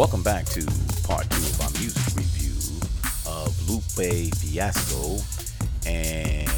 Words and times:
Welcome 0.00 0.22
back 0.22 0.46
to 0.46 0.66
part 1.04 1.28
two 1.28 1.36
of 1.36 1.60
our 1.60 1.70
music 1.78 2.16
review 2.16 2.56
of 3.26 3.68
Lupe 3.68 4.32
Fiasco 4.34 5.18
and 5.84 6.48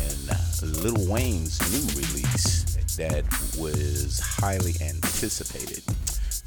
Lil 0.62 1.11
Wayne's 1.11 1.58
new 1.72 2.00
release 2.00 2.76
that 2.94 3.25
was 3.58 4.20
highly 4.20 4.75
anticipated. 4.80 5.82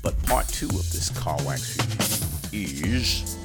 But 0.01 0.17
part 0.23 0.47
two 0.47 0.67
of 0.67 0.89
this 0.93 1.09
car 1.09 1.37
wax 1.43 1.77
review 2.53 2.95
is 2.95 3.35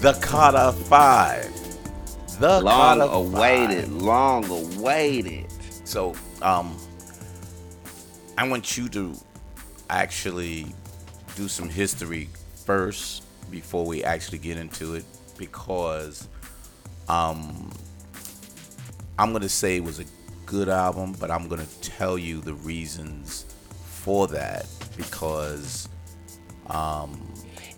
the 0.00 0.12
Carter 0.22 0.70
5. 0.70 2.38
The 2.38 2.60
long 2.60 2.98
Carter 3.00 3.12
awaited, 3.12 3.84
5. 3.86 3.92
long 3.94 4.48
awaited. 4.48 5.46
So, 5.82 6.14
um, 6.40 6.76
I 8.38 8.46
want 8.46 8.76
you 8.78 8.88
to 8.90 9.12
actually 9.90 10.66
do 11.34 11.48
some 11.48 11.68
history 11.68 12.28
first 12.64 13.22
before 13.50 13.84
we 13.84 14.02
actually 14.04 14.38
get 14.38 14.56
into 14.56 14.94
it 14.94 15.04
because 15.38 16.28
um, 17.08 17.70
I'm 19.18 19.32
gonna 19.32 19.48
say 19.48 19.76
it 19.76 19.84
was 19.84 20.00
a 20.00 20.04
good 20.46 20.68
album, 20.68 21.14
but 21.18 21.30
I'm 21.30 21.48
gonna 21.48 21.66
tell 21.82 22.18
you 22.18 22.40
the 22.40 22.54
reasons 22.54 23.46
for 23.84 24.26
that 24.28 24.66
because 24.96 25.88
um, 26.68 27.32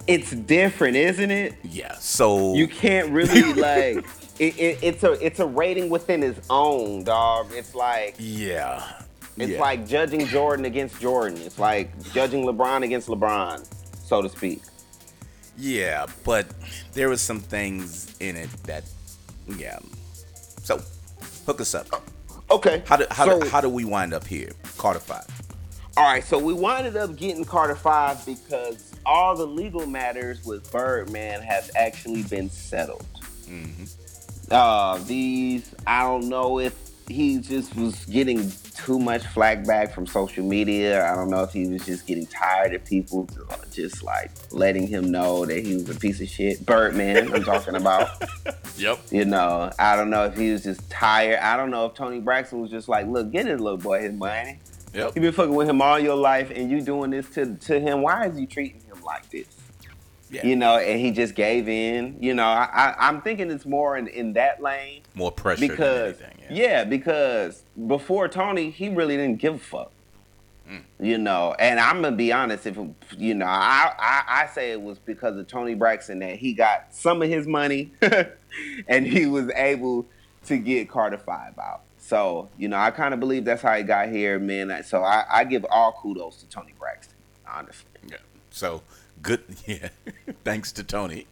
It's 0.07 0.31
different, 0.33 0.97
isn't 0.97 1.31
it? 1.31 1.55
yeah. 1.65 1.95
So 1.95 2.55
You 2.55 2.69
can't 2.69 3.11
really 3.11 3.53
like. 3.55 4.05
It, 4.39 4.59
it, 4.59 4.79
it's 4.83 5.03
a 5.03 5.13
it's 5.25 5.41
a 5.41 5.47
rating 5.47 5.89
within 5.89 6.23
its 6.23 6.47
own, 6.51 7.05
dog. 7.05 7.53
It's 7.53 7.75
like 7.75 8.17
yeah, 8.19 8.83
it's 9.39 9.53
yeah. 9.53 9.61
like 9.61 9.87
judging 9.87 10.27
Jordan 10.27 10.67
against 10.67 11.01
Jordan. 11.01 11.39
It's 11.41 11.59
like 11.59 11.91
judging 12.13 12.45
LeBron 12.45 12.85
against 12.85 13.09
LeBron, 13.09 13.67
so 14.05 14.21
to 14.21 14.29
speak. 14.29 14.61
Yeah, 15.59 16.07
but 16.25 16.47
there 16.93 17.09
was 17.09 17.21
some 17.21 17.41
things 17.41 18.15
in 18.21 18.37
it 18.37 18.51
that, 18.65 18.85
yeah. 19.57 19.79
So, 20.63 20.81
hook 21.47 21.61
us 21.61 21.75
up. 21.75 21.87
Okay. 22.51 22.83
How 22.87 22.97
do 22.97 23.07
how, 23.11 23.25
so, 23.25 23.41
do, 23.41 23.49
how 23.49 23.61
do 23.61 23.69
we 23.69 23.85
wind 23.85 24.15
up 24.15 24.27
here? 24.27 24.51
Carter 24.77 25.01
Five. 25.01 25.27
All 25.97 26.05
right, 26.05 26.23
so 26.23 26.39
we 26.39 26.53
winded 26.53 26.97
up 26.97 27.17
getting 27.17 27.45
Carter 27.45 27.75
Five 27.75 28.25
because 28.27 28.93
all 29.07 29.35
the 29.35 29.47
legal 29.47 29.87
matters 29.87 30.45
with 30.45 30.71
Birdman 30.71 31.41
has 31.41 31.71
actually 31.75 32.23
been 32.25 32.51
settled. 32.51 33.07
Uh, 34.51 34.99
these 35.05 35.75
I 35.87 36.03
don't 36.03 36.29
know 36.29 36.61
if 36.61 36.75
he 37.09 37.39
just 37.39 37.75
was 37.77 38.05
getting 38.07 38.53
too 38.87 39.01
much 39.01 39.27
flack 39.27 39.67
back 39.67 39.93
from 39.93 40.07
social 40.07 40.45
media. 40.45 41.11
I 41.11 41.17
don't 41.17 41.29
know 41.29 41.43
if 41.43 41.53
he 41.53 41.67
was 41.67 41.85
just 41.85 42.07
getting 42.07 42.25
tired 42.27 42.73
of 42.73 42.85
people 42.85 43.29
just 43.73 44.05
like 44.05 44.31
letting 44.53 44.87
him 44.87 45.11
know 45.11 45.45
that 45.45 45.67
he 45.67 45.75
was 45.75 45.91
a 45.91 45.95
piece 45.99 46.21
of 46.21 46.29
shit. 46.29 46.65
Birdman, 46.65 47.35
I'm 47.35 47.43
talking 47.43 47.75
about. 47.75 48.11
Yep. 48.79 48.99
You 49.11 49.25
know, 49.25 49.71
I 49.79 49.97
don't 49.97 50.11
know 50.11 50.27
if 50.27 50.37
he 50.37 50.53
was 50.53 50.63
just 50.63 50.91
tired. 50.91 51.39
I 51.39 51.57
don't 51.57 51.71
know 51.71 51.87
if 51.87 51.95
Toni 51.95 52.21
Braxton 52.21 52.61
was 52.61 52.71
just 52.71 52.91
like, 52.91 53.07
look, 53.07 53.31
get 53.31 53.47
his 53.47 53.59
little 53.59 53.79
boy 53.79 54.03
his 54.03 54.13
money. 54.13 54.59
Yep. 54.93 55.13
You've 55.15 55.23
been 55.23 55.33
fucking 55.33 55.55
with 55.55 55.67
him 55.67 55.81
all 55.81 55.99
your 55.99 56.15
life, 56.15 56.53
and 56.55 56.71
you 56.71 56.83
doing 56.83 57.11
this 57.11 57.27
to 57.31 57.55
to 57.55 57.81
him. 57.81 58.03
Why 58.03 58.27
is 58.27 58.39
you 58.39 58.47
treating 58.47 58.83
him 58.83 59.03
like 59.03 59.31
this? 59.31 59.47
Yeah. 60.31 60.45
You 60.47 60.57
know, 60.57 60.77
and 60.79 61.01
he 61.01 61.13
just 61.13 61.35
gave 61.35 61.69
in. 61.69 62.17
You 62.21 62.35
know, 62.35 62.45
I, 62.47 62.69
I 62.73 63.09
I'm 63.09 63.23
thinking 63.23 63.51
it's 63.51 63.65
more 63.67 63.97
in, 63.97 64.09
in 64.09 64.33
that 64.33 64.61
lane 64.61 65.03
More 65.15 65.31
pressure 65.31 65.61
because 65.69 66.19
than 66.19 66.31
anything. 66.39 66.57
yeah. 66.57 66.85
because 66.85 67.63
before 67.87 68.27
Toni, 68.29 68.71
he 68.71 68.89
really 68.89 69.17
didn't 69.17 69.39
give 69.39 69.55
a 69.55 69.59
fuck. 69.59 69.93
Mm. 70.69 70.83
You 70.99 71.19
know, 71.19 71.55
and 71.61 71.79
I'm 71.79 72.03
gonna 72.03 72.17
be 72.17 72.33
honest. 72.33 72.67
If 72.67 72.77
you 73.17 73.35
know, 73.35 73.47
I, 73.47 73.93
I 73.97 74.23
I 74.43 74.47
say 74.49 74.73
it 74.73 74.83
was 74.83 74.99
because 74.99 75.37
of 75.37 75.47
Toni 75.47 75.75
Braxton 75.77 76.19
that 76.19 76.37
he 76.37 76.55
got 76.55 76.93
some 76.93 77.23
of 77.23 77.29
his 77.29 77.47
money, 77.47 77.93
and 78.89 79.07
he 79.07 79.27
was 79.27 79.49
able 79.55 80.07
to 80.47 80.57
get 80.59 80.89
Carter 80.91 81.19
Five 81.19 81.57
out. 81.59 81.83
So 81.99 82.49
you 82.59 82.67
know, 82.67 82.79
I 82.79 82.91
kind 82.91 83.15
of 83.15 83.21
believe 83.21 83.45
that's 83.45 83.63
how 83.63 83.77
he 83.77 83.85
got 83.85 84.09
here, 84.09 84.41
man. 84.41 84.83
So 84.83 85.05
I, 85.05 85.25
I 85.31 85.45
give 85.45 85.65
all 85.71 85.93
kudos 85.93 86.39
to 86.39 86.49
Toni 86.49 86.75
Braxton, 86.77 87.15
honestly. 87.49 87.87
Yeah. 88.09 88.17
So 88.51 88.83
good. 89.27 89.43
Yeah. 89.67 89.89
Thanks 90.45 90.73
to 90.73 90.85
Toni. 90.85 91.27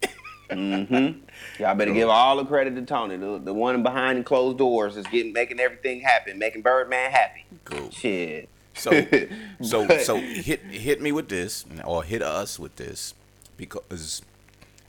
Mm-hmm. 0.51 1.21
Y'all 1.63 1.75
better 1.75 1.93
give 1.93 2.09
all 2.09 2.37
the 2.37 2.45
credit 2.45 2.75
to 2.75 2.83
Toni, 2.83 3.17
the, 3.17 3.39
the 3.39 3.55
one 3.55 3.83
behind 3.83 4.19
the 4.19 4.23
closed 4.25 4.59
doors 4.59 4.97
is 4.97 5.07
getting 5.07 5.33
making 5.33 5.59
everything 5.61 6.01
happen, 6.01 6.39
making 6.39 6.63
Birdman 6.63 7.11
happy. 7.11 7.45
Cool. 7.65 7.91
Shit. 7.91 8.49
So 8.75 8.91
so 9.63 9.87
But- 9.87 10.03
so 10.03 10.17
hit 10.17 10.61
hit 10.65 11.01
me 11.01 11.13
with 11.13 11.29
this 11.29 11.65
or 11.85 12.03
hit 12.05 12.23
us 12.23 12.59
with 12.59 12.77
this 12.77 13.15
because 13.57 14.21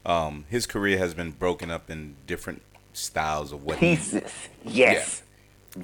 um 0.04 0.44
his 0.48 0.66
career 0.66 0.98
has 0.98 1.14
been 1.14 1.30
broken 1.30 1.70
up 1.70 1.90
in 1.90 2.16
different 2.26 2.62
styles 2.92 3.52
of 3.52 3.64
what 3.64 3.78
he 3.78 3.96
pieces. 3.96 4.30
Yes. 4.64 5.22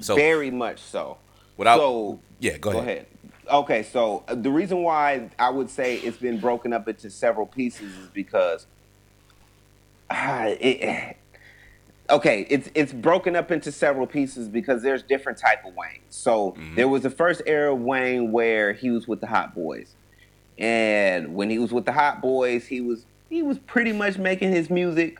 so 0.01 0.15
Very 0.15 0.51
much 0.51 0.79
so. 0.81 1.17
without 1.57 1.77
so 1.79 2.19
yeah 2.39 2.57
go, 2.57 2.73
go 2.73 2.77
ahead. 2.79 2.87
ahead. 2.89 3.07
Okay, 3.49 3.83
so 3.83 4.23
uh, 4.27 4.35
the 4.35 4.49
reason 4.51 4.83
why 4.83 5.29
I 5.37 5.49
would 5.49 5.69
say 5.69 5.97
it's 5.97 6.17
been 6.17 6.39
broken 6.39 6.73
up 6.73 6.87
into 6.87 7.09
several 7.09 7.45
pieces 7.45 7.97
is 7.97 8.09
because 8.09 8.67
uh, 10.09 10.45
it, 10.59 11.17
okay, 12.09 12.45
it's 12.49 12.69
it's 12.75 12.93
broken 12.93 13.35
up 13.35 13.51
into 13.51 13.71
several 13.71 14.07
pieces 14.07 14.49
because 14.49 14.81
there's 14.81 15.03
different 15.03 15.39
type 15.39 15.65
of 15.65 15.73
Wayne. 15.75 16.03
So 16.09 16.57
there 16.75 16.87
was 16.87 17.03
the 17.03 17.09
first 17.09 17.41
era 17.45 17.73
of 17.73 17.81
Wayne 17.81 18.31
where 18.31 18.73
he 18.73 18.89
was 18.91 19.07
with 19.07 19.19
the 19.21 19.27
Hot 19.27 19.53
Boys, 19.53 19.95
and 20.57 21.35
when 21.35 21.49
he 21.49 21.59
was 21.59 21.73
with 21.73 21.85
the 21.85 21.93
Hot 21.93 22.21
Boys, 22.21 22.67
he 22.67 22.81
was 22.81 23.05
he 23.29 23.43
was 23.43 23.59
pretty 23.59 23.93
much 23.93 24.17
making 24.17 24.51
his 24.51 24.69
music, 24.69 25.17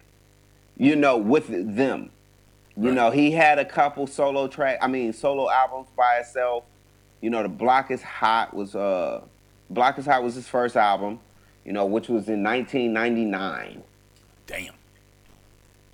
you 0.78 0.96
know, 0.96 1.18
with 1.18 1.48
them. 1.50 2.12
You 2.76 2.88
Right. 2.90 2.96
know, 2.96 3.12
he 3.12 3.32
had 3.32 3.60
a 3.60 3.66
couple 3.66 4.08
solo 4.08 4.48
track, 4.48 4.80
I 4.82 4.88
mean, 4.88 5.14
solo 5.14 5.50
albums 5.50 5.90
by 5.96 6.16
himself. 6.18 6.66
You 7.24 7.30
know, 7.30 7.42
the 7.42 7.48
Block 7.48 7.90
is 7.90 8.02
Hot 8.02 8.54
was 8.54 8.76
uh 8.76 9.22
Block 9.70 9.98
is 9.98 10.06
Hot 10.06 10.22
was 10.22 10.36
his 10.36 10.46
first 10.46 10.76
album, 10.76 11.22
you 11.64 11.72
know, 11.72 11.86
which 11.86 12.10
was 12.10 12.28
in 12.28 12.44
1999 12.44 13.82
Damn. 14.46 14.74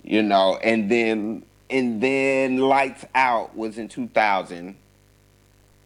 you 0.02 0.22
know, 0.24 0.56
and 0.56 0.90
then 0.90 1.44
and 1.70 2.00
then 2.00 2.56
Lights 2.58 3.04
Out 3.14 3.56
was 3.56 3.78
in 3.78 3.86
2000, 3.86 4.74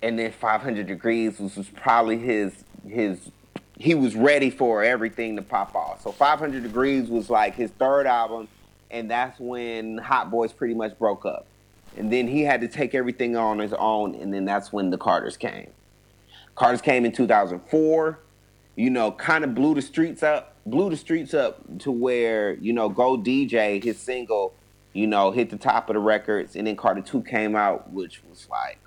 and 0.00 0.18
then 0.18 0.32
500 0.32 0.88
Degreez 0.88 1.38
was, 1.38 1.56
was 1.56 1.68
probably 1.68 2.16
his 2.16 2.64
his 2.88 3.30
he 3.76 3.94
was 3.94 4.16
ready 4.16 4.48
for 4.48 4.82
everything 4.82 5.36
to 5.36 5.42
pop 5.42 5.74
off. 5.74 6.00
So 6.00 6.10
500 6.10 6.64
Degreez 6.64 7.10
was 7.10 7.28
like 7.28 7.54
his 7.54 7.70
third 7.72 8.06
album, 8.06 8.48
and 8.90 9.10
that's 9.10 9.38
when 9.38 9.98
Hot 9.98 10.30
Boys 10.30 10.54
pretty 10.54 10.72
much 10.72 10.98
broke 10.98 11.26
up, 11.26 11.44
and 11.96 12.12
then 12.12 12.28
he 12.28 12.42
had 12.42 12.60
to 12.60 12.68
take 12.68 12.94
everything 12.94 13.36
on 13.36 13.58
his 13.58 13.72
own, 13.72 14.14
and 14.14 14.32
then 14.32 14.44
that's 14.44 14.72
when 14.72 14.90
the 14.90 14.98
Carters 14.98 15.36
came. 15.36 15.70
Carters 16.54 16.82
came 16.82 17.04
in 17.04 17.12
2004 17.12 18.18
you 18.76 18.90
know, 18.90 19.12
kind 19.12 19.44
of 19.44 19.54
blew 19.54 19.74
the 19.74 19.82
streets 19.82 20.22
up, 20.22 20.56
blew 20.66 20.90
the 20.90 20.96
streets 20.96 21.34
up 21.34 21.60
to 21.80 21.90
where, 21.92 22.54
you 22.54 22.72
know, 22.72 22.88
Go 22.88 23.16
DJ, 23.16 23.82
his 23.82 23.98
single, 23.98 24.54
you 24.92 25.06
know, 25.06 25.30
hit 25.30 25.50
the 25.50 25.56
top 25.56 25.88
of 25.88 25.94
the 25.94 26.00
records. 26.00 26.56
And 26.56 26.66
then 26.66 26.76
Carter 26.76 27.00
2 27.00 27.22
came 27.22 27.54
out, 27.54 27.92
which 27.92 28.22
was 28.28 28.48
like 28.50 28.78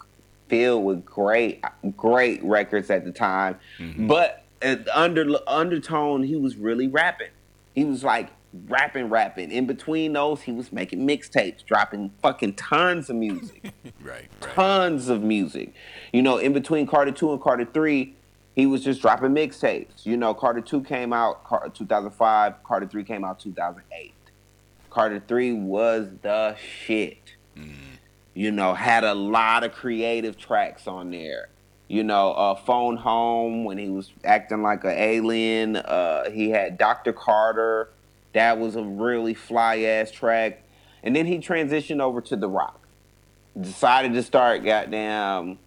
filled 0.50 0.84
with 0.84 1.06
great, 1.06 1.64
great 1.96 2.44
records 2.44 2.90
at 2.90 3.06
the 3.06 3.12
time. 3.12 3.60
Mm-hmm. 3.80 4.08
But 4.08 4.44
at 4.62 4.88
under 4.90 5.38
undertone, 5.48 6.24
he 6.24 6.36
was 6.36 6.58
really 6.58 6.88
rapping. 6.88 7.30
He 7.74 7.86
was 7.86 8.04
like 8.04 8.30
rapping, 8.68 9.10
rapping. 9.10 9.52
In 9.52 9.66
between 9.66 10.14
those, 10.14 10.42
he 10.42 10.52
was 10.52 10.72
making 10.72 11.06
mixtapes, 11.08 11.64
dropping 11.66 12.12
fucking 12.22 12.54
tons 12.56 13.10
of 13.10 13.16
music 13.16 13.72
Right. 14.02 14.28
Right. 14.42 14.42
tons 14.42 15.10
of 15.10 15.22
music. 15.22 15.74
You 16.14 16.22
know, 16.22 16.38
in 16.38 16.54
between 16.54 16.88
Carter 16.88 17.12
2 17.12 17.34
and 17.34 17.42
Carter 17.42 17.66
3, 17.66 18.14
he 18.56 18.66
was 18.66 18.84
just 18.84 19.02
dropping 19.02 19.30
mixtapes. 19.32 20.06
You 20.06 20.18
know, 20.18 20.34
Carter 20.34 20.62
2 20.62 20.82
came 20.84 21.14
out 21.14 21.44
Car- 21.44 21.70
2005, 21.70 22.64
Carter 22.64 22.88
3 22.88 23.04
came 23.04 23.24
out 23.24 23.40
2008. 23.40 24.14
Carter 24.90 25.22
3 25.28 25.54
was 25.54 26.08
the 26.22 26.56
shit. 26.56 27.36
You 28.34 28.52
know, 28.52 28.76
had 28.76 29.04
a 29.04 29.16
lot 29.16 29.64
of 29.64 29.72
creative 29.74 30.38
tracks 30.38 30.88
on 30.88 31.10
there. 31.10 31.50
You 31.88 32.04
know, 32.04 32.34
uh, 32.34 32.54
Phone 32.56 32.98
Home 32.98 33.64
when 33.64 33.78
he 33.80 33.90
was 33.90 34.12
acting 34.24 34.62
like 34.62 34.84
an 34.84 34.92
alien. 34.92 35.76
Uh, 35.78 36.30
he 36.30 36.50
had 36.52 36.78
Dr. 36.78 37.14
Carter. 37.14 37.90
That 38.38 38.60
was 38.60 38.76
a 38.76 38.84
really 38.84 39.34
fly 39.34 39.80
ass 39.80 40.12
track. 40.12 40.62
And 41.02 41.16
then 41.16 41.26
he 41.26 41.40
transitioned 41.40 42.02
over 42.02 42.22
to 42.22 42.36
The 42.36 42.48
Rock 42.48 42.88
decided 43.60 44.14
to 44.14 44.22
start 44.22 44.64
goddamn, 44.64 45.58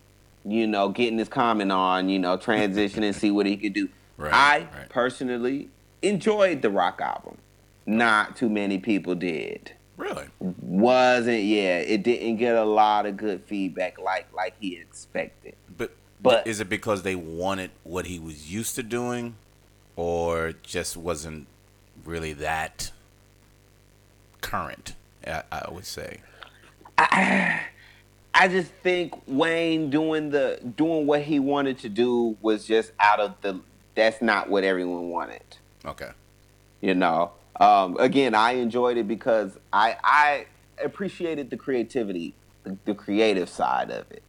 you 0.44 0.68
know, 0.68 0.88
getting 0.88 1.18
his 1.18 1.28
comment 1.28 1.72
on, 1.72 2.08
you 2.08 2.20
know, 2.20 2.36
transition 2.36 3.02
and 3.02 3.14
see 3.14 3.32
what 3.32 3.46
he 3.46 3.56
could 3.56 3.72
do. 3.72 3.88
Right, 4.16 4.32
I 4.32 4.58
right. 4.58 4.88
personally 4.88 5.68
enjoyed 6.00 6.62
the 6.62 6.70
rock 6.70 7.00
album. 7.00 7.38
Not 7.86 8.36
too 8.36 8.48
many 8.48 8.78
people 8.78 9.16
did. 9.16 9.72
Really? 9.96 10.26
Wasn't 10.38 11.42
yeah, 11.42 11.78
it 11.78 12.04
didn't 12.04 12.36
get 12.36 12.54
a 12.54 12.64
lot 12.64 13.04
of 13.04 13.16
good 13.16 13.42
feedback 13.46 13.98
like 13.98 14.32
like 14.32 14.54
he 14.60 14.76
expected. 14.76 15.56
But 15.76 15.90
But- 16.22 16.46
is 16.46 16.60
it 16.60 16.68
because 16.68 17.02
they 17.02 17.16
wanted 17.16 17.72
what 17.82 18.06
he 18.06 18.20
was 18.20 18.48
used 18.52 18.76
to 18.76 18.84
doing, 18.84 19.34
or 19.96 20.52
just 20.62 20.96
wasn't 20.96 21.48
really 22.04 22.32
that 22.34 22.92
current. 24.40 24.94
I, 25.26 25.42
I 25.50 25.70
would 25.70 25.84
say. 25.84 26.20
I, 26.96 27.60
I 28.34 28.48
just 28.48 28.72
think 28.72 29.14
Wayne 29.26 29.90
doing 29.90 30.30
the 30.30 30.60
doing 30.76 31.06
what 31.06 31.22
he 31.22 31.38
wanted 31.38 31.78
to 31.80 31.88
do 31.88 32.36
was 32.40 32.66
just 32.66 32.92
out 33.00 33.20
of 33.20 33.34
the. 33.42 33.60
That's 33.94 34.22
not 34.22 34.48
what 34.48 34.64
everyone 34.64 35.10
wanted. 35.10 35.42
Okay. 35.84 36.10
You 36.80 36.94
know. 36.94 37.32
Um, 37.58 37.96
again, 37.98 38.34
I 38.34 38.52
enjoyed 38.52 38.96
it 38.96 39.06
because 39.06 39.58
I 39.72 39.96
I 40.02 40.46
appreciated 40.82 41.50
the 41.50 41.56
creativity, 41.56 42.34
the, 42.64 42.78
the 42.86 42.94
creative 42.94 43.48
side 43.48 43.90
of 43.90 44.10
it. 44.10 44.22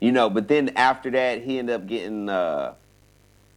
You 0.00 0.12
know, 0.12 0.28
but 0.28 0.48
then 0.48 0.70
after 0.76 1.10
that, 1.10 1.42
he 1.42 1.58
ended 1.58 1.74
up 1.74 1.86
getting. 1.86 2.28
Uh, 2.28 2.74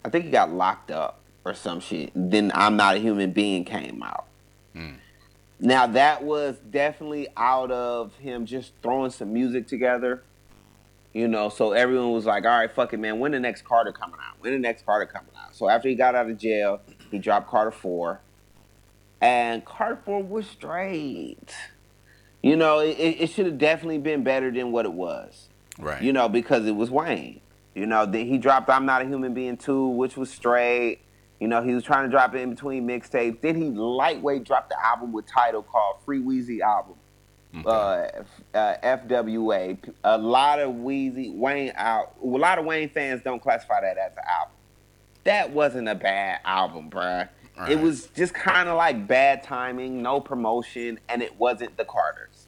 I 0.06 0.10
think 0.10 0.26
he 0.26 0.32
got 0.32 0.54
locked 0.54 0.92
up 0.92 1.19
or 1.46 1.54
some 1.54 1.80
shit. 1.80 2.12
Then 2.16 2.52
I'm 2.54 2.76
not 2.78 2.96
a 2.96 3.00
human 3.00 3.32
being 3.32 3.66
came 3.66 4.04
out. 4.04 4.26
Mm. 4.76 4.96
Now 5.60 5.88
that 5.88 6.24
was 6.24 6.58
definitely 6.70 7.28
out 7.36 7.72
of 7.72 8.16
him 8.16 8.46
just 8.46 8.74
throwing 8.82 9.12
some 9.12 9.34
music 9.34 9.68
together. 9.68 10.24
You 11.14 11.28
know, 11.28 11.50
so 11.50 11.72
everyone 11.72 12.12
was 12.12 12.26
like, 12.26 12.46
"All 12.46 12.52
right, 12.52 12.72
fuck 12.72 12.94
it, 12.94 13.00
man. 13.00 13.20
When 13.20 13.32
the 13.32 13.40
next 13.40 13.64
Carter 13.64 13.92
coming 13.92 14.20
out? 14.22 14.36
When 14.40 14.54
the 14.54 14.60
next 14.60 14.86
Carter 14.86 15.08
coming 15.08 15.32
out?" 15.44 15.56
So 15.56 15.68
after 15.68 15.90
he 15.90 15.96
got 15.96 16.14
out 16.14 16.30
of 16.30 16.38
jail, 16.38 16.82
he 17.10 17.18
dropped 17.18 17.50
Carter 17.50 17.72
Four, 17.72 18.22
and 19.20 19.66
Carter 19.66 20.00
Four 20.06 20.22
was 20.22 20.46
straight. 20.46 21.54
You 22.44 22.56
know, 22.56 22.80
it, 22.80 22.92
it 22.92 23.30
should 23.32 23.48
have 23.48 23.58
definitely 23.58 23.98
been 23.98 24.24
better 24.24 24.52
than 24.52 24.72
what 24.72 24.86
it 24.86 24.94
was. 24.94 25.50
Right. 25.78 26.02
You 26.02 26.14
know, 26.14 26.30
because 26.30 26.66
it 26.68 26.76
was 26.76 26.92
Wayne. 26.92 27.42
You 27.74 27.86
know, 27.86 28.06
then 28.06 28.28
he 28.28 28.38
dropped 28.38 28.70
"I'm 28.70 28.86
Not 28.86 29.02
a 29.02 29.06
Human 29.06 29.34
Being" 29.34 29.58
too, 29.58 29.88
which 29.88 30.16
was 30.16 30.30
straight. 30.30 31.00
You 31.40 31.48
know, 31.48 31.64
he 31.64 31.74
was 31.74 31.84
trying 31.84 32.04
to 32.04 32.10
drop 32.10 32.36
it 32.36 32.40
in 32.40 32.50
between 32.50 32.86
mixtapes. 32.88 33.40
Then 33.42 33.56
he 33.56 33.70
lightweight 33.70 34.44
dropped 34.44 34.70
the 34.70 34.86
album 34.86 35.14
with 35.14 35.26
title 35.26 35.64
called 35.64 35.98
Free 36.06 36.22
Weezy 36.22 36.60
Album. 36.60 36.96
Okay. 37.56 37.68
Uh, 38.54 38.58
uh, 38.58 38.98
FWA. 38.98 39.78
A 40.04 40.18
lot 40.18 40.60
of 40.60 40.74
Weezy 40.74 41.34
Wayne 41.34 41.72
out. 41.76 42.16
A 42.22 42.26
lot 42.26 42.60
of 42.60 42.66
Wayne 42.66 42.90
fans 42.90 43.22
don't 43.24 43.42
classify 43.42 43.82
that 43.82 43.98
as 43.98 44.12
an 44.12 44.24
album. 44.28 44.56
That 45.24 45.52
wasn't 45.52 45.88
a 45.88 45.96
bad 45.96 46.40
album, 46.44 46.90
bruh. 46.90 47.30
Right. 47.58 47.72
It 47.72 47.80
was 47.80 48.08
just 48.16 48.34
kind 48.34 48.70
of 48.70 48.78
like 48.78 49.08
bad 49.08 49.44
timing, 49.44 50.02
no 50.02 50.22
promotion, 50.22 51.00
and 51.10 51.22
it 51.22 51.38
wasn't 51.38 51.76
the 51.78 51.86
Carters. 51.86 52.48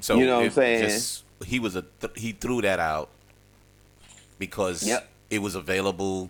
So 0.00 0.16
you 0.16 0.26
know 0.26 0.38
what 0.38 0.46
I'm 0.46 0.50
saying? 0.50 0.82
Just, 0.82 1.24
he 1.46 1.60
was 1.60 1.76
a 1.76 1.82
th- 1.82 2.12
he 2.16 2.32
threw 2.32 2.60
that 2.62 2.80
out 2.80 3.08
because 4.38 4.86
yep. 4.86 5.08
it 5.30 5.38
was 5.40 5.54
available 5.54 6.28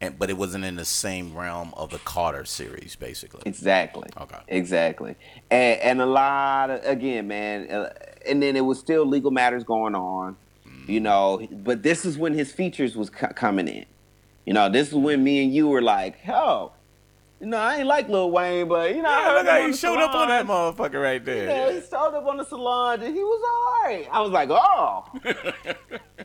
and 0.00 0.18
but 0.18 0.30
it 0.30 0.36
wasn't 0.36 0.64
in 0.64 0.76
the 0.76 0.84
same 0.84 1.36
realm 1.36 1.72
of 1.76 1.90
the 1.90 1.98
Carter 1.98 2.44
series, 2.44 2.96
basically. 2.96 3.42
Exactly. 3.46 4.08
Okay. 4.20 4.38
Exactly. 4.48 5.16
And, 5.50 5.80
and 5.80 6.02
a 6.02 6.06
lot 6.06 6.70
of 6.70 6.84
again, 6.84 7.28
man, 7.28 7.70
uh, 7.70 7.92
and 8.26 8.42
then 8.42 8.56
it 8.56 8.64
was 8.64 8.78
still 8.78 9.06
legal 9.06 9.30
matters 9.30 9.64
going 9.64 9.94
on, 9.94 10.36
mm. 10.66 10.88
you 10.88 11.00
know. 11.00 11.46
But 11.50 11.82
this 11.82 12.04
is 12.04 12.16
when 12.16 12.34
his 12.34 12.52
features 12.52 12.96
was 12.96 13.08
c- 13.08 13.26
coming 13.34 13.68
in. 13.68 13.86
You 14.46 14.54
know, 14.54 14.68
this 14.68 14.88
is 14.88 14.94
when 14.94 15.22
me 15.22 15.42
and 15.42 15.52
you 15.52 15.68
were 15.68 15.82
like, 15.82 16.16
"Oh, 16.28 16.72
you 17.40 17.46
know, 17.46 17.56
I 17.56 17.76
ain't 17.76 17.86
like 17.86 18.08
Lil 18.08 18.32
Wayne, 18.32 18.66
but 18.66 18.94
you 18.94 19.00
know, 19.02 19.08
yeah, 19.08 19.32
look 19.32 19.46
how 19.46 19.66
he 19.66 19.72
showed 19.72 19.94
salon. 19.94 20.02
up 20.02 20.14
on 20.14 20.28
that 20.28 20.46
motherfucker 20.46 21.00
right 21.00 21.24
there. 21.24 21.42
You 21.42 21.46
know, 21.46 21.80
he 21.80 21.86
showed 21.86 22.14
up 22.14 22.26
on 22.26 22.36
the 22.36 22.44
salon 22.44 23.00
and 23.00 23.14
he 23.14 23.22
was 23.22 23.42
all 23.48 23.84
right. 23.84 24.08
I 24.10 24.20
was 24.20 24.32
like, 24.32 24.48
oh, 24.50 25.04
ding, 25.22 25.34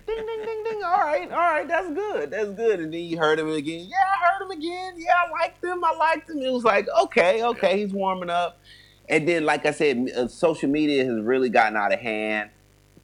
ding, 0.07 0.45
ding, 0.45 0.63
ding. 0.63 0.83
All 0.83 0.97
right, 0.97 1.29
all 1.31 1.37
right, 1.37 1.67
that's 1.67 1.87
good, 1.89 2.31
that's 2.31 2.49
good. 2.49 2.79
And 2.79 2.91
then 2.91 3.01
you 3.01 3.19
heard 3.19 3.37
him 3.37 3.49
again. 3.49 3.87
Yeah, 3.87 3.97
I 3.97 4.27
heard 4.27 4.45
him 4.45 4.51
again. 4.51 4.95
Yeah, 4.97 5.13
I 5.27 5.29
liked 5.29 5.63
him. 5.63 5.83
I 5.83 5.95
liked 5.95 6.29
him. 6.31 6.39
It 6.39 6.51
was 6.51 6.63
like, 6.63 6.87
okay, 7.03 7.43
okay, 7.43 7.79
he's 7.79 7.93
warming 7.93 8.31
up. 8.31 8.59
And 9.07 9.27
then, 9.27 9.45
like 9.45 9.67
I 9.67 9.71
said, 9.71 10.09
uh, 10.17 10.27
social 10.27 10.69
media 10.69 11.05
has 11.05 11.21
really 11.21 11.49
gotten 11.49 11.77
out 11.77 11.93
of 11.93 11.99
hand. 11.99 12.49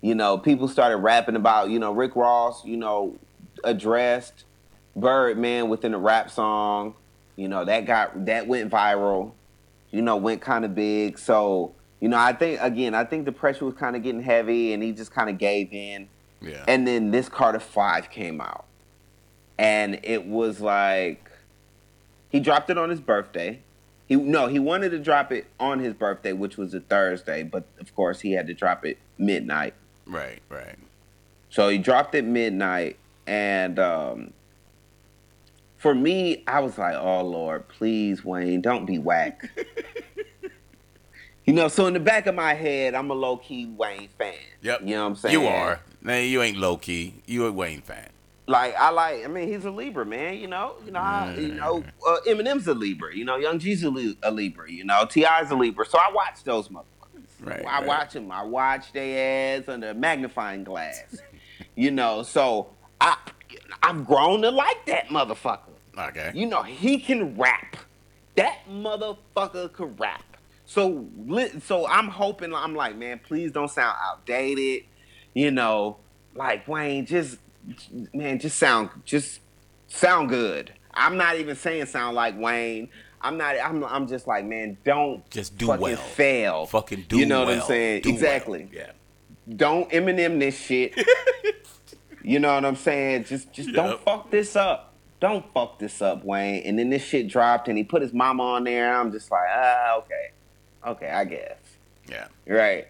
You 0.02 0.16
know, 0.16 0.38
people 0.38 0.68
started 0.68 0.98
rapping 0.98 1.36
about, 1.36 1.70
you 1.70 1.78
know, 1.78 1.92
Rick 1.92 2.16
Ross, 2.16 2.66
you 2.66 2.78
know, 2.78 3.18
addressed 3.64 4.46
Birdman 4.96 5.70
within 5.70 5.94
a 5.94 6.00
rap 6.00 6.32
song 6.32 6.96
you 7.40 7.48
know, 7.48 7.64
that 7.64 7.86
got 7.86 8.26
that 8.26 8.48
went 8.48 8.70
viral. 8.70 9.32
You 9.92 10.02
know, 10.02 10.18
went 10.18 10.42
kind 10.42 10.66
of 10.66 10.76
big. 10.76 11.18
So, 11.18 11.74
you 12.02 12.10
know, 12.10 12.18
I 12.18 12.34
think 12.34 12.60
again, 12.62 12.94
I 12.94 13.06
think 13.06 13.24
the 13.24 13.32
pressure 13.32 13.64
was 13.64 13.76
kind 13.76 13.96
of 13.96 14.04
getting 14.04 14.22
heavy, 14.22 14.74
and 14.74 14.84
he 14.84 14.92
just 14.92 15.12
kind 15.12 15.30
of 15.30 15.38
gave 15.38 15.72
in. 15.72 16.10
Yeah. 16.42 16.66
And 16.68 16.86
then 16.86 17.12
this 17.12 17.30
Carter 17.30 17.62
Five 17.62 18.10
came 18.10 18.42
out, 18.42 18.66
and 19.58 20.02
it 20.04 20.26
was 20.26 20.60
like 20.60 21.32
he 22.30 22.42
dropped 22.42 22.70
it 22.70 22.78
on 22.78 22.90
his 22.90 23.00
birthday. 23.00 23.62
He 24.06 24.18
no, 24.18 24.48
he 24.48 24.60
wanted 24.60 24.90
to 24.90 25.00
drop 25.00 25.32
it 25.32 25.48
on 25.62 25.80
his 25.80 25.94
birthday, 25.94 26.34
which 26.34 26.58
was 26.58 26.74
a 26.74 26.82
Thursday, 26.82 27.44
but 27.44 27.64
of 27.80 27.96
course 27.96 28.20
he 28.20 28.34
had 28.34 28.48
to 28.48 28.54
drop 28.54 28.86
it 28.86 28.98
midnight. 29.18 29.76
Right, 30.06 30.42
right. 30.50 30.78
So 31.50 31.70
he 31.70 31.78
dropped 31.78 32.16
it 32.16 32.26
midnight, 32.26 32.98
and 33.26 33.80
um, 33.80 34.34
for 35.80 35.96
me, 35.96 36.44
I 36.46 36.60
was 36.60 36.78
like, 36.78 36.96
oh 36.96 37.24
Lord, 37.24 37.68
please, 37.70 38.24
Wayne, 38.24 38.62
don't 38.62 38.86
be 38.86 39.00
whack. 39.00 39.50
you 41.46 41.54
know, 41.54 41.70
so 41.70 41.88
in 41.88 41.94
the 41.94 42.02
back 42.02 42.28
of 42.28 42.36
my 42.36 42.54
head, 42.54 42.94
I'm 42.94 43.10
a 43.10 43.14
low 43.14 43.38
key 43.38 43.66
Wayne 43.66 44.10
fan. 44.18 44.36
Yep. 44.62 44.82
You 44.82 44.96
know 44.96 45.04
what 45.04 45.10
I'm 45.10 45.16
saying? 45.16 45.40
You 45.40 45.48
are. 45.48 45.80
Man, 46.02 46.28
you 46.28 46.42
ain't 46.42 46.58
low 46.58 46.76
key. 46.76 47.16
You 47.26 47.46
a 47.46 47.52
Wayne 47.52 47.82
fan. 47.82 48.10
Like 48.46 48.76
I 48.76 48.90
like, 48.90 49.24
I 49.24 49.28
mean, 49.28 49.48
he's 49.48 49.64
a 49.64 49.72
Libra, 49.72 50.06
man. 50.06 50.38
You 50.38 50.48
know, 50.48 50.76
you 50.86 50.92
know, 50.92 51.00
I, 51.00 51.36
you 51.36 51.54
know, 51.54 51.84
uh, 52.06 52.18
Eminem's 52.28 52.68
a 52.68 52.74
Libra. 52.74 53.16
You 53.16 53.24
know, 53.24 53.38
Young 53.38 53.58
G's 53.60 53.84
a, 53.84 53.90
Libra. 53.90 54.70
You 54.70 54.84
know, 54.84 55.06
T.I.'s 55.06 55.52
a 55.52 55.56
Libra. 55.56 55.86
So 55.86 55.98
I 55.98 56.12
watch 56.12 56.44
those 56.44 56.68
motherfuckers. 56.68 56.86
Right. 57.40 57.60
I 57.60 57.80
right. 57.80 57.86
watch 57.86 58.14
them. 58.14 58.32
I 58.32 58.44
watch 58.44 58.92
their 58.92 59.58
ads 59.58 59.70
under 59.70 59.92
a 59.92 59.94
magnifying 59.94 60.66
glass. 60.66 61.22
you 61.76 61.92
know, 61.92 62.24
so 62.24 62.72
I 63.00 63.18
I've 63.82 64.06
grown 64.06 64.42
to 64.42 64.52
like 64.52 64.86
that 64.88 65.08
motherfucker. 65.08 65.69
Okay. 65.98 66.32
You 66.34 66.46
know, 66.46 66.64
he 66.64 67.00
can 67.00 67.36
rap. 67.36 67.78
That 68.36 68.60
motherfucker 68.70 69.74
can 69.74 69.96
rap. 69.98 70.24
So, 70.66 71.06
so 71.64 71.88
I'm 71.88 72.08
hoping. 72.08 72.54
I'm 72.54 72.76
like, 72.76 72.96
man, 72.96 73.20
please 73.20 73.52
don't 73.52 73.70
sound 73.70 73.98
outdated. 74.02 74.86
You 75.34 75.52
know, 75.52 75.98
like 76.36 76.68
Wayne, 76.68 77.06
just 77.06 77.38
man, 78.14 78.40
just 78.40 78.58
sound, 78.58 78.90
just 79.04 79.42
sound 79.88 80.30
good. 80.30 80.72
I'm 80.94 81.18
not 81.18 81.38
even 81.38 81.56
saying 81.56 81.88
sound 81.88 82.16
like 82.16 82.38
Wayne. 82.38 82.90
I'm 83.22 83.38
not. 83.38 83.56
I'm. 83.62 83.84
I'm 83.84 84.08
just 84.08 84.28
like, 84.28 84.46
man, 84.46 84.78
don't 84.84 85.28
just 85.30 85.58
do 85.58 85.68
fucking 85.68 85.82
well. 85.82 85.98
Fail. 85.98 86.66
Fucking 86.68 87.06
do. 87.10 87.18
You 87.18 87.26
know 87.26 87.40
well. 87.40 87.48
what 87.48 87.62
I'm 87.62 87.68
saying? 87.68 88.04
Do 88.04 88.10
exactly. 88.10 88.70
Well. 88.72 88.86
Yeah. 88.86 89.56
Don't 89.56 89.90
Eminem 89.90 90.40
this 90.40 90.58
shit. 90.58 90.94
you 92.24 92.40
know 92.40 92.54
what 92.54 92.64
I'm 92.64 92.76
saying? 92.76 93.24
Just, 93.24 93.52
just 93.52 93.70
yep. 93.70 93.76
don't 93.76 94.02
fuck 94.02 94.30
this 94.30 94.56
up 94.56 94.89
don't 95.20 95.46
fuck 95.54 95.80
this 95.80 96.02
up, 96.02 96.24
Wayne. 96.24 96.64
And 96.64 96.80
then 96.80 96.90
this 96.90 97.04
shit 97.04 97.28
dropped 97.28 97.68
and 97.68 97.78
he 97.78 97.84
put 97.84 98.02
his 98.02 98.14
mama 98.14 98.44
on 98.44 98.64
there. 98.64 98.96
I'm 98.96 99.12
just 99.12 99.30
like, 99.32 99.48
ah, 99.50 99.98
okay. 99.98 100.32
Okay, 100.86 101.10
I 101.10 101.26
guess. 101.26 101.58
Yeah. 102.10 102.28
Right. 102.48 102.88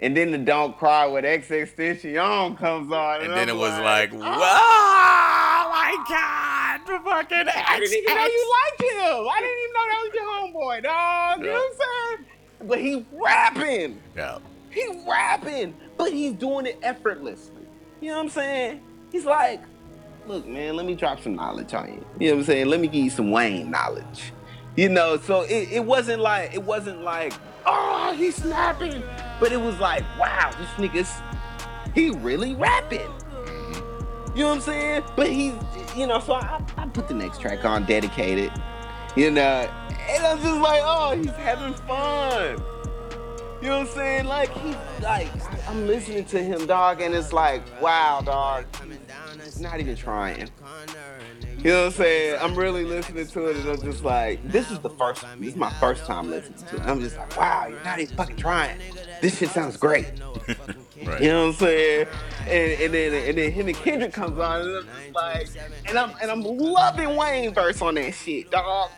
And 0.00 0.16
then 0.16 0.30
the 0.30 0.38
Don't 0.38 0.76
Cry 0.78 1.06
with 1.06 1.24
XXXTentacion 1.24 2.58
comes 2.58 2.92
on. 2.92 3.16
And, 3.16 3.24
and 3.24 3.32
then 3.32 3.48
I'm 3.48 3.56
it 3.56 3.58
was 3.58 3.72
like, 3.80 4.12
like 4.12 4.12
oh 4.12 5.70
my 5.72 6.04
God, 6.08 6.86
the 6.86 7.04
fucking 7.04 7.48
I 7.48 7.78
didn't 7.80 7.98
even 7.98 8.14
know 8.14 8.26
you 8.26 8.54
liked 8.64 8.82
him. 8.82 9.28
I 9.28 9.40
didn't 9.40 9.58
even 9.58 9.72
know 9.74 9.86
that 9.88 10.00
was 10.04 10.14
your 10.14 10.24
homeboy, 10.34 10.82
dog. 10.82 11.40
You 11.40 11.46
know 11.46 11.52
what 11.52 11.64
I'm 11.64 12.18
saying? 12.18 12.68
But 12.68 12.78
he 12.80 13.06
rapping. 13.12 14.00
Yeah. 14.16 14.38
He 14.70 15.02
rapping, 15.08 15.74
but 15.96 16.12
he's 16.12 16.34
doing 16.34 16.66
it 16.66 16.78
effortlessly. 16.82 17.66
You 18.00 18.10
know 18.10 18.16
what 18.18 18.24
I'm 18.24 18.30
saying? 18.30 18.80
He's 19.10 19.24
like, 19.24 19.60
look, 20.28 20.46
man, 20.46 20.76
let 20.76 20.84
me 20.86 20.94
drop 20.94 21.20
some 21.20 21.34
knowledge 21.34 21.72
on 21.74 21.88
you. 21.88 22.06
You 22.20 22.28
know 22.28 22.34
what 22.34 22.40
I'm 22.40 22.46
saying? 22.46 22.66
Let 22.66 22.80
me 22.80 22.88
give 22.88 23.02
you 23.02 23.10
some 23.10 23.30
Wayne 23.30 23.70
knowledge. 23.70 24.32
You 24.76 24.88
know, 24.88 25.16
so 25.16 25.42
it, 25.42 25.72
it 25.72 25.84
wasn't 25.84 26.20
like 26.20 26.54
it 26.54 26.62
wasn't 26.62 27.02
like, 27.02 27.32
oh, 27.66 28.14
he's 28.16 28.36
snapping. 28.36 29.02
But 29.40 29.52
it 29.52 29.60
was 29.60 29.78
like, 29.78 30.02
wow, 30.18 30.50
this 30.58 30.68
nigga's 30.90 31.10
he 31.94 32.10
really 32.10 32.54
rapping. 32.54 33.00
You 34.34 34.44
know 34.44 34.48
what 34.50 34.54
I'm 34.56 34.60
saying? 34.60 35.04
But 35.16 35.28
he's 35.28 35.54
you 35.96 36.06
know, 36.06 36.20
so 36.20 36.34
I, 36.34 36.62
I 36.76 36.86
put 36.86 37.08
the 37.08 37.14
next 37.14 37.40
track 37.40 37.64
on 37.64 37.86
dedicated. 37.86 38.52
You 39.16 39.30
know, 39.30 39.68
and 40.10 40.26
I'm 40.26 40.38
just 40.38 40.60
like, 40.60 40.82
oh, 40.84 41.16
he's 41.16 41.30
having 41.30 41.74
fun. 41.74 42.62
You 43.60 43.68
know 43.68 43.78
what 43.78 43.88
I'm 43.88 43.94
saying? 43.94 44.26
Like 44.26 44.50
he 44.50 44.76
like 45.02 45.28
I'm 45.68 45.86
listening 45.86 46.26
to 46.26 46.40
him, 46.40 46.66
dog, 46.66 47.00
and 47.00 47.14
it's 47.14 47.32
like, 47.32 47.62
wow, 47.82 48.22
dog. 48.24 48.66
Not 49.60 49.80
even 49.80 49.96
trying. 49.96 50.48
You 51.58 51.64
know 51.64 51.78
what 51.78 51.86
I'm 51.86 51.92
saying? 51.92 52.38
I'm 52.40 52.54
really 52.54 52.84
listening 52.84 53.26
to 53.26 53.46
it, 53.46 53.56
and 53.56 53.68
I'm 53.68 53.82
just 53.82 54.04
like, 54.04 54.46
this 54.48 54.70
is 54.70 54.78
the 54.78 54.90
first. 54.90 55.24
This 55.38 55.50
is 55.50 55.56
my 55.56 55.70
first 55.74 56.04
time 56.04 56.30
listening 56.30 56.58
to 56.68 56.76
it. 56.76 56.82
I'm 56.82 57.00
just 57.00 57.16
like, 57.16 57.36
wow, 57.36 57.66
you're 57.68 57.82
not 57.82 57.98
even 57.98 58.16
fucking 58.16 58.36
trying. 58.36 58.78
This 59.20 59.38
shit 59.38 59.50
sounds 59.50 59.76
great. 59.76 60.06
Right. 61.04 61.22
You 61.22 61.28
know 61.28 61.46
what 61.46 61.54
I'm 61.54 61.60
saying? 61.60 62.06
And, 62.40 62.82
and 62.82 62.94
then 62.94 63.28
and 63.28 63.38
then 63.38 63.52
him 63.52 63.68
and 63.68 63.76
Kendrick 63.76 64.12
comes 64.12 64.36
on, 64.36 64.62
and 64.62 64.76
I'm 64.76 64.84
just 64.84 65.14
like, 65.14 65.48
and 65.86 65.96
I'm 65.96 66.12
and 66.20 66.28
I'm 66.28 66.42
loving 66.42 67.14
Wayne 67.14 67.54
verse 67.54 67.80
on 67.80 67.94
that 67.94 68.14
shit, 68.14 68.50
dog. 68.50 68.90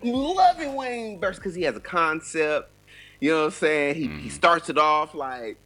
I'm 0.00 0.12
loving 0.12 0.76
Wayne 0.76 1.18
verse 1.18 1.36
because 1.36 1.56
he 1.56 1.62
has 1.62 1.74
a 1.74 1.80
concept. 1.80 2.70
You 3.18 3.30
know 3.30 3.38
what 3.38 3.44
I'm 3.46 3.50
saying? 3.50 3.94
He 3.96 4.02
he 4.02 4.08
mm-hmm. 4.08 4.28
starts 4.28 4.70
it 4.70 4.78
off 4.78 5.12
like. 5.12 5.58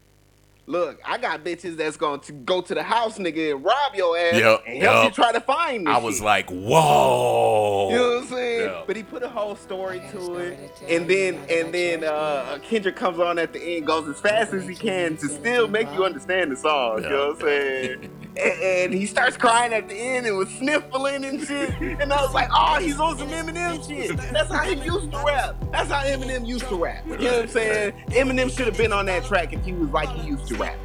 Look, 0.66 0.98
I 1.04 1.18
got 1.18 1.44
bitches 1.44 1.76
that's 1.76 1.98
going 1.98 2.20
to 2.20 2.32
go 2.32 2.62
to 2.62 2.74
the 2.74 2.82
house, 2.82 3.18
nigga, 3.18 3.54
and 3.54 3.64
rob 3.64 3.94
your 3.94 4.16
ass 4.16 4.34
Yep, 4.34 4.62
and 4.66 4.82
help 4.82 4.96
you 4.96 5.02
yep. 5.04 5.12
try 5.12 5.32
to 5.32 5.40
find 5.40 5.84
me. 5.84 5.90
I 5.90 5.98
was 5.98 6.16
shit. 6.16 6.24
like, 6.24 6.48
whoa. 6.50 7.90
You 7.90 7.96
know 7.96 8.08
what 8.08 8.22
I'm 8.22 8.28
saying? 8.28 8.70
Yeah. 8.70 8.82
But 8.86 8.96
he 8.96 9.02
put 9.02 9.22
a 9.22 9.28
whole 9.28 9.56
story 9.56 10.00
to 10.12 10.36
it, 10.36 10.58
and 10.88 11.08
then 11.08 11.38
and 11.50 11.72
then 11.72 12.04
uh, 12.04 12.58
Kendrick 12.62 12.96
comes 12.96 13.18
on 13.18 13.38
at 13.38 13.52
the 13.52 13.60
end, 13.60 13.86
goes 13.86 14.08
as 14.08 14.18
fast 14.20 14.54
as 14.54 14.66
he 14.66 14.74
can 14.74 15.18
to 15.18 15.28
still 15.28 15.68
make 15.68 15.92
you 15.92 16.04
understand 16.04 16.50
the 16.50 16.56
song. 16.56 17.02
You 17.02 17.10
know 17.10 17.28
what 17.28 17.36
I'm 17.36 17.40
saying? 17.42 18.10
and, 18.36 18.62
and 18.62 18.94
he 18.94 19.06
starts 19.06 19.36
crying 19.36 19.72
at 19.72 19.88
the 19.88 19.94
end 19.94 20.26
and 20.26 20.36
was 20.36 20.48
sniffling 20.50 21.24
and 21.24 21.40
shit. 21.46 21.70
And 21.80 22.12
I 22.12 22.22
was 22.22 22.34
like, 22.34 22.48
oh, 22.52 22.78
he's 22.80 22.98
on 22.98 23.16
some 23.16 23.28
Eminem 23.28 23.86
shit. 23.86 24.16
That's 24.32 24.50
how 24.52 24.64
he 24.64 24.74
used 24.84 25.10
to 25.12 25.22
rap. 25.24 25.56
That's 25.70 25.90
how 25.90 26.02
Eminem 26.02 26.46
used 26.46 26.68
to 26.68 26.76
rap. 26.76 27.04
You 27.06 27.18
know 27.18 27.24
what 27.24 27.42
I'm 27.42 27.48
saying? 27.48 27.92
Eminem 28.08 28.54
should 28.54 28.66
have 28.66 28.76
been 28.76 28.92
on 28.92 29.06
that 29.06 29.24
track 29.24 29.52
if 29.52 29.64
he 29.64 29.72
was 29.72 29.88
like 29.90 30.08
he 30.10 30.28
used 30.28 30.46
to 30.48 30.53
rap. 30.54 30.76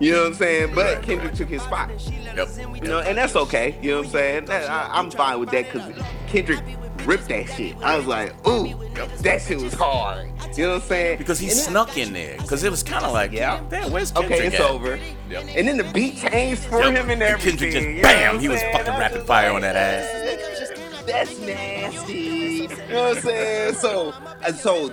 You 0.00 0.12
know 0.12 0.18
what 0.22 0.26
I'm 0.28 0.34
saying? 0.34 0.74
But 0.74 0.84
Right, 0.96 1.02
Kendrick 1.02 1.28
right. 1.30 1.34
took 1.36 1.48
his 1.48 1.62
spot. 1.62 1.90
Yep. 2.10 2.48
You 2.82 2.88
know, 2.88 2.98
and 2.98 3.16
that's 3.16 3.36
okay. 3.36 3.78
You 3.80 3.92
know 3.92 3.96
what 3.98 4.06
I'm 4.06 4.12
saying? 4.12 4.44
That, 4.46 4.68
I, 4.68 4.88
I'm 4.98 5.10
fine 5.10 5.38
with 5.38 5.50
that 5.50 5.72
because 5.72 6.04
Kendrick 6.26 6.60
ripped 7.04 7.28
that 7.28 7.46
shit. 7.50 7.76
I 7.82 7.96
was 7.96 8.06
like, 8.06 8.34
ooh, 8.46 8.74
that 9.20 9.40
shit 9.42 9.60
was 9.62 9.72
hard. 9.74 10.28
You 10.56 10.64
know 10.64 10.70
what 10.74 10.82
I'm 10.82 10.88
saying? 10.88 11.18
Because 11.18 11.38
he 11.38 11.48
And 11.48 11.56
then- 11.56 11.64
snuck 11.64 11.96
in 11.96 12.12
there. 12.12 12.36
Because 12.38 12.64
it 12.64 12.70
was 12.70 12.82
kind 12.82 13.04
of 13.04 13.12
like, 13.12 13.30
Yeah. 13.32 13.60
damn, 13.70 13.92
where's 13.92 14.10
Kendrick 14.10 14.32
Okay, 14.40 14.46
it's 14.48 14.56
at? 14.56 14.68
over. 14.70 14.98
Yep. 15.30 15.44
And 15.54 15.68
then 15.68 15.76
the 15.76 15.84
beat 15.84 16.16
changed 16.18 16.62
for 16.64 16.80
Yep. 16.82 16.86
him 16.96 16.96
and 17.10 17.12
And 17.12 17.22
everything. 17.22 17.50
Kendrick 17.58 17.72
just, 17.72 17.86
you 17.86 17.94
know 17.96 18.02
bam, 18.02 18.38
he 18.40 18.48
was 18.48 18.60
fucking 18.72 18.86
rapid 18.94 19.18
was 19.18 19.26
fire 19.28 19.52
on 19.52 19.60
that 19.60 19.76
ass. 19.76 21.04
That's 21.06 21.38
nasty. 21.38 22.12
You 22.12 22.68
know 22.68 23.08
what 23.08 23.16
I'm 23.18 23.22
saying? 23.22 23.74
So, 23.74 24.12
and 24.44 24.56
so 24.56 24.92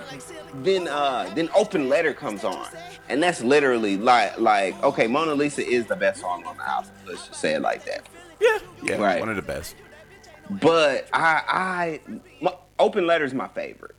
then, 0.62 0.88
uh, 0.88 1.30
then 1.34 1.48
open 1.54 1.88
letter 1.88 2.12
comes 2.14 2.44
on, 2.44 2.66
and 3.10 3.22
that's 3.22 3.42
literally 3.42 3.96
like, 3.96 4.38
like, 4.38 4.80
okay, 4.82 5.06
Mona 5.06 5.34
Lisa 5.34 5.66
is 5.66 5.86
the 5.86 5.96
best 5.96 6.20
song 6.20 6.44
on 6.46 6.56
the 6.56 6.68
album. 6.68 6.90
Let's 7.06 7.26
just 7.26 7.40
say 7.40 7.54
it 7.54 7.60
like 7.60 7.84
that. 7.84 8.06
Yeah. 8.40 8.58
Yeah. 8.82 8.96
Right. 8.96 9.20
One 9.20 9.28
of 9.28 9.36
the 9.36 9.42
best. 9.42 9.74
But 10.48 11.08
I, 11.12 11.42
I, 11.46 12.00
my, 12.40 12.54
open 12.78 13.06
letter 13.06 13.24
is 13.24 13.34
my 13.34 13.48
favorite. 13.48 13.94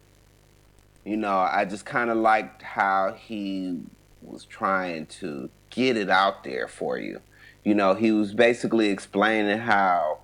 You 1.06 1.18
know, 1.18 1.38
I 1.38 1.66
just 1.66 1.86
kind 1.86 2.10
of 2.10 2.18
liked 2.18 2.62
how 2.62 3.14
he 3.14 3.82
was 4.22 4.46
trying 4.46 5.08
to 5.08 5.50
get 5.70 5.98
it 5.98 6.10
out 6.10 6.44
there 6.44 6.68
for 6.68 6.98
you. 6.98 7.22
You 7.64 7.76
know, 7.76 7.94
he 7.94 8.12
was 8.12 8.34
basically 8.34 8.90
explaining 8.90 9.60
how, 9.60 10.20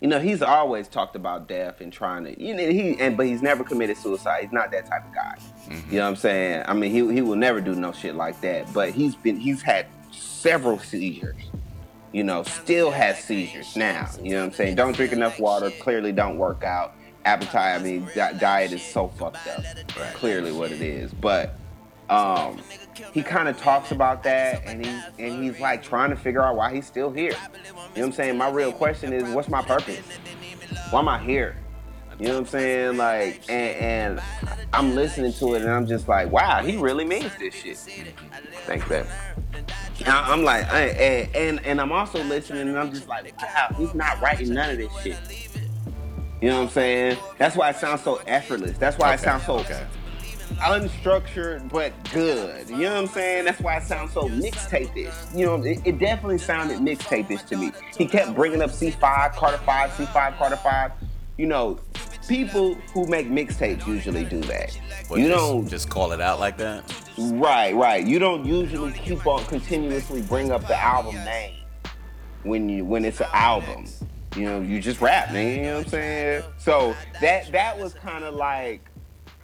you 0.00 0.08
know, 0.08 0.20
he's 0.20 0.42
always 0.42 0.88
talked 0.88 1.16
about 1.16 1.48
death 1.48 1.80
and 1.80 1.92
trying 1.92 2.24
to, 2.24 2.42
you 2.42 2.54
know, 2.54 2.68
he 2.68 2.98
and 2.98 3.16
but 3.16 3.26
he's 3.26 3.42
never 3.42 3.64
committed 3.64 3.96
suicide. 3.96 4.42
He's 4.42 4.52
not 4.52 4.70
that 4.70 4.86
type 4.86 5.06
of 5.06 5.14
guy. 5.14 5.36
You 5.70 5.98
know 5.98 6.02
what 6.02 6.08
I'm 6.08 6.16
saying? 6.16 6.64
I 6.66 6.74
mean, 6.74 6.90
he 6.90 7.14
he 7.14 7.22
will 7.22 7.36
never 7.36 7.60
do 7.60 7.74
no 7.74 7.92
shit 7.92 8.16
like 8.16 8.40
that. 8.40 8.72
But 8.72 8.90
he's 8.90 9.14
been 9.14 9.36
he's 9.36 9.62
had 9.62 9.86
several 10.10 10.78
seizures 10.78 11.50
you 12.12 12.24
know, 12.24 12.42
still 12.42 12.90
has 12.90 13.22
seizures 13.22 13.76
now. 13.76 14.10
You 14.22 14.32
know 14.32 14.40
what 14.40 14.46
I'm 14.46 14.52
saying? 14.52 14.74
Don't 14.74 14.96
drink 14.96 15.12
enough 15.12 15.38
water. 15.38 15.70
Clearly, 15.70 16.12
don't 16.12 16.38
work 16.38 16.64
out. 16.64 16.94
Appetite. 17.24 17.80
I 17.80 17.82
mean, 17.82 18.08
di- 18.14 18.32
diet 18.34 18.72
is 18.72 18.82
so 18.82 19.08
fucked 19.08 19.46
up. 19.46 19.64
Right. 19.96 20.14
Clearly, 20.14 20.52
what 20.52 20.72
it 20.72 20.80
is. 20.80 21.12
But 21.12 21.54
um, 22.08 22.60
he 23.12 23.22
kind 23.22 23.48
of 23.48 23.58
talks 23.58 23.92
about 23.92 24.22
that, 24.24 24.62
and 24.64 24.84
he 24.84 25.00
and 25.18 25.42
he's 25.42 25.60
like 25.60 25.82
trying 25.82 26.10
to 26.10 26.16
figure 26.16 26.42
out 26.42 26.56
why 26.56 26.74
he's 26.74 26.86
still 26.86 27.12
here. 27.12 27.32
You 27.32 27.32
know 27.32 27.82
what 27.92 28.02
I'm 28.06 28.12
saying? 28.12 28.36
My 28.36 28.50
real 28.50 28.72
question 28.72 29.12
is, 29.12 29.22
what's 29.34 29.48
my 29.48 29.62
purpose? 29.62 30.00
Why 30.90 31.00
am 31.00 31.08
I 31.08 31.18
here? 31.18 31.56
You 32.20 32.26
know 32.26 32.32
what 32.34 32.40
I'm 32.40 32.46
saying? 32.48 32.96
Like, 32.98 33.40
and, 33.48 34.18
and 34.18 34.22
I'm 34.74 34.94
listening 34.94 35.32
to 35.32 35.54
it, 35.54 35.62
and 35.62 35.70
I'm 35.70 35.86
just 35.86 36.06
like, 36.06 36.30
wow, 36.30 36.62
he 36.62 36.76
really 36.76 37.06
means 37.06 37.34
this 37.38 37.54
shit. 37.54 37.78
Thanks, 38.66 38.86
babe. 38.86 39.06
I- 40.06 40.30
I'm 40.30 40.44
like, 40.44 40.70
I- 40.70 40.80
and, 40.88 41.34
and 41.34 41.66
and 41.66 41.80
I'm 41.80 41.92
also 41.92 42.22
listening, 42.24 42.68
and 42.68 42.78
I'm 42.78 42.92
just 42.92 43.08
like, 43.08 43.40
wow, 43.40 43.68
he's 43.78 43.94
not 43.94 44.20
writing 44.20 44.52
none 44.52 44.68
of 44.68 44.76
this 44.76 44.92
shit. 45.02 45.16
You 46.42 46.50
know 46.50 46.56
what 46.58 46.62
I'm 46.64 46.68
saying? 46.68 47.16
That's 47.38 47.56
why 47.56 47.70
it 47.70 47.76
sounds 47.76 48.02
so 48.02 48.16
effortless. 48.26 48.76
That's 48.76 48.98
why 48.98 49.14
it 49.14 49.20
sounds 49.20 49.46
so 49.46 49.58
okay. 49.60 49.86
unstructured 50.58 51.70
but 51.70 51.92
good. 52.12 52.68
You 52.68 52.76
know 52.76 52.94
what 52.96 53.00
I'm 53.04 53.06
saying? 53.08 53.46
That's 53.46 53.60
why 53.60 53.78
it 53.78 53.84
sounds 53.84 54.12
so 54.12 54.28
mixtape-ish. 54.28 55.34
You 55.34 55.46
know, 55.46 55.62
it, 55.62 55.80
it 55.86 55.98
definitely 55.98 56.38
sounded 56.38 56.80
mixtape-ish 56.80 57.42
to 57.44 57.56
me. 57.56 57.72
He 57.96 58.06
kept 58.06 58.34
bringing 58.34 58.60
up 58.60 58.70
C5, 58.70 59.32
Carter 59.34 59.58
5, 59.58 59.90
C5, 59.92 60.36
Carter 60.38 60.56
5. 60.56 60.92
You 61.38 61.46
know, 61.46 61.78
people 62.28 62.74
who 62.92 63.06
make 63.06 63.28
mixtapes 63.28 63.86
usually 63.86 64.24
do 64.24 64.40
that. 64.42 64.78
What, 65.08 65.20
you 65.20 65.28
just, 65.28 65.38
don't 65.38 65.68
just 65.68 65.90
call 65.90 66.12
it 66.12 66.20
out 66.20 66.40
like 66.40 66.56
that. 66.58 66.84
Right, 67.18 67.74
right. 67.74 68.06
You 68.06 68.18
don't 68.18 68.44
usually 68.44 68.92
keep 68.92 69.26
on 69.26 69.44
continuously 69.46 70.22
bring 70.22 70.52
up 70.52 70.66
the 70.66 70.76
album 70.76 71.16
name 71.16 71.56
when 72.42 72.68
you 72.68 72.84
when 72.84 73.04
it's 73.04 73.20
an 73.20 73.28
album. 73.32 73.86
You 74.36 74.44
know, 74.44 74.60
you 74.60 74.80
just 74.80 75.00
rap, 75.00 75.32
man. 75.32 75.56
You 75.56 75.62
know 75.64 75.76
what 75.78 75.84
I'm 75.86 75.90
saying? 75.90 76.42
So 76.58 76.96
that 77.20 77.50
that 77.52 77.78
was 77.78 77.94
kind 77.94 78.24
of 78.24 78.34
like 78.34 78.88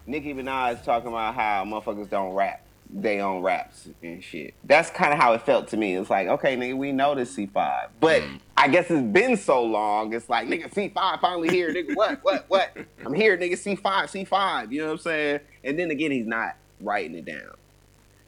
Nicki 0.07 0.33
Minaj 0.33 0.85
talking 0.85 1.09
about 1.09 1.35
how 1.35 1.65
motherfuckers 1.65 2.09
don't 2.09 2.33
rap. 2.35 2.66
They 2.89 3.21
own 3.21 3.43
raps 3.43 3.89
and 4.03 4.23
shit. 4.23 4.55
That's 4.65 4.91
kind 4.91 5.13
of 5.13 5.19
how 5.19 5.33
it 5.33 5.43
felt 5.43 5.69
to 5.69 5.77
me. 5.77 5.97
It's 5.97 6.09
like, 6.09 6.29
okay, 6.29 6.57
nigga, 6.57 6.77
we 6.77 6.93
know 6.93 7.15
this 7.15 7.35
C5. 7.37 7.89
But 8.01 8.23
mm. 8.23 8.41
I 8.57 8.69
guess 8.69 8.91
it's 8.91 9.03
been 9.03 9.37
so 9.37 9.63
long. 9.65 10.13
It's 10.15 10.29
like, 10.29 10.47
nigga, 10.49 10.73
C5 10.73 11.21
finally 11.21 11.49
here. 11.49 11.75
Nigga, 11.75 11.97
what, 11.97 12.21
what, 12.23 12.45
what? 12.49 12.77
I'm 13.05 13.13
here, 13.13 13.37
nigga, 13.37 13.53
C5, 13.53 13.83
C5. 13.83 14.73
You 14.73 14.81
know 14.81 14.87
what 14.87 14.93
I'm 14.93 14.99
saying? 14.99 15.41
And 15.65 15.79
then 15.79 15.91
again, 15.91 16.13
he's 16.13 16.27
not 16.27 16.57
writing 16.81 17.17
it 17.17 17.25
down. 17.25 17.55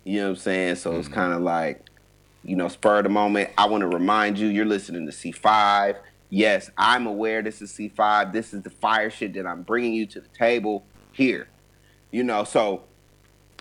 You 0.04 0.20
know 0.20 0.24
what 0.24 0.30
I'm 0.30 0.36
saying? 0.36 0.74
So 0.76 0.96
it's 0.98 1.08
mm. 1.08 1.12
kind 1.12 1.32
of 1.32 1.42
like, 1.42 1.84
you 2.42 2.56
know, 2.56 2.68
spur 2.68 2.98
of 2.98 3.04
the 3.04 3.10
moment. 3.10 3.50
I 3.56 3.66
want 3.66 3.82
to 3.82 3.88
remind 3.88 4.38
you, 4.38 4.48
you're 4.48 4.66
listening 4.66 5.06
to 5.06 5.12
C5. 5.12 5.96
Yes, 6.30 6.70
I'm 6.76 7.06
aware 7.06 7.42
this 7.42 7.62
is 7.62 7.72
C5. 7.72 8.32
This 8.32 8.52
is 8.52 8.62
the 8.62 8.70
fire 8.70 9.10
shit 9.10 9.34
that 9.34 9.46
I'm 9.46 9.62
bringing 9.62 9.94
you 9.94 10.06
to 10.06 10.20
the 10.20 10.28
table 10.28 10.84
here. 11.12 11.48
You 12.10 12.24
know, 12.24 12.44
so 12.44 12.84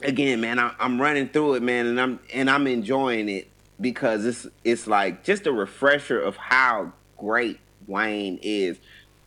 again, 0.03 0.41
man, 0.41 0.59
I, 0.59 0.73
I'm 0.79 1.01
running 1.01 1.29
through 1.29 1.55
it, 1.55 1.63
man, 1.63 1.87
and 1.87 1.99
I'm 1.99 2.19
and 2.33 2.49
I'm 2.49 2.67
enjoying 2.67 3.29
it 3.29 3.47
because 3.79 4.25
it's 4.25 4.47
it's 4.63 4.87
like 4.87 5.23
just 5.23 5.47
a 5.47 5.51
refresher 5.51 6.19
of 6.19 6.35
how 6.35 6.93
great 7.17 7.59
Wayne 7.87 8.39
is, 8.41 8.77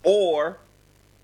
or 0.03 0.59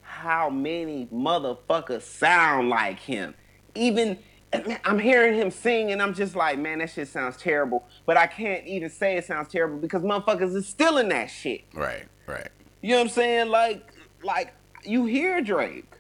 how 0.02 0.50
many 0.50 1.08
motherfuckers 1.14 2.02
sound 2.02 2.70
like 2.70 3.00
him. 3.00 3.34
Even 3.76 4.18
man, 4.54 4.80
I'm 4.86 5.00
hearing 5.00 5.36
him 5.36 5.52
sing, 5.52 5.92
and 5.92 6.02
I'm 6.02 6.14
just 6.14 6.36
like, 6.36 6.58
man, 6.58 6.80
that 6.80 6.90
shit 6.90 7.08
sounds 7.08 7.38
terrible. 7.38 7.88
But 8.06 8.18
I 8.18 8.28
can't 8.28 8.66
even 8.66 8.90
say 8.90 9.18
it 9.18 9.26
sounds 9.26 9.50
terrible 9.50 9.78
because 9.78 10.02
motherfuckers 10.02 10.56
is 10.56 10.68
still 10.68 10.98
in 10.98 11.10
that 11.10 11.28
shit. 11.28 11.62
Right, 11.74 12.06
right. 12.26 12.50
You 12.82 12.92
know 12.92 12.98
what 12.98 13.04
I'm 13.04 13.10
saying? 13.10 13.50
Like, 13.50 13.92
like 14.24 14.54
you 14.84 15.06
hear 15.06 15.42
Drake, 15.42 15.92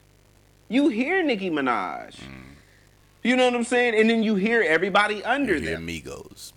you 0.69 0.89
hear 0.89 1.23
Nicki 1.23 1.49
Minaj. 1.49 2.15
Mm. 2.15 2.46
You 3.27 3.35
know 3.35 3.43
what 3.43 3.55
I'm 3.55 3.65
saying? 3.65 3.99
And 3.99 4.09
then 4.09 4.23
you 4.23 4.35
hear 4.35 4.63
everybody 4.63 5.21
under 5.21 5.55
You 5.55 5.59
hear 5.59 5.75
them. 5.75 5.85
Migos. 5.85 6.53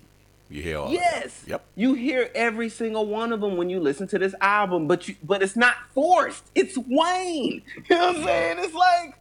You 0.48 0.62
hear 0.62 0.78
all 0.78 0.86
of 0.86 0.92
Yes. 0.92 1.42
Yep. 1.48 1.64
You 1.74 1.94
hear 1.94 2.30
every 2.32 2.68
single 2.68 3.06
one 3.06 3.32
of 3.32 3.40
them 3.40 3.56
when 3.56 3.68
you 3.68 3.80
listen 3.80 4.06
to 4.06 4.20
this 4.20 4.36
album, 4.40 4.86
but 4.86 5.08
you 5.08 5.16
but 5.24 5.42
it's 5.42 5.56
not 5.56 5.74
forced. 5.92 6.44
It's 6.54 6.78
Wayne. 6.78 7.62
You 7.90 7.96
know 7.96 8.06
what 8.06 8.16
I'm 8.18 8.22
saying? 8.22 8.56
It's 8.60 8.74
like 8.74 9.14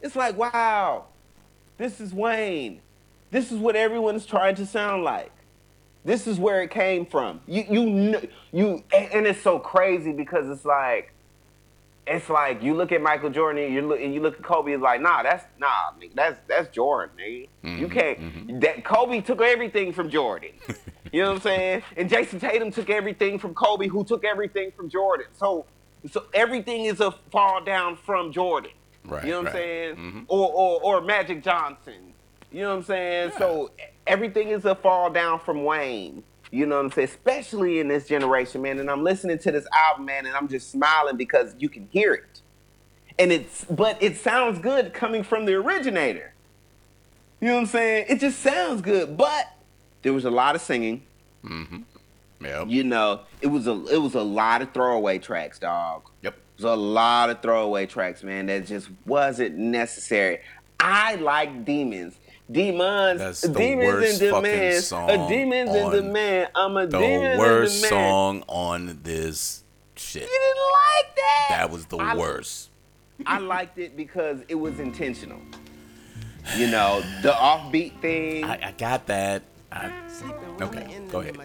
it's 0.00 0.14
like 0.14 0.36
wow. 0.36 1.06
This 1.76 2.00
is 2.00 2.14
Wayne. 2.14 2.80
This 3.32 3.50
is 3.50 3.58
what 3.58 3.74
everyone's 3.74 4.24
trying 4.24 4.54
to 4.54 4.64
sound 4.64 5.02
like. 5.02 5.32
This 6.04 6.28
is 6.28 6.38
where 6.38 6.62
it 6.62 6.70
came 6.70 7.04
from. 7.04 7.40
You 7.48 7.64
you 7.68 8.28
you 8.52 8.84
and 8.92 9.26
it's 9.26 9.42
so 9.42 9.58
crazy 9.58 10.12
because 10.12 10.48
it's 10.48 10.64
like 10.64 11.11
it's 12.06 12.28
like 12.28 12.62
you 12.62 12.74
look 12.74 12.90
at 12.92 13.00
Michael 13.00 13.30
Jordan 13.30 13.62
and 13.64 13.72
you 13.74 13.82
look 13.82 14.00
and 14.00 14.12
you 14.12 14.20
look 14.20 14.34
at 14.36 14.42
Kobe. 14.42 14.72
It's 14.72 14.82
like, 14.82 15.00
nah, 15.00 15.22
that's 15.22 15.44
nah, 15.58 15.90
nigga, 16.00 16.14
that's 16.14 16.40
that's 16.48 16.74
Jordan, 16.74 17.16
nigga. 17.18 17.78
You 17.78 17.88
can't. 17.88 18.60
That 18.60 18.84
Kobe 18.84 19.20
took 19.20 19.40
everything 19.40 19.92
from 19.92 20.10
Jordan. 20.10 20.50
you 21.12 21.22
know 21.22 21.28
what 21.30 21.36
I'm 21.36 21.42
saying? 21.42 21.82
And 21.96 22.10
Jayson 22.10 22.40
Tatum 22.40 22.70
took 22.72 22.90
everything 22.90 23.38
from 23.38 23.54
Kobe, 23.54 23.86
who 23.86 24.02
took 24.04 24.24
everything 24.24 24.72
from 24.76 24.88
Jordan. 24.88 25.26
So, 25.34 25.64
so 26.10 26.24
everything 26.34 26.86
is 26.86 27.00
a 27.00 27.12
fall 27.30 27.62
down 27.62 27.96
from 27.96 28.32
Jordan. 28.32 28.72
Right, 29.04 29.24
You 29.24 29.30
know 29.32 29.38
what 29.42 29.46
right. 29.46 29.54
I'm 29.54 29.58
saying? 29.60 29.96
Mhm. 29.96 30.24
Or, 30.28 30.50
or 30.52 30.80
or 30.82 31.00
Magic 31.00 31.42
Johnson. 31.44 32.12
You 32.50 32.62
know 32.62 32.70
what 32.70 32.76
I'm 32.78 32.82
saying? 32.84 33.32
So 33.38 33.70
everything 34.06 34.48
is 34.48 34.64
a 34.64 34.74
fall 34.74 35.08
down 35.10 35.38
from 35.40 35.64
Wayne. 35.64 36.22
You 36.52 36.66
know 36.66 36.76
what 36.76 36.84
I'm 36.84 36.90
saying? 36.92 37.08
Especially 37.08 37.80
in 37.80 37.88
this 37.88 38.06
generation, 38.06 38.60
man. 38.60 38.78
And 38.78 38.90
I'm 38.90 39.02
listening 39.02 39.38
to 39.38 39.50
this 39.50 39.66
album, 39.72 40.04
man, 40.04 40.26
and 40.26 40.36
I'm 40.36 40.48
just 40.48 40.70
smiling 40.70 41.16
because 41.16 41.54
you 41.58 41.70
can 41.70 41.88
hear 41.90 42.12
it. 42.12 42.42
And 43.18 43.32
it's 43.32 43.64
but 43.64 44.00
it 44.02 44.18
sounds 44.18 44.58
good 44.58 44.92
coming 44.92 45.22
from 45.22 45.46
the 45.46 45.54
originator. 45.54 46.34
You 47.40 47.48
know 47.48 47.54
what 47.54 47.60
I'm 47.60 47.66
saying? 47.66 48.06
It 48.08 48.20
just 48.20 48.40
sounds 48.40 48.82
good, 48.82 49.16
but 49.16 49.50
there 50.02 50.12
was 50.12 50.26
a 50.26 50.30
lot 50.30 50.54
of 50.54 50.60
singing. 50.60 51.02
Mm-hmm. 51.42 51.78
Yep. 52.44 52.66
You 52.68 52.84
know, 52.84 53.20
it 53.40 53.46
was 53.46 53.66
a 53.66 53.84
it 53.86 53.98
was 53.98 54.14
a 54.14 54.22
lot 54.22 54.60
of 54.60 54.72
throwaway 54.72 55.18
tracks, 55.18 55.58
dog. 55.58 56.02
Yep. 56.20 56.34
It 56.34 56.62
was 56.62 56.64
a 56.72 56.76
lot 56.76 57.30
of 57.30 57.40
throwaway 57.40 57.86
tracks, 57.86 58.22
man, 58.22 58.46
that 58.46 58.66
just 58.66 58.90
wasn't 59.06 59.56
necessary. 59.56 60.40
I 60.78 61.14
like 61.14 61.64
demons. 61.64 62.14
Demons, 62.50 63.18
That's 63.20 63.40
the 63.42 63.48
demons 63.48 63.86
worst 63.86 64.20
in 64.22 64.32
demand. 64.34 64.84
song 64.84 65.10
A 65.10 65.28
demons 65.28 65.74
in 65.74 65.90
demand. 65.90 66.48
I'm 66.54 66.76
a 66.76 66.86
The 66.86 66.98
demon 66.98 67.38
worst 67.38 67.76
in 67.84 67.88
demand. 67.90 68.04
song 68.10 68.44
on 68.48 69.00
this 69.02 69.62
shit. 69.96 70.22
You 70.22 70.28
didn't 70.28 70.62
like 71.06 71.16
that? 71.16 71.46
That 71.50 71.70
was 71.70 71.86
the 71.86 71.96
I- 71.98 72.16
worst. 72.16 72.68
I 73.24 73.38
liked 73.38 73.78
it 73.78 73.96
because 73.96 74.40
it 74.48 74.56
was 74.56 74.80
intentional. 74.80 75.38
You 76.56 76.66
know, 76.66 77.02
the 77.22 77.30
offbeat 77.30 78.00
thing. 78.00 78.44
I, 78.44 78.68
I 78.68 78.74
got 78.76 79.06
that. 79.06 79.42
I, 79.72 79.90
okay, 80.60 81.00
go 81.08 81.20
ahead. 81.20 81.38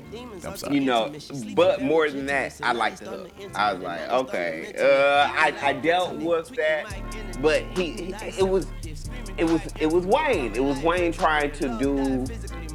I'm 0.46 0.57
sorry. 0.57 0.75
you 0.75 0.81
know, 0.81 1.13
but 1.55 1.81
more 1.81 2.10
than 2.10 2.25
that, 2.25 2.60
I 2.62 2.74
liked 2.74 3.00
the 3.00 3.10
hook. 3.10 3.31
I 3.55 3.74
was 3.74 3.81
like, 3.81 4.10
okay, 4.10 4.74
uh, 4.77 5.29
I, 5.31 5.53
I 5.62 5.74
dealt 5.74 6.15
with 6.17 6.50
that, 6.55 7.41
but 7.41 7.63
he, 7.77 7.91
he, 7.93 8.13
it 8.38 8.48
was, 8.48 8.67
it 9.38 9.46
was, 9.46 9.62
it 9.79 9.89
was 9.89 10.05
Wayne. 10.05 10.53
It 10.55 10.63
was 10.63 10.77
Wayne 10.79 11.13
trying 11.13 11.51
to 11.53 11.69
do 11.79 12.25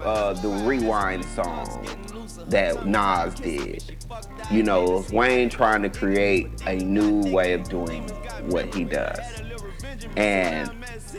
uh, 0.02 0.32
the 0.34 0.48
rewind 0.64 1.24
song 1.26 1.86
that 2.46 2.86
Nas 2.86 3.34
did. 3.34 3.96
You 4.50 4.62
know, 4.62 5.04
Wayne 5.12 5.50
trying 5.50 5.82
to 5.82 5.90
create 5.90 6.48
a 6.66 6.76
new 6.76 7.30
way 7.30 7.52
of 7.52 7.68
doing 7.68 8.08
what 8.46 8.74
he 8.74 8.84
does, 8.84 9.42
and 10.16 10.70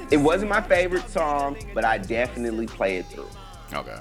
it 0.10 0.18
wasn't 0.18 0.50
my 0.50 0.62
favorite 0.62 1.08
song, 1.08 1.56
but 1.76 1.86
I 1.86 2.00
definitely 2.00 2.66
play 2.66 2.98
it 2.98 3.06
through. 3.06 3.30
Okay. 3.74 4.00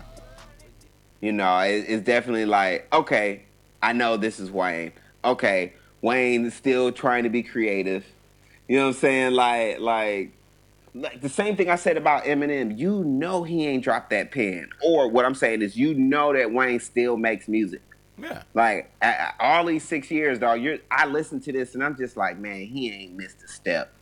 You 1.22 1.32
know, 1.32 1.58
it, 1.60 1.86
it's 1.88 2.04
definitely 2.04 2.44
like, 2.44 2.92
okay, 2.92 3.44
I 3.80 3.94
know 3.94 4.18
this 4.18 4.38
is 4.38 4.50
Wayne. 4.50 4.92
Okay, 5.24 5.72
Wayne 6.02 6.44
is 6.44 6.54
still 6.54 6.90
trying 6.92 7.22
to 7.22 7.30
be 7.30 7.44
creative. 7.44 8.04
You 8.68 8.78
know 8.78 8.88
what 8.88 8.96
I'm 8.96 9.00
saying? 9.00 9.32
Like, 9.32 9.78
like, 9.78 10.32
like 10.94 11.20
the 11.20 11.28
same 11.28 11.56
thing 11.56 11.70
I 11.70 11.76
said 11.76 11.96
about 11.96 12.24
Eminem. 12.24 12.76
You 12.76 13.04
know 13.04 13.44
he 13.44 13.66
ain't 13.66 13.84
dropped 13.84 14.10
that 14.10 14.32
pen. 14.32 14.68
Or 14.84 15.08
what 15.08 15.24
I'm 15.24 15.36
saying 15.36 15.62
is, 15.62 15.76
you 15.76 15.94
know 15.94 16.32
that 16.32 16.52
Wayne 16.52 16.80
still 16.80 17.16
makes 17.16 17.46
music. 17.48 17.82
Yeah. 18.18 18.42
Like 18.52 18.90
all 19.40 19.64
these 19.64 19.84
six 19.84 20.10
years, 20.10 20.38
dog. 20.38 20.60
You're 20.60 20.78
I 20.90 21.06
listen 21.06 21.40
to 21.40 21.52
this 21.52 21.74
and 21.74 21.82
I'm 21.82 21.96
just 21.96 22.16
like, 22.16 22.38
man, 22.38 22.66
he 22.66 22.90
ain't 22.90 23.16
missed 23.16 23.42
a 23.42 23.48
step. 23.48 23.92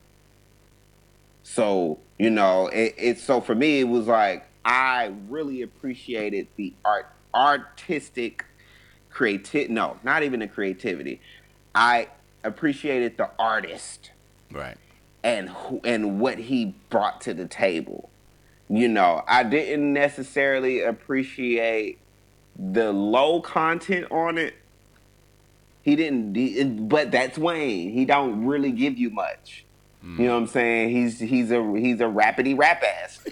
So 1.43 1.99
you 2.17 2.29
know, 2.29 2.67
it, 2.67 2.95
it's 2.97 3.23
so 3.23 3.41
for 3.41 3.55
me, 3.55 3.79
it 3.79 3.87
was 3.87 4.07
like 4.07 4.45
I 4.63 5.13
really 5.29 5.61
appreciated 5.61 6.47
the 6.55 6.73
art, 6.85 7.07
artistic, 7.33 8.45
creative. 9.09 9.69
No, 9.69 9.97
not 10.03 10.23
even 10.23 10.39
the 10.41 10.47
creativity. 10.47 11.21
I 11.73 12.09
appreciated 12.43 13.17
the 13.17 13.29
artist 13.39 14.11
Right. 14.51 14.77
and 15.23 15.49
who, 15.49 15.81
and 15.83 16.19
what 16.19 16.37
he 16.37 16.75
brought 16.89 17.21
to 17.21 17.33
the 17.33 17.47
table. 17.47 18.09
You 18.69 18.87
know, 18.87 19.23
I 19.27 19.43
didn't 19.43 19.91
necessarily 19.93 20.81
appreciate 20.81 21.99
the 22.57 22.91
low 22.91 23.41
content 23.41 24.07
on 24.11 24.37
it. 24.37 24.55
He 25.81 25.95
didn't, 25.95 26.87
but 26.87 27.11
that's 27.11 27.37
Wayne. 27.37 27.91
He 27.91 28.05
don't 28.05 28.45
really 28.45 28.71
give 28.71 28.97
you 28.97 29.09
much. 29.09 29.65
You 30.03 30.09
hmm. 30.09 30.23
know 30.23 30.33
what 30.33 30.37
I'm 30.37 30.47
saying? 30.47 30.89
He's 30.89 31.19
he's 31.19 31.51
a 31.51 31.61
he's 31.77 31.99
a 32.01 32.05
rapidy 32.05 32.57
rap 32.57 32.83
ass. 32.83 33.25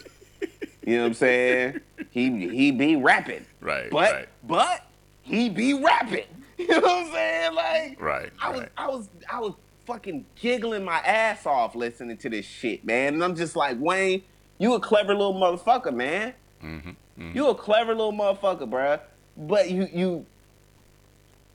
You 0.89 0.97
know 0.97 1.04
what 1.04 1.08
I'm 1.10 1.13
saying? 1.13 1.82
He 2.10 2.47
he 2.49 2.71
be 2.71 2.95
rapping, 2.95 3.45
Right. 3.62 3.89
but 3.91 4.12
right. 4.12 4.30
but 4.43 4.86
he 5.21 5.49
be 5.49 5.73
rapping. 5.73 6.25
You 6.58 6.67
know 6.67 6.80
what 6.82 7.06
I'm 7.06 7.12
saying? 7.13 7.54
Like 7.54 8.02
Right. 8.02 8.32
I 8.41 8.49
was 8.49 8.60
right. 8.60 8.69
I 8.78 8.88
was 8.89 9.10
I 9.32 9.39
was 9.39 9.54
fucking 9.86 10.25
giggling 10.36 10.84
my 10.84 10.97
ass 10.99 11.45
off 11.45 11.73
listening 11.73 12.17
to 12.17 12.30
this 12.30 12.45
shit, 12.45 12.84
man. 12.84 13.13
And 13.13 13.23
I'm 13.23 13.34
just 13.36 13.56
like, 13.56 13.78
Wayne, 13.80 14.23
you 14.58 14.73
a 14.73 14.80
clever 14.80 15.13
little 15.13 15.34
motherfucker, 15.34 15.93
man. 15.93 16.34
Mm-hmm. 16.62 17.32
You 17.34 17.47
a 17.47 17.56
clever 17.56 17.95
little 17.95 18.12
motherfucker, 18.12 18.69
bruh. 18.69 18.99
But 19.38 19.71
you 19.71 19.88
you 19.93 20.25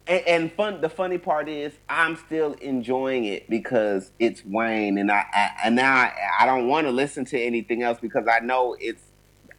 and, 0.07 0.27
and 0.27 0.53
fun 0.53 0.81
the 0.81 0.89
funny 0.89 1.19
part 1.19 1.49
is 1.49 1.73
I'm 1.89 2.17
still 2.17 2.55
enjoying 2.55 3.25
it 3.27 3.49
because 3.51 4.11
it's 4.19 4.43
Wayne 4.45 4.99
and 4.99 5.11
I, 5.11 5.25
I 5.33 5.51
and 5.65 5.77
now 5.77 5.95
I, 5.95 6.13
I 6.41 6.47
don't 6.47 6.69
want 6.69 6.87
to 6.87 6.93
listen 6.93 7.25
to 7.27 7.39
anything 7.41 7.83
else 7.83 7.99
because 8.01 8.27
I 8.27 8.41
know 8.41 8.75
it's 8.81 9.03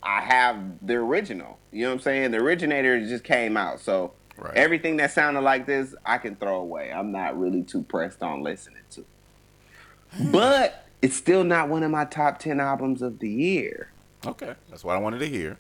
I 0.06 0.22
have 0.22 0.86
the 0.86 0.94
original. 0.96 1.58
You 1.72 1.84
know 1.84 1.90
what 1.90 1.94
I'm 1.96 2.00
saying? 2.02 2.32
The 2.32 2.38
originator 2.38 3.00
just 3.06 3.24
came 3.24 3.58
out. 3.58 3.80
So 3.80 4.14
Right. 4.38 4.54
everything 4.56 4.98
that 4.98 5.12
sounded 5.12 5.42
like 5.42 5.66
this, 5.66 5.96
I 6.06 6.18
can 6.18 6.36
throw 6.36 6.58
away. 6.58 6.92
I'm 6.92 7.12
not 7.12 7.40
really 7.40 7.64
too 7.64 7.84
pressed 7.84 8.22
on 8.22 8.44
listening 8.44 8.84
to. 8.92 9.06
But 10.32 10.86
it's 11.02 11.16
still 11.16 11.44
not 11.44 11.70
one 11.70 11.84
of 11.84 11.92
my 11.92 12.06
top 12.06 12.40
10 12.40 12.60
albums 12.60 13.02
of 13.02 13.20
the 13.20 13.30
year. 13.30 13.92
Okay, 14.26 14.54
that's 14.70 14.84
what 14.84 14.96
I 14.96 15.00
wanted 15.00 15.20
to 15.20 15.28
hear. 15.28 15.58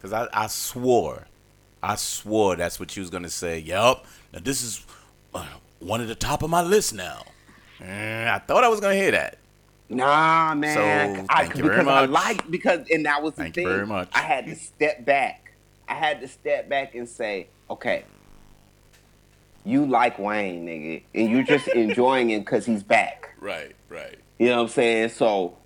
Cause 0.00 0.12
I, 0.12 0.26
I 0.32 0.46
swore, 0.48 1.26
I 1.82 1.94
swore 1.96 2.56
that's 2.56 2.80
what 2.80 2.96
you 2.96 3.02
was 3.02 3.10
gonna 3.10 3.28
say. 3.28 3.58
Yup. 3.58 4.04
Now 4.32 4.40
this 4.42 4.62
is 4.62 4.84
uh, 5.34 5.46
one 5.78 6.00
of 6.00 6.08
the 6.08 6.14
top 6.14 6.42
of 6.42 6.50
my 6.50 6.62
list 6.62 6.92
now. 6.94 7.24
Eh, 7.80 8.28
I 8.32 8.38
thought 8.40 8.64
I 8.64 8.68
was 8.68 8.80
gonna 8.80 8.94
hear 8.96 9.10
that. 9.12 9.38
Nah, 9.92 10.54
man. 10.54 10.74
So, 11.16 11.26
I, 11.28 11.42
thank 11.44 11.56
you 11.56 11.64
very 11.64 11.76
because 11.78 11.88
I 11.88 12.04
like 12.06 12.50
because 12.50 12.88
and 12.90 13.06
that 13.06 13.22
was 13.22 13.34
the 13.34 13.42
Thank 13.42 13.56
you 13.56 13.62
thing. 13.64 13.72
very 13.72 13.86
much. 13.86 14.08
I 14.14 14.20
had 14.22 14.46
to 14.46 14.56
step 14.56 15.04
back. 15.04 15.52
I 15.88 15.94
had 15.94 16.20
to 16.22 16.28
step 16.28 16.68
back 16.68 16.94
and 16.94 17.08
say, 17.08 17.48
okay, 17.68 18.04
you 19.64 19.84
like 19.86 20.18
Wayne, 20.18 20.66
nigga, 20.66 21.02
and 21.14 21.30
you're 21.30 21.42
just 21.42 21.68
enjoying 21.74 22.30
him 22.30 22.40
because 22.40 22.66
he's 22.66 22.82
back. 22.82 23.34
Right. 23.38 23.74
Right. 23.88 24.18
You 24.38 24.48
know 24.48 24.56
what 24.56 24.62
I'm 24.62 24.68
saying? 24.68 25.08
So, 25.10 25.58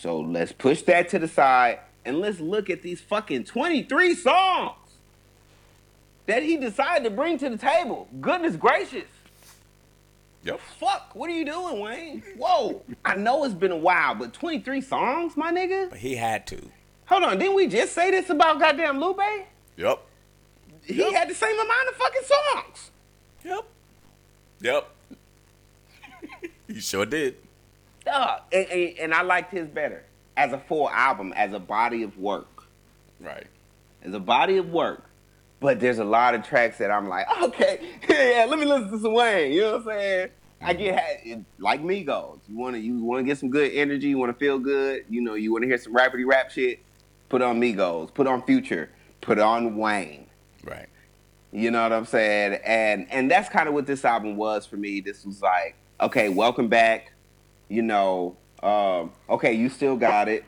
so 0.00 0.20
let's 0.20 0.52
push 0.52 0.82
that 0.82 1.08
to 1.10 1.18
the 1.18 1.28
side 1.28 1.80
and 2.04 2.20
let's 2.20 2.40
look 2.40 2.70
at 2.70 2.82
these 2.82 3.00
fucking 3.00 3.44
23 3.44 4.14
songs 4.14 4.76
that 6.26 6.42
he 6.42 6.56
decided 6.56 7.04
to 7.04 7.10
bring 7.10 7.38
to 7.38 7.50
the 7.50 7.58
table. 7.58 8.08
Goodness 8.20 8.56
gracious. 8.56 9.04
Yep. 10.44 10.60
Fuck, 10.78 11.14
what 11.14 11.30
are 11.30 11.32
you 11.32 11.44
doing, 11.46 11.80
Wayne? 11.80 12.22
Whoa. 12.36 12.82
I 13.04 13.16
know 13.16 13.44
it's 13.44 13.54
been 13.54 13.70
a 13.72 13.76
while, 13.76 14.14
but 14.14 14.32
23 14.34 14.80
songs, 14.82 15.36
my 15.36 15.50
nigga? 15.50 15.88
But 15.90 15.98
he 15.98 16.16
had 16.16 16.46
to. 16.48 16.70
Hold 17.06 17.22
on, 17.24 17.38
didn't 17.38 17.54
we 17.56 17.66
just 17.66 17.92
say 17.94 18.10
this 18.10 18.28
about 18.30 18.60
goddamn 18.60 19.00
Lupe? 19.00 19.18
Yep. 19.76 20.00
He 20.84 20.94
Yep. 20.94 21.12
had 21.14 21.28
the 21.30 21.34
same 21.34 21.54
amount 21.58 21.88
of 21.88 21.94
fucking 21.96 22.22
songs. 22.24 22.90
Yep. 23.44 23.64
Yep. 24.60 24.90
he 26.68 26.80
sure 26.80 27.06
did. 27.06 27.36
And, 28.06 28.36
and, 28.52 28.98
and 28.98 29.14
I 29.14 29.22
liked 29.22 29.50
his 29.50 29.66
better 29.66 30.04
as 30.36 30.52
a 30.52 30.58
full 30.58 30.90
album, 30.90 31.32
as 31.36 31.54
a 31.54 31.58
body 31.58 32.02
of 32.02 32.18
work. 32.18 32.64
Right. 33.18 33.46
As 34.02 34.12
a 34.12 34.20
body 34.20 34.58
of 34.58 34.68
work. 34.70 35.04
But 35.60 35.80
there's 35.80 35.98
a 35.98 36.04
lot 36.04 36.34
of 36.34 36.46
tracks 36.46 36.78
that 36.78 36.90
I'm 36.90 37.08
like, 37.08 37.26
okay, 37.42 37.80
yeah, 38.08 38.46
let 38.48 38.58
me 38.58 38.66
listen 38.66 38.90
to 38.90 38.98
some 38.98 39.14
Wayne. 39.14 39.52
You 39.52 39.60
know 39.62 39.72
what 39.72 39.80
I'm 39.80 39.86
saying? 39.86 40.30
I 40.60 40.72
get 40.72 41.44
like 41.58 41.82
Migos. 41.82 42.40
You 42.48 42.56
wanna 42.56 42.78
you 42.78 42.98
wanna 43.04 43.22
get 43.22 43.38
some 43.38 43.50
good 43.50 43.72
energy. 43.72 44.08
You 44.08 44.18
wanna 44.18 44.34
feel 44.34 44.58
good. 44.58 45.04
You 45.10 45.20
know 45.20 45.34
you 45.34 45.52
wanna 45.52 45.66
hear 45.66 45.78
some 45.78 45.94
rapidy 45.94 46.26
rap 46.26 46.50
shit. 46.50 46.80
Put 47.28 47.42
on 47.42 47.60
Migos. 47.60 48.12
Put 48.14 48.26
on 48.26 48.42
Future. 48.44 48.90
Put 49.20 49.38
on 49.38 49.76
Wayne. 49.76 50.26
Right. 50.64 50.88
You 51.52 51.70
know 51.70 51.82
what 51.82 51.92
I'm 51.92 52.06
saying? 52.06 52.60
And 52.64 53.06
and 53.10 53.30
that's 53.30 53.48
kind 53.48 53.68
of 53.68 53.74
what 53.74 53.86
this 53.86 54.04
album 54.04 54.36
was 54.36 54.66
for 54.66 54.76
me. 54.76 55.00
This 55.00 55.24
was 55.24 55.42
like, 55.42 55.76
okay, 56.00 56.30
welcome 56.30 56.68
back. 56.68 57.12
You 57.68 57.82
know, 57.82 58.36
um, 58.62 59.12
okay, 59.28 59.52
you 59.52 59.68
still 59.68 59.96
got 59.96 60.28
it. 60.28 60.44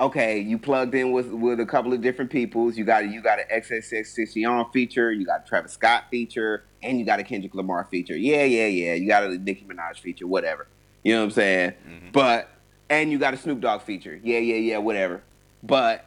Okay, 0.00 0.40
you 0.40 0.56
plugged 0.56 0.94
in 0.94 1.12
with 1.12 1.28
with 1.28 1.60
a 1.60 1.66
couple 1.66 1.92
of 1.92 2.00
different 2.00 2.30
peoples. 2.30 2.78
You 2.78 2.84
got 2.84 3.10
you 3.10 3.20
got 3.20 3.38
an 3.38 3.44
XXX 3.52 4.72
feature. 4.72 5.12
You 5.12 5.26
got 5.26 5.44
a 5.44 5.46
Travis 5.46 5.72
Scott 5.72 6.04
feature, 6.10 6.64
and 6.82 6.98
you 6.98 7.04
got 7.04 7.20
a 7.20 7.22
Kendrick 7.22 7.54
Lamar 7.54 7.86
feature. 7.90 8.16
Yeah, 8.16 8.44
yeah, 8.44 8.66
yeah. 8.66 8.94
You 8.94 9.06
got 9.06 9.24
a 9.24 9.36
Nicki 9.36 9.66
Minaj 9.66 9.98
feature, 9.98 10.26
whatever. 10.26 10.68
You 11.02 11.12
know 11.12 11.20
what 11.20 11.24
I'm 11.24 11.30
saying? 11.32 11.70
Mm-hmm. 11.70 12.08
But 12.12 12.48
and 12.88 13.12
you 13.12 13.18
got 13.18 13.34
a 13.34 13.36
Snoop 13.36 13.60
Dogg 13.60 13.82
feature. 13.82 14.18
Yeah, 14.24 14.38
yeah, 14.38 14.56
yeah, 14.56 14.78
whatever. 14.78 15.22
But 15.62 16.06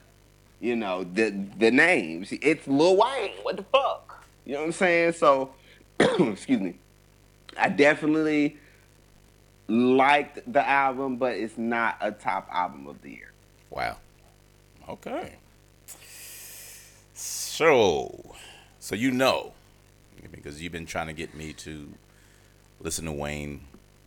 you 0.59 0.75
know 0.75 1.03
the 1.03 1.29
the 1.59 1.69
names. 1.69 2.31
It's 2.31 2.67
Lil 2.67 2.97
Wayne. 2.97 3.33
What 3.43 3.57
the 3.57 3.63
fuck? 3.63 4.25
You 4.43 4.53
know 4.53 4.61
what 4.61 4.65
I'm 4.65 4.71
saying? 4.71 5.13
So, 5.13 5.53
excuse 5.99 6.59
me. 6.59 6.75
I 7.55 7.69
definitely 7.69 8.57
liked 9.67 10.51
the 10.51 10.67
album, 10.67 11.17
but 11.17 11.33
it's 11.35 11.59
not 11.59 11.97
a 12.01 12.11
top 12.11 12.49
album 12.51 12.87
of 12.87 12.99
the 13.03 13.11
year. 13.11 13.32
Wow. 13.73 13.97
Okay. 14.87 15.35
So, 17.13 18.35
So 18.79 18.95
you 18.95 19.11
know, 19.11 19.53
because 20.31 20.61
you've 20.61 20.71
been 20.71 20.85
trying 20.85 21.07
to 21.07 21.13
get 21.13 21.33
me 21.35 21.53
to 21.53 21.89
listen 22.79 23.05
to 23.05 23.11
Wayne 23.11 23.61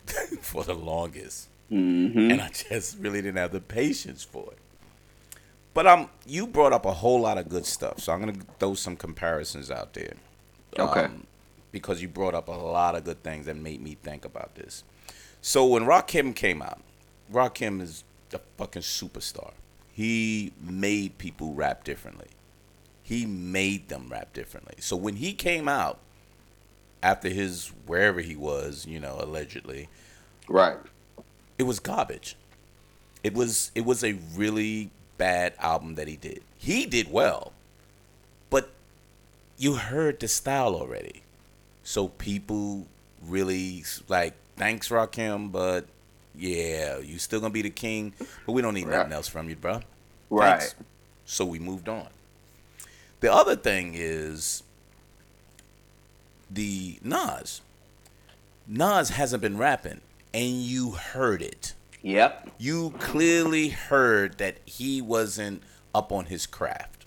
for 0.41 0.65
the 0.65 0.75
longest, 0.75 1.49
Mm-hmm. 1.69 2.31
and 2.31 2.41
I 2.41 2.49
just 2.51 2.97
really 3.01 3.21
didn't 3.21 3.39
have 3.39 3.51
the 3.51 3.61
patience 3.61 4.23
for 4.23 4.53
it. 4.53 4.59
But 5.75 5.89
um, 5.89 6.09
you 6.25 6.47
brought 6.47 6.73
up 6.73 6.87
a 6.87 6.93
whole 6.93 7.21
lot 7.23 7.39
of 7.39 7.49
good 7.49 7.67
stuff, 7.67 7.99
so 7.99 8.13
I'm 8.13 8.21
gonna 8.21 8.35
throw 8.61 8.75
some 8.75 8.95
comparisons 8.97 9.69
out 9.69 9.93
there. 9.93 10.13
Okay. 10.79 11.05
Um, 11.07 11.27
because 11.73 12.01
you 12.01 12.07
brought 12.07 12.35
up 12.37 12.47
a 12.47 12.53
lot 12.53 12.95
of 12.95 13.03
good 13.03 13.21
things 13.25 13.47
that 13.47 13.57
made 13.57 13.83
me 13.83 13.97
think 14.01 14.25
about 14.25 14.55
this. 14.55 14.85
So 15.43 15.67
when 15.67 15.83
Rakim 15.87 16.37
came 16.37 16.63
out, 16.63 16.81
Rakim 17.33 17.81
is 17.83 18.05
a 18.35 18.41
fucking 18.57 18.83
superstar. 18.83 19.53
He 19.93 20.53
made 20.61 21.19
people 21.19 21.55
rap 21.55 21.85
differently. 21.85 22.29
He 23.03 23.25
made 23.25 23.89
them 23.89 24.09
rap 24.11 24.33
differently. 24.33 24.75
So 24.81 24.97
when 24.97 25.17
he 25.17 25.33
came 25.33 25.69
out 25.69 25.99
after 27.03 27.29
his 27.29 27.73
wherever 27.87 28.21
he 28.21 28.37
was, 28.37 28.85
you 28.87 28.99
know, 29.01 29.17
allegedly, 29.21 29.89
Right. 30.49 30.77
it 31.59 31.62
was 31.65 31.79
garbage. 31.81 32.37
It 33.23 33.33
was 33.35 33.71
it 33.75 33.85
was 33.85 34.03
a 34.05 34.12
really 34.35 34.91
bad 35.19 35.55
album 35.59 35.95
that 35.95 36.09
he 36.09 36.17
did. 36.17 36.43
He 36.59 36.85
did 36.87 37.11
well, 37.11 37.53
but 38.51 38.71
you 39.57 39.75
heard 39.75 40.21
the 40.21 40.29
style 40.29 40.75
already. 40.75 41.23
So 41.85 42.09
people 42.09 42.87
really 43.23 43.85
like 44.09 44.35
thanks 44.57 44.89
Rakim, 44.89 45.51
but 45.53 45.87
yeah, 46.38 46.99
you 46.99 47.18
still 47.18 47.40
gonna 47.40 47.53
be 47.53 47.62
the 47.62 47.70
king, 47.70 48.12
but 48.46 48.53
we 48.53 48.62
don't 48.62 48.75
need 48.75 48.87
nothing 48.87 49.12
else 49.12 49.29
from 49.29 49.49
you, 49.49 49.57
bro. 49.57 49.81
Right. 50.31 50.61
Thanks. 50.61 50.75
So 51.25 51.44
we 51.44 51.59
moved 51.59 51.88
on. 51.88 52.09
The 53.20 53.33
other 53.33 53.57
thing 53.57 53.92
is 53.94 54.62
the 56.51 56.99
Nas. 57.03 57.61
Nas 58.66 59.11
hasn't 59.11 59.42
been 59.42 59.57
rapping, 59.57 60.01
and 60.35 60.62
you 60.62 60.92
heard 60.92 61.42
it. 61.42 61.75
Yep. 62.03 62.51
You 62.59 62.94
clearly 62.99 63.70
heard 63.70 64.38
that 64.38 64.59
he 64.64 65.01
wasn't 65.01 65.62
up 65.94 66.12
on 66.12 66.27
his 66.27 66.46
craft. 66.46 67.05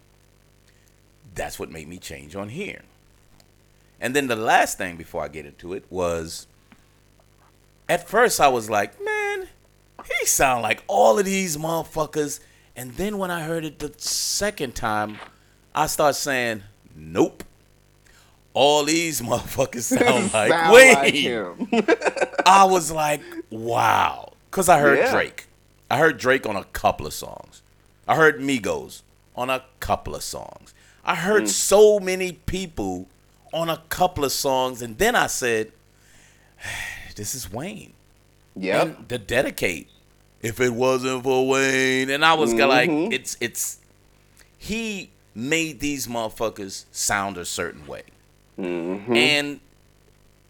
That's 1.35 1.59
what 1.59 1.69
made 1.71 1.87
me 1.87 1.97
change 1.97 2.35
on 2.35 2.49
here. 2.49 2.81
And 4.01 4.15
then 4.15 4.27
the 4.27 4.35
last 4.35 4.77
thing 4.77 4.97
before 4.97 5.23
I 5.23 5.27
get 5.27 5.45
into 5.45 5.73
it 5.73 5.85
was 5.89 6.47
at 7.87 8.07
first 8.07 8.39
I 8.39 8.47
was 8.47 8.69
like, 8.69 9.03
man, 9.03 9.18
he 10.19 10.25
sound 10.25 10.61
like 10.63 10.83
all 10.87 11.17
of 11.19 11.25
these 11.25 11.57
motherfuckers. 11.57 12.39
And 12.75 12.93
then 12.95 13.17
when 13.17 13.31
I 13.31 13.41
heard 13.43 13.65
it 13.65 13.79
the 13.79 13.93
second 13.97 14.75
time, 14.75 15.19
I 15.75 15.87
start 15.87 16.15
saying, 16.15 16.63
nope. 16.95 17.43
All 18.53 18.83
these 18.83 19.21
motherfuckers 19.21 19.81
sound 19.99 20.33
like 20.33 20.51
Sound 20.51 20.73
Wayne. 20.73 21.55
like. 21.71 22.39
I 22.45 22.65
was 22.65 22.91
like, 22.91 23.21
wow. 23.49 24.33
Because 24.49 24.69
I 24.69 24.79
heard 24.79 24.97
Yeah. 24.99 25.11
Drake. 25.11 25.47
I 25.91 25.97
heard 25.97 26.17
Drake 26.17 26.45
on 26.47 26.55
a 26.55 26.63
couple 26.65 27.05
of 27.07 27.13
songs. 27.13 27.61
I 28.07 28.15
heard 28.15 28.39
Migos 28.39 29.01
on 29.35 29.49
a 29.49 29.63
couple 29.79 30.15
of 30.15 30.23
songs. 30.23 30.73
I 31.05 31.15
heard 31.15 31.43
Mm. 31.43 31.47
so 31.47 31.99
many 31.99 32.33
people 32.33 33.07
on 33.53 33.69
a 33.69 33.81
couple 33.89 34.23
of 34.23 34.31
songs. 34.31 34.81
And 34.81 34.97
then 34.97 35.15
I 35.15 35.27
said, 35.27 35.71
this 37.15 37.33
is 37.35 37.51
Wayne. 37.51 37.93
Yep. 38.59 38.87
And 38.97 39.07
the 39.07 39.17
dedicate. 39.17 39.87
If 40.41 40.59
it 40.61 40.73
wasn't 40.73 41.23
for 41.23 41.47
Wayne. 41.47 42.09
And 42.09 42.23
I 42.23 42.33
was 42.33 42.53
Mhm. 42.53 42.67
like, 42.67 42.89
it's, 43.13 43.35
it's, 43.39 43.79
he 44.57 45.09
made 45.35 45.79
these 45.79 46.07
motherfuckers 46.07 46.85
sound 46.91 47.37
a 47.37 47.45
certain 47.45 47.85
way. 47.87 48.03
Mhm. 48.57 49.15
And 49.15 49.59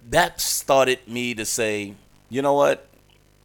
that 0.10 0.42
started 0.42 1.00
me 1.08 1.34
to 1.36 1.46
say, 1.46 1.94
you 2.30 2.42
know 2.42 2.54
what? 2.54 2.88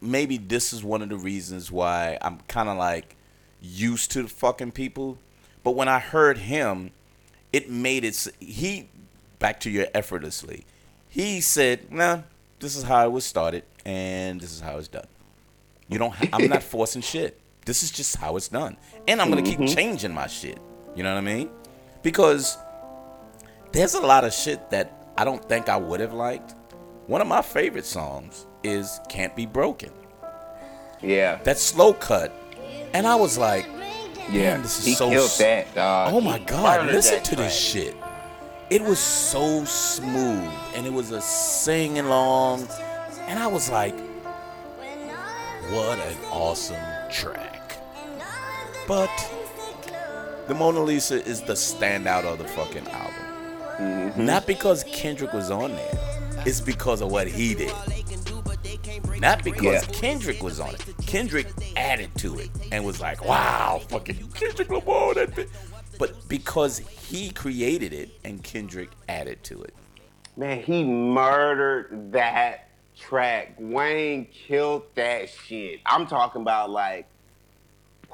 Maybe 0.01 0.37
this 0.39 0.73
is 0.73 0.83
one 0.85 1.03
of 1.03 1.09
the 1.09 1.17
reasons 1.17 1.71
why 1.71 2.19
I'm 2.21 2.41
kind 2.49 2.69
of 2.69 2.77
like 2.77 3.17
used 3.63 4.11
to 4.13 4.23
the 4.23 4.29
fucking 4.29 4.73
people. 4.73 5.19
But 5.63 5.73
when 5.73 5.89
I 5.89 5.99
heard 5.99 6.39
him, 6.39 6.91
it 7.53 7.71
made 7.71 8.05
it. 8.05 8.27
He 8.39 8.89
back 9.39 9.61
to 9.61 9.71
your 9.71 9.87
effortlessly. 9.95 10.65
He 11.09 11.41
said, 11.41 11.91
"Nah, 11.91 12.23
this 12.65 12.77
is 12.77 12.83
how 12.83 13.05
it 13.05 13.13
was 13.13 13.27
started, 13.27 13.63
and 13.85 14.41
this 14.41 14.51
is 14.51 14.61
how 14.61 14.79
it's 14.79 14.89
done. 14.89 15.07
You 15.89 15.99
don't. 15.99 16.15
Ha- 16.15 16.31
I'm 16.33 16.49
not 16.49 16.63
forcing 16.75 17.03
shit. 17.03 17.39
This 17.67 17.83
is 17.83 17.91
just 17.91 18.17
how 18.17 18.37
it's 18.37 18.49
done, 18.49 18.79
and 19.07 19.21
I'm 19.21 19.29
gonna 19.29 19.43
keep 19.43 19.59
mm-hmm. 19.59 19.75
changing 19.75 20.15
my 20.15 20.27
shit. 20.27 20.59
You 20.97 21.03
know 21.03 21.13
what 21.13 21.19
I 21.19 21.35
mean? 21.35 21.51
Because 22.03 22.57
there's 23.73 23.95
a 23.95 24.01
lot 24.01 24.25
of 24.25 24.33
shit 24.33 24.71
that 24.71 25.13
I 25.17 25.25
don't 25.25 25.47
think 25.47 25.69
I 25.69 25.77
would 25.77 26.01
have 26.01 26.15
liked. 26.15 26.55
One 27.07 27.21
of 27.21 27.27
my 27.27 27.43
favorite 27.43 27.85
songs 27.85 28.47
is 28.63 28.99
"Can't 29.11 29.37
Be 29.37 29.45
Broken." 29.45 29.93
Yeah. 31.03 31.37
That 31.45 31.59
slow 31.59 31.93
cut, 31.93 32.33
and 32.95 33.07
I 33.07 33.15
was 33.17 33.37
like, 33.37 33.67
Yeah. 34.31 34.55
Man, 34.55 34.63
this 34.63 34.79
is 34.79 34.87
he 34.87 34.95
so 34.95 35.11
killed 35.11 35.27
s- 35.27 35.39
that, 35.39 35.75
dog. 35.75 36.15
"Oh 36.15 36.21
my 36.23 36.39
god, 36.39 36.87
listen 36.87 37.23
to 37.25 37.37
this 37.37 37.71
track. 37.71 37.85
shit!" 37.85 38.04
It 38.71 38.83
was 38.83 38.99
so 38.99 39.65
smooth, 39.65 40.51
and 40.75 40.87
it 40.87 40.93
was 40.93 41.11
a 41.11 41.21
sing 41.21 41.99
along, 41.99 42.67
and 43.27 43.39
I 43.39 43.47
was 43.47 43.71
like, 43.71 43.95
"What 45.71 45.99
an 45.99 46.17
awesome 46.31 46.81
track!" 47.11 47.79
But 48.89 49.11
the 50.49 50.55
Mona 50.55 50.81
Lisa 50.81 51.25
is 51.25 51.43
the 51.43 51.53
standout 51.55 52.25
of 52.25 52.39
the 52.39 52.49
fucking 52.49 52.89
album. 52.89 53.15
Mm-hmm. 53.79 54.27
Not 54.27 54.47
because 54.47 54.85
Kendrick 54.85 55.33
was 55.33 55.51
on 55.51 55.73
there. 55.73 55.99
It's 56.47 56.61
because 56.61 57.01
of 57.01 57.11
what 57.11 57.27
he 57.27 57.55
did. 57.55 57.73
Not 59.19 59.43
because 59.43 59.87
Yeah. 59.87 59.95
Kendrick 59.95 60.43
was 60.43 60.61
on 60.61 60.75
it. 60.75 60.85
Kendrick 61.07 61.49
added 61.77 62.11
to 62.19 62.39
it 62.39 62.51
and 62.71 62.85
was 62.85 63.01
like, 63.01 63.25
wow, 63.25 63.81
fucking 63.89 64.29
Kendrick 64.35 64.69
Lamar, 64.71 65.15
that 65.15 65.35
bit. 65.35 65.49
But 65.99 66.29
because 66.29 66.79
he 66.79 67.31
created 67.31 67.93
it 67.93 68.11
and 68.25 68.43
Kendrick 68.43 68.91
added 69.09 69.43
to 69.45 69.63
it. 69.63 69.75
Man, 70.37 70.61
he 70.61 70.83
murdered 70.85 72.13
that 72.13 72.69
track. 72.99 73.55
Wayne 73.59 74.27
killed 74.27 74.85
that 74.95 75.29
shit. 75.29 75.81
I'm 75.87 76.07
talking 76.07 76.43
about 76.43 76.71
like, 76.71 77.07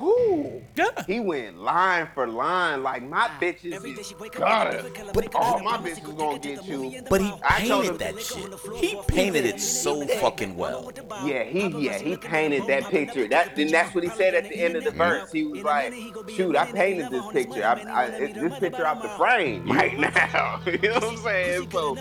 whoo. 0.01 0.63
Yeah. 0.77 1.05
He 1.07 1.21
went 1.21 1.59
line 1.59 2.09
for 2.15 2.27
line. 2.27 2.83
Like 2.83 3.03
my 3.03 3.29
bitches 3.41 3.85
is 3.85 4.15
God. 4.33 4.85
But- 5.13 5.35
all 5.35 5.61
my 5.61 5.79
bitches 5.79 6.17
gonna 6.17 6.39
get 6.39 6.65
you. 6.67 7.03
But 7.09 7.21
he 7.21 7.33
painted 7.43 7.99
that 7.99 8.21
shit. 8.21 8.55
He 8.77 9.01
painted 9.07 9.45
it 9.45 9.61
so 9.61 10.07
fucking 10.07 10.57
well. 10.57 10.91
Yeah, 11.25 11.45
he 11.45 11.69
yeah 11.69 11.99
he 11.99 12.17
painted 12.17 12.67
that 12.67 12.85
picture. 12.85 13.29
That 13.29 13.57
then 13.57 13.69
that's 13.69 13.95
what 13.95 14.05
he 14.05 14.11
said 14.11 14.35
at 14.35 14.45
the 14.45 14.57
end 14.57 14.77
of 14.77 14.85
the 14.85 14.91
verse. 14.91 15.31
He 15.33 15.45
was 15.45 15.63
like, 15.63 15.93
"Shoot, 16.35 16.57
I 16.57 16.71
painted 16.73 17.11
this 17.11 17.27
picture. 17.33 17.65
I, 17.65 17.81
I 17.83 18.05
it, 18.07 18.35
this 18.35 18.59
picture 18.59 18.87
out 18.87 19.03
the 19.03 19.09
frame 19.11 19.67
right 19.71 19.99
now." 19.99 20.63
you 20.67 20.79
know 20.89 20.95
what 20.95 21.05
I'm 21.05 21.17
saying? 21.19 21.71
So 21.71 21.97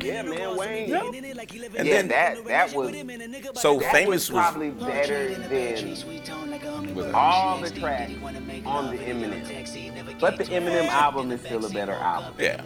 yeah, 0.00 0.22
man, 0.22 0.56
Wayne. 0.56 0.88
Yeah. 0.88 1.10
And 1.76 1.86
yeah, 1.86 2.02
then 2.02 2.08
that 2.08 2.44
that 2.46 2.74
was 2.74 2.94
so 3.60 3.78
that 3.78 3.92
famous 3.92 4.30
was 4.30 4.32
was 4.32 4.44
probably 4.44 4.70
better 4.70 5.34
than 5.34 5.96
all 7.14 7.35
the 7.62 7.70
tracks. 7.70 8.12
on 8.64 8.96
the 8.96 9.02
Eminem. 9.02 10.20
But 10.20 10.38
the 10.38 10.44
Eminem 10.44 10.88
album 10.88 11.32
is 11.32 11.40
still 11.40 11.64
a 11.64 11.70
better 11.70 11.92
album. 11.92 12.34
Yeah. 12.38 12.62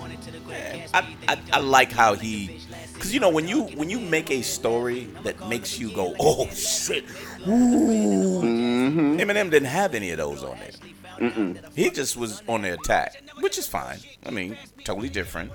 I, 0.95 1.17
I, 1.29 1.39
I 1.53 1.59
like 1.61 1.93
how 1.93 2.15
he 2.15 2.61
because 2.93 3.15
you 3.15 3.21
know 3.21 3.31
when 3.31 3.49
you 3.49 3.63
when 3.77 3.89
you 3.89 4.01
make 4.01 4.31
a 4.31 4.43
story 4.43 5.05
that 5.23 5.49
makes 5.49 5.79
you 5.79 5.93
go 5.93 6.15
oh 6.19 6.47
shit. 6.49 7.07
Mm-hmm. 7.07 9.19
Eminem 9.19 9.51
didn't 9.51 9.69
have 9.69 9.95
any 9.95 10.11
of 10.11 10.19
those 10.19 10.43
on 10.43 10.59
there. 10.59 11.55
He 11.75 11.91
just 11.91 12.17
was 12.17 12.43
on 12.49 12.63
the 12.63 12.75
attack 12.75 13.23
which 13.41 13.59
is 13.59 13.67
fine. 13.67 13.99
I 14.25 14.31
mean 14.31 14.57
totally 14.85 15.09
different. 15.09 15.53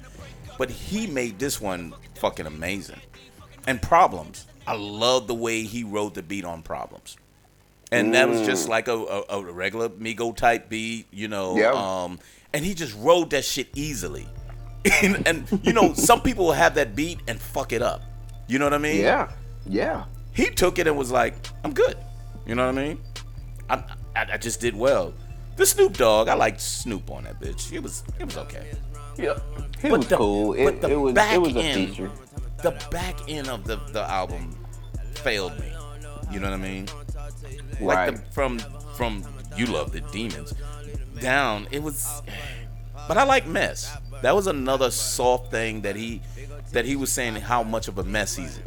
But 0.58 0.70
he 0.70 1.08
made 1.08 1.40
this 1.40 1.60
one 1.60 1.94
fucking 2.16 2.46
amazing. 2.46 3.02
And 3.68 3.82
problems. 3.82 4.46
I 4.68 4.76
love 4.76 5.28
the 5.28 5.36
way 5.36 5.64
he 5.64 5.84
wrote 5.84 6.16
the 6.16 6.24
beat 6.24 6.46
on 6.46 6.64
problems 6.64 7.18
and 7.96 8.14
that 8.14 8.28
was 8.30 8.42
Mm. 8.42 8.46
just 8.46 8.70
like 8.70 8.88
a, 8.88 8.94
a, 8.96 9.24
a 9.30 9.44
regular 9.54 9.90
Migo 9.90 10.36
type 10.36 10.70
beat, 10.70 11.08
you 11.12 11.28
know. 11.28 11.58
Yeah. 11.58 11.72
Um, 11.72 12.20
and 12.54 12.64
he 12.66 12.74
just 12.74 12.96
rode 12.98 13.30
that 13.32 13.44
shit 13.46 13.68
easily. 13.76 14.28
and, 15.04 15.28
and 15.28 15.60
you 15.64 15.74
know, 15.74 15.94
some 15.94 16.22
people 16.22 16.46
will 16.46 16.52
have 16.54 16.76
that 16.76 16.96
beat 16.96 17.20
and 17.28 17.40
fuck 17.40 17.72
it 17.74 17.82
up. 17.82 18.02
You 18.48 18.60
know 18.60 18.66
what 18.66 18.74
I 18.74 18.78
mean? 18.78 19.02
Yeah, 19.02 19.32
yeah. 19.66 20.06
He 20.34 20.50
took 20.52 20.78
it 20.80 20.86
and 20.88 20.96
was 20.98 21.12
like, 21.12 21.34
"I'm 21.64 21.74
good." 21.74 21.98
You 22.46 22.54
know 22.56 22.66
what 22.68 22.78
I 22.78 22.84
mean? 22.88 23.00
I, 23.70 23.76
I, 24.16 24.34
I 24.34 24.38
just 24.38 24.60
did 24.62 24.76
well. 24.76 25.14
The 25.56 25.66
Snoop 25.66 25.98
Dogg, 25.98 26.28
I 26.28 26.34
liked 26.36 26.62
Snoop 26.62 27.10
on 27.10 27.24
that 27.24 27.40
bitch. 27.42 27.72
It 27.74 27.82
was 27.82 28.04
it 28.20 28.26
was 28.26 28.38
okay. 28.38 28.68
Yeah, 29.18 29.32
it 29.82 29.90
But 29.90 29.92
was 30.00 30.08
the- 30.08 30.18
cool. 30.18 30.50
but 30.54 30.60
It, 30.60 30.82
the 30.82 30.90
it 30.92 30.96
was 30.98 31.14
back 31.14 31.34
it 31.34 31.42
was 31.42 31.56
a 31.56 31.60
end- 31.60 31.90
feature. 31.90 32.12
The 32.62 32.72
back 32.92 33.18
end 33.28 33.48
of 33.48 33.64
the, 33.66 33.78
the 33.92 34.02
album 34.04 34.56
failed 35.16 35.58
me. 35.60 35.72
You 36.32 36.40
know 36.40 36.50
what 36.52 36.60
I 36.60 36.62
mean? 36.62 36.88
Like 37.80 37.98
Right. 37.98 38.16
the, 38.16 38.22
from 38.32 38.60
from 38.96 39.24
you 39.58 39.66
love 39.68 39.92
the 39.92 40.02
demons 40.02 40.54
down, 41.20 41.68
it 41.72 41.82
was 41.82 42.22
But 43.08 43.18
I 43.18 43.24
like 43.24 43.46
mess. 43.48 43.92
That 44.22 44.36
was 44.36 44.48
another 44.48 44.90
soft 44.92 45.52
thing 45.52 45.82
that 45.82 45.96
he 45.96 46.22
that 46.72 46.86
he 46.86 46.96
was 46.96 47.12
saying 47.12 47.36
how 47.36 47.64
much 47.64 47.88
of 47.88 47.98
a 47.98 48.04
mess 48.04 48.36
he's 48.36 48.60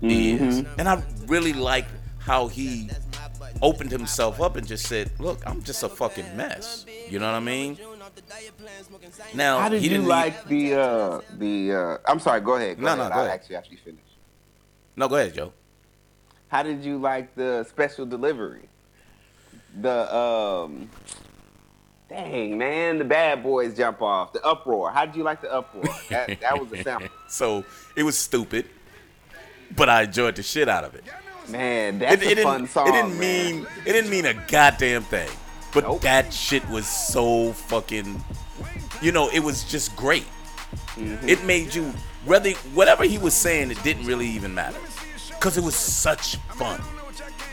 he 0.00 0.32
is. 0.34 0.64
And 0.78 0.88
I 0.88 1.02
really 1.26 1.52
like 1.52 1.86
how 2.18 2.48
he 2.48 2.90
opened 3.62 3.90
himself 3.90 4.40
up 4.40 4.56
and 4.56 4.66
just 4.66 4.86
said, 4.86 5.10
"Look, 5.18 5.42
I'm 5.46 5.62
just 5.62 5.82
a 5.82 5.88
fucking 5.88 6.36
mess." 6.36 6.84
You 7.08 7.18
know 7.18 7.26
what 7.26 7.34
I 7.36 7.40
mean? 7.40 7.78
Now, 9.34 9.60
How 9.60 9.68
did 9.68 9.80
he 9.80 9.88
you 9.88 9.94
didn't 9.94 10.08
like 10.08 10.46
the 10.46 10.74
uh 10.74 11.20
the 11.38 11.72
uh 11.72 11.98
I'm 12.10 12.20
sorry, 12.20 12.40
go 12.40 12.54
ahead. 12.56 12.76
Go 12.78 12.82
No, 12.82 12.88
ahead. 12.88 12.98
no, 12.98 13.08
go 13.08 13.14
I'll 13.14 13.26
ahead. 13.26 13.40
actually 13.40 13.56
after 13.56 13.70
you 13.72 13.78
finish. 13.82 14.00
No, 14.96 15.08
go 15.08 15.16
ahead, 15.16 15.34
Joe. 15.34 15.52
How 16.48 16.62
did 16.62 16.84
you 16.84 16.98
like 16.98 17.34
the 17.34 17.64
special 17.64 18.06
delivery? 18.06 18.68
The 19.80 20.14
um 20.14 20.88
Dang 22.08 22.56
man, 22.56 22.96
the 22.98 23.04
bad 23.04 23.42
boys 23.42 23.76
jump 23.76 24.00
off. 24.00 24.32
The 24.32 24.42
uproar. 24.42 24.90
How 24.90 25.04
did 25.04 25.14
you 25.14 25.22
like 25.22 25.42
the 25.42 25.52
uproar? 25.52 25.84
That 26.08 26.40
that 26.40 26.58
was 26.58 26.72
a 26.72 26.82
sample. 26.82 27.08
So 27.28 27.64
it 27.94 28.02
was 28.02 28.16
stupid, 28.18 28.66
but 29.76 29.90
I 29.90 30.02
enjoyed 30.04 30.36
the 30.36 30.42
shit 30.42 30.68
out 30.70 30.84
of 30.84 30.94
it. 30.94 31.04
Man, 31.50 31.98
that's 31.98 32.22
it, 32.22 32.38
it 32.38 32.38
a 32.38 32.42
fun 32.42 32.66
song. 32.66 32.88
it 32.88 32.92
didn't 32.92 33.18
man. 33.18 33.20
mean 33.20 33.66
it 33.84 33.92
didn't 33.92 34.10
mean 34.10 34.24
a 34.24 34.34
goddamn 34.34 35.02
thing. 35.02 35.28
But 35.74 35.84
Nope. 35.84 36.00
that 36.00 36.32
shit 36.32 36.66
was 36.70 36.86
so 36.86 37.52
fucking 37.52 38.24
you 39.02 39.12
know, 39.12 39.28
it 39.28 39.40
was 39.40 39.64
just 39.64 39.94
great. 39.94 40.24
Mm-hmm. 40.96 41.28
It 41.28 41.44
made 41.44 41.74
you 41.74 41.92
whether 42.24 42.50
whatever 42.72 43.04
he 43.04 43.18
was 43.18 43.34
saying 43.34 43.70
it 43.70 43.82
didn't 43.82 44.06
really 44.06 44.26
even 44.28 44.54
matter. 44.54 44.78
Cuz 45.40 45.56
it 45.56 45.64
was 45.64 45.74
such 45.74 46.36
fun. 46.56 46.80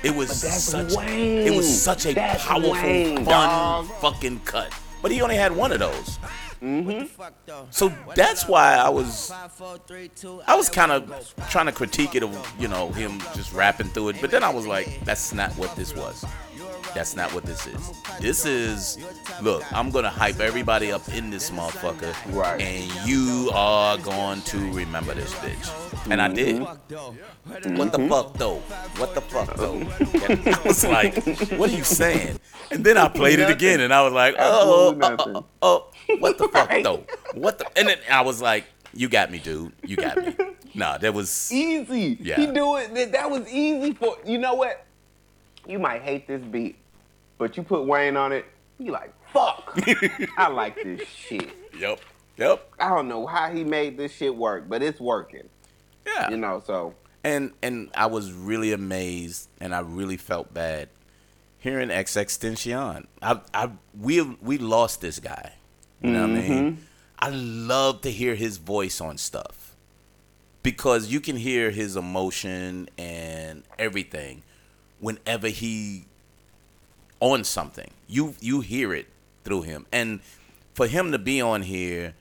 It 0.03 0.13
was 0.15 0.29
such 0.39 0.93
Wayne. 0.93 1.47
it 1.47 1.55
was 1.55 1.81
such 1.81 2.05
a 2.05 2.13
That's 2.13 2.43
powerful 2.45 2.71
Wayne, 2.73 3.17
fun 3.17 3.25
dog. 3.25 3.85
fucking 4.01 4.41
cut. 4.41 4.71
But 5.01 5.11
he 5.11 5.21
only 5.21 5.35
had 5.35 5.51
one 5.55 5.71
of 5.71 5.79
those. 5.79 6.19
Mm-hmm. 6.61 7.05
So 7.69 7.91
that's 8.15 8.47
why 8.47 8.75
I 8.75 8.89
was 8.89 9.31
I 10.47 10.55
was 10.55 10.69
kind 10.69 10.91
of 10.91 11.33
trying 11.49 11.65
to 11.67 11.71
critique 11.71 12.15
it 12.15 12.23
of 12.23 12.53
you 12.59 12.67
know 12.67 12.89
him 12.91 13.19
just 13.35 13.53
rapping 13.53 13.87
through 13.89 14.09
it, 14.09 14.21
but 14.21 14.31
then 14.31 14.43
I 14.43 14.49
was 14.49 14.65
like, 14.65 15.03
that's 15.05 15.33
not 15.33 15.51
what 15.57 15.75
this 15.75 15.95
was. 15.95 16.25
That's 16.95 17.15
not 17.15 17.33
what 17.33 17.43
this 17.43 17.67
is. 17.67 17.91
This 18.21 18.45
is 18.45 18.97
look, 19.41 19.63
I'm 19.73 19.91
gonna 19.91 20.09
hype 20.09 20.39
everybody 20.39 20.91
up 20.91 21.07
in 21.09 21.29
this 21.29 21.51
motherfucker, 21.51 22.13
Right. 22.33 22.61
And 22.61 23.07
you 23.07 23.51
are 23.53 23.97
going 23.97 24.41
to 24.43 24.57
remember 24.71 25.13
this 25.13 25.33
bitch, 25.35 25.84
and 26.09 26.21
I 26.21 26.27
did. 26.27 26.61
Mm-hmm. 26.61 27.77
What 27.77 27.91
the 27.91 27.97
mm-hmm. 27.97 28.09
fuck 28.09 28.33
though? 28.37 28.57
What 28.97 29.15
the 29.15 29.21
fuck 29.21 29.55
though? 29.55 29.75
I 30.53 30.67
was 30.67 30.83
like, 30.85 31.15
what 31.57 31.69
are 31.69 31.75
you 31.75 31.83
saying? 31.83 32.39
And 32.71 32.83
then 32.83 32.97
I 32.97 33.07
played 33.07 33.39
it 33.39 33.49
again, 33.49 33.79
and 33.79 33.93
I 33.93 34.01
was 34.03 34.13
like, 34.13 34.35
oh, 34.37 34.97
oh, 35.01 35.15
oh, 35.19 35.45
oh, 35.61 35.91
what 36.19 36.37
the 36.37 36.47
fuck 36.47 36.69
though? 36.83 37.05
What 37.33 37.59
the? 37.59 37.65
And 37.77 37.87
then 37.87 37.97
I 38.09 38.21
was 38.21 38.41
like, 38.41 38.65
you 38.93 39.09
got 39.09 39.31
me, 39.31 39.39
dude. 39.39 39.71
You 39.83 39.97
got 39.97 40.17
me. 40.17 40.35
Nah, 40.73 40.97
that 40.97 41.13
was 41.13 41.51
easy. 41.51 42.17
Yeah. 42.19 42.35
He 42.35 42.47
do 42.47 42.75
it. 42.77 42.93
That, 42.93 43.11
that 43.13 43.31
was 43.31 43.47
easy 43.51 43.93
for 43.93 44.17
you 44.25 44.37
know 44.37 44.55
what? 44.55 44.85
You 45.67 45.79
might 45.79 46.01
hate 46.01 46.27
this 46.27 46.41
beat, 46.41 46.77
but 47.37 47.57
you 47.57 47.63
put 47.63 47.85
Wayne 47.85 48.17
on 48.17 48.31
it, 48.31 48.45
you 48.77 48.91
like, 48.91 49.11
fuck. 49.33 49.77
I 50.37 50.47
like 50.47 50.75
this 50.75 51.07
shit. 51.07 51.49
yep, 51.77 51.99
yep, 52.37 52.71
I 52.79 52.89
don't 52.89 53.07
know 53.07 53.25
how 53.25 53.51
he 53.51 53.63
made 53.63 53.97
this 53.97 54.11
shit 54.11 54.35
work, 54.35 54.69
but 54.69 54.83
it's 54.83 54.99
working. 54.99 55.49
Yeah. 56.05 56.29
You 56.29 56.37
know, 56.37 56.61
so 56.65 56.93
and 57.23 57.51
and 57.61 57.89
I 57.95 58.05
was 58.05 58.31
really 58.31 58.71
amazed, 58.71 59.49
and 59.59 59.73
I 59.73 59.79
really 59.79 60.17
felt 60.17 60.53
bad 60.53 60.89
hearing 61.57 61.89
XXXTentacion. 61.89 63.07
I 63.21 63.41
I 63.53 63.71
we 63.99 64.21
we 64.21 64.57
lost 64.57 65.01
this 65.01 65.19
guy. 65.19 65.53
You 66.01 66.11
know 66.11 66.21
what 66.21 66.29
I 66.29 66.33
mean? 66.33 66.71
Mm-hmm. 66.73 66.81
I 67.17 67.29
love 67.29 68.01
to 68.01 68.11
hear 68.11 68.35
his 68.35 68.57
voice 68.57 69.01
on 69.01 69.17
stuff 69.17 69.75
because 70.61 71.07
you 71.07 71.19
can 71.19 71.35
hear 71.35 71.71
his 71.71 71.95
emotion 71.95 72.89
and 72.97 73.63
everything 73.79 74.43
whenever 74.99 75.47
he 75.47 76.05
on 77.19 77.43
something. 77.43 77.89
You 78.07 78.35
you 78.39 78.61
hear 78.61 78.93
it 78.93 79.07
through 79.43 79.63
him, 79.63 79.87
and 79.91 80.19
for 80.75 80.85
him 80.85 81.11
to 81.11 81.17
be 81.17 81.41
on 81.41 81.63
here, 81.63 82.13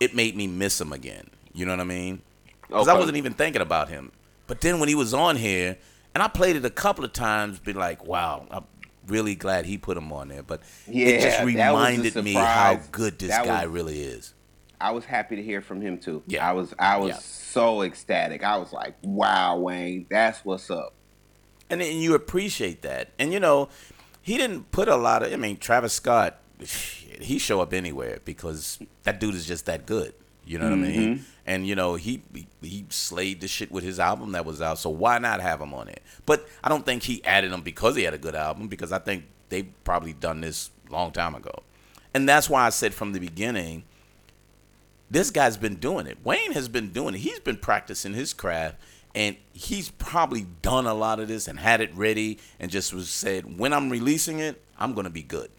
it 0.00 0.14
made 0.14 0.36
me 0.36 0.46
miss 0.46 0.80
him 0.80 0.92
again. 0.92 1.28
You 1.52 1.66
know 1.66 1.72
what 1.72 1.80
I 1.80 1.84
mean? 1.84 2.22
Because 2.68 2.88
I 2.88 2.94
wasn't 2.94 3.16
even 3.16 3.32
thinking 3.34 3.62
about 3.62 3.88
him. 3.88 4.12
But 4.46 4.60
then 4.60 4.78
when 4.80 4.88
he 4.88 4.94
was 4.94 5.12
on 5.14 5.36
here, 5.36 5.76
and 6.14 6.22
I 6.22 6.28
played 6.28 6.56
it 6.56 6.64
a 6.64 6.70
couple 6.70 7.04
of 7.04 7.12
times, 7.12 7.58
be 7.58 7.72
like, 7.72 8.06
wow, 8.06 8.46
I'm 8.50 8.64
really 9.06 9.34
glad 9.34 9.64
he 9.66 9.78
put 9.78 9.96
him 9.96 10.12
on 10.12 10.28
there. 10.28 10.42
But 10.42 10.60
it 10.86 11.20
just 11.20 11.38
Yeah, 11.38 11.44
was 11.44 11.54
a 11.54 11.58
reminded 11.58 12.14
me 12.24 12.32
how 12.34 12.80
good 12.92 13.18
this 13.18 13.30
That 13.30 13.44
guy 13.44 13.66
was- 13.66 13.74
really 13.74 14.00
is. 14.02 14.34
I 14.80 14.92
was 14.92 15.04
happy 15.04 15.34
to 15.36 15.42
hear 15.42 15.60
from 15.60 15.80
him 15.80 15.98
too. 15.98 16.22
Yeah. 16.28 16.48
I 16.48 16.52
was 16.52 16.72
I 16.78 16.98
was 16.98 17.08
Yeah. 17.08 17.18
so 17.18 17.82
ecstatic. 17.82 18.44
I 18.44 18.58
was 18.58 18.72
like, 18.72 18.94
wow, 19.02 19.56
Wayne, 19.58 20.06
that's 20.08 20.44
what's 20.44 20.70
up. 20.70 20.94
and 21.70 21.80
then 21.82 21.96
you 21.98 22.14
appreciate 22.14 22.82
that. 22.82 23.10
And 23.18 23.32
you 23.32 23.40
know, 23.40 23.68
he 24.22 24.36
didn't 24.38 24.70
put 24.70 24.88
a 24.88 24.96
lot 24.96 25.22
of. 25.24 25.32
I 25.32 25.36
mean, 25.36 25.56
Travis 25.58 25.92
Scott, 25.94 26.38
he 27.20 27.38
show 27.38 27.60
up 27.60 27.72
anywhere 27.74 28.20
because 28.24 28.78
that 29.02 29.18
dude 29.20 29.34
is 29.34 29.46
just 29.46 29.66
that 29.66 29.84
good. 29.84 30.14
You 30.46 30.58
know 30.58 30.64
what 30.66 30.72
I 30.74 30.76
mean? 30.76 31.14
Mm-hmm. 31.16 31.22
And 31.48 31.66
you 31.66 31.74
know, 31.74 31.94
he 31.94 32.22
he- 32.34 32.46
he 32.60 32.84
slayed 32.90 33.40
the 33.40 33.48
shit 33.48 33.72
with 33.72 33.82
his 33.82 33.98
album 33.98 34.32
that 34.32 34.44
was 34.44 34.60
out. 34.60 34.78
So 34.78 34.90
why 34.90 35.18
not 35.18 35.40
have 35.40 35.62
him 35.62 35.72
on 35.72 35.88
it? 35.88 36.02
But 36.26 36.46
I 36.62 36.68
don't 36.68 36.84
think 36.84 37.04
he 37.04 37.24
added 37.24 37.50
him 37.50 37.62
because 37.62 37.96
he 37.96 38.02
had 38.02 38.12
a 38.12 38.18
good 38.18 38.34
album. 38.34 38.68
Because 38.68 38.92
I 38.92 38.98
think 38.98 39.24
they 39.48 39.62
probably 39.62 40.12
done 40.12 40.42
this 40.42 40.68
long 40.90 41.10
time 41.10 41.34
ago. 41.34 41.62
And 42.12 42.28
that's 42.28 42.50
why 42.50 42.66
I 42.66 42.68
said 42.68 42.92
from 42.92 43.12
the 43.12 43.18
beginning, 43.18 43.84
this 45.10 45.30
guy's 45.30 45.56
been 45.56 45.76
doing 45.76 46.06
it. 46.06 46.18
Wayne 46.22 46.52
has 46.52 46.68
been 46.68 46.90
doing 46.92 47.14
it. 47.14 47.18
He's 47.20 47.40
been 47.40 47.56
practicing 47.56 48.12
his 48.12 48.34
craft, 48.34 48.76
and 49.14 49.36
he's 49.54 49.88
probably 49.90 50.46
done 50.60 50.86
a 50.86 50.92
lot 50.92 51.18
of 51.18 51.28
this 51.28 51.48
and 51.48 51.58
had 51.58 51.80
it 51.80 51.94
ready, 51.94 52.38
and 52.60 52.70
just 52.70 52.92
was 52.92 53.08
said, 53.08 53.58
when 53.58 53.72
I'm 53.72 53.88
releasing 53.88 54.38
it, 54.38 54.60
I'm 54.78 54.92
gonna 54.92 55.08
be 55.08 55.22
good. 55.22 55.50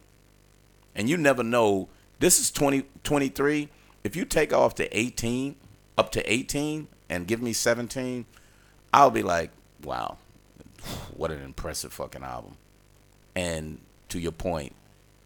And 0.93 1.09
you 1.09 1.17
never 1.17 1.43
know. 1.43 1.89
This 2.19 2.39
is 2.39 2.51
20, 2.51 2.83
23. 3.03 3.69
If 4.03 4.15
you 4.15 4.25
take 4.25 4.53
off 4.53 4.75
to 4.75 4.97
18, 4.97 5.55
up 5.99 6.13
to 6.13 6.31
18, 6.31 6.87
and 7.09 7.27
give 7.27 7.41
me 7.41 7.51
17, 7.51 8.25
I'll 8.93 9.11
be 9.11 9.21
like, 9.21 9.51
wow, 9.83 10.17
what 11.13 11.29
an 11.29 11.41
impressive 11.41 11.91
fucking 11.91 12.23
album. 12.23 12.55
And 13.35 13.79
to 14.07 14.17
your 14.17 14.31
point, 14.31 14.73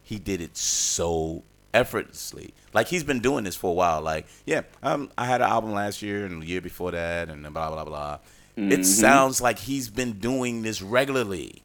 he 0.01 0.17
did 0.17 0.41
it 0.41 0.57
so 0.57 1.43
effortlessly. 1.75 2.55
Like 2.73 2.87
he's 2.87 3.03
been 3.03 3.19
doing 3.19 3.43
this 3.43 3.55
for 3.55 3.69
a 3.69 3.73
while. 3.73 4.01
Like, 4.01 4.25
yeah, 4.47 4.61
um, 4.81 5.11
I 5.15 5.25
had 5.25 5.41
an 5.41 5.49
album 5.49 5.73
last 5.73 6.01
year 6.01 6.25
and 6.25 6.41
the 6.41 6.47
year 6.47 6.59
before 6.59 6.89
that, 6.91 7.29
and 7.29 7.41
blah 7.53 7.69
blah 7.69 7.85
blah. 7.85 8.17
It 8.55 8.83
sounds 8.85 9.41
like 9.41 9.59
he's 9.59 9.89
been 9.89 10.13
doing 10.13 10.61
this 10.61 10.81
regularly. 10.81 11.63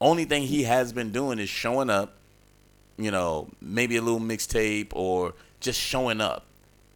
Only 0.00 0.24
thing 0.24 0.44
he 0.44 0.62
has 0.62 0.92
been 0.92 1.10
doing 1.10 1.38
is 1.38 1.50
showing 1.50 1.90
up, 1.90 2.14
you 2.96 3.10
know, 3.10 3.48
maybe 3.60 3.96
a 3.96 4.02
little 4.02 4.20
mixtape 4.20 4.88
or 4.92 5.34
just 5.60 5.78
showing 5.78 6.20
up 6.20 6.47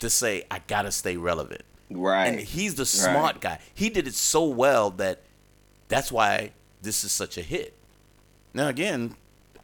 to 0.02 0.10
say 0.10 0.44
I 0.50 0.60
gotta 0.66 0.92
stay 0.92 1.16
relevant. 1.16 1.62
Right. 1.90 2.26
And 2.26 2.38
he's 2.40 2.74
the 2.76 2.86
smart 2.86 3.40
guy. 3.40 3.58
He 3.74 3.90
did 3.90 4.06
it 4.06 4.14
so 4.14 4.44
well 4.44 4.90
that 4.92 5.22
that's 5.88 6.12
why 6.12 6.52
this 6.80 7.04
is 7.04 7.12
such 7.12 7.36
a 7.36 7.42
hit. 7.42 7.74
Now 8.54 8.68
again, 8.68 9.16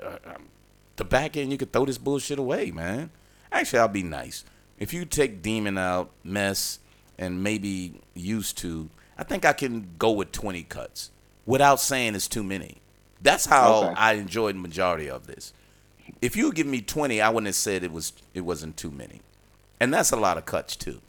uh, 0.03 0.17
um, 0.27 0.49
the 0.97 1.05
back 1.05 1.37
end 1.37 1.53
you 1.53 1.59
could 1.59 1.73
throw 1.73 1.85
this 1.85 1.99
bullshit 1.99 2.39
away, 2.39 2.71
man. 2.71 3.11
Actually, 3.53 3.79
I'll 3.81 3.89
be 3.89 4.03
nice. 4.03 4.45
If 4.79 4.93
you 4.93 5.05
take 5.05 5.43
Demon 5.43 5.79
out, 5.79 6.11
Mess, 6.23 6.79
and 7.19 7.43
maybe 7.43 8.01
used 8.15 8.59
to, 8.59 8.91
I 9.17 9.25
think 9.25 9.45
I 9.45 9.53
can 9.53 9.91
go 9.99 10.13
with 10.13 10.33
20 10.33 10.63
cuts 10.65 11.11
without 11.47 11.81
saying 11.81 12.15
it's 12.15 12.29
too 12.29 12.45
many. 12.45 12.81
That's 13.21 13.47
how 13.47 13.85
Okay. 13.85 13.95
I 13.97 14.13
enjoyed 14.15 14.55
the 14.55 14.61
majority 14.61 15.11
of 15.11 15.27
this. 15.27 15.53
If 16.23 16.37
you 16.37 16.53
give 16.53 16.67
me 16.67 16.81
20, 16.81 17.21
I 17.21 17.29
wouldn't 17.31 17.47
have 17.47 17.55
said 17.57 17.83
it 17.83 17.93
was 17.93 18.13
it 18.35 18.43
wasn't 18.43 18.77
too 18.77 18.91
many. 18.91 19.21
And 19.81 19.93
that's 19.93 20.13
a 20.13 20.17
lot 20.17 20.39
of 20.39 20.45
cuts 20.45 20.77
too. 20.77 21.01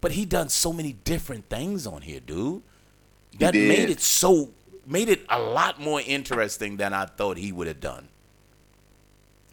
But 0.00 0.12
he 0.12 0.24
done 0.24 0.48
so 0.48 0.72
many 0.72 0.92
different 0.92 1.48
things 1.48 1.86
on 1.86 2.02
here, 2.02 2.20
dude. 2.20 2.62
That 3.38 3.52
did. 3.52 3.68
made 3.68 3.90
it 3.90 4.00
so 4.00 4.50
made 4.86 5.08
it 5.08 5.24
a 5.28 5.38
lot 5.38 5.80
more 5.80 6.00
interesting 6.04 6.78
than 6.78 6.92
I 6.92 7.06
thought 7.06 7.36
he 7.36 7.52
would 7.52 7.68
have 7.68 7.80
done. 7.80 8.08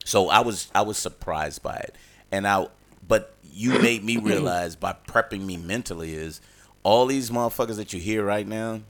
So 0.06 0.30
I 0.30 0.40
was 0.40 0.72
I 0.74 0.82
was 0.82 0.98
surprised 0.98 1.62
by 1.62 1.76
it. 1.76 1.96
And 2.32 2.48
I 2.48 2.68
but 3.08 3.36
you 3.44 3.80
made 3.80 4.04
me 4.04 4.18
realize 4.22 4.76
by 4.76 4.96
prepping 5.08 5.46
me 5.46 5.58
mentally 5.58 6.14
is 6.16 6.42
all 6.84 7.06
these 7.06 7.30
motherfuckers 7.30 7.76
that 7.76 7.94
you 7.94 8.00
hear 8.00 8.24
right 8.24 8.48
now, 8.48 8.82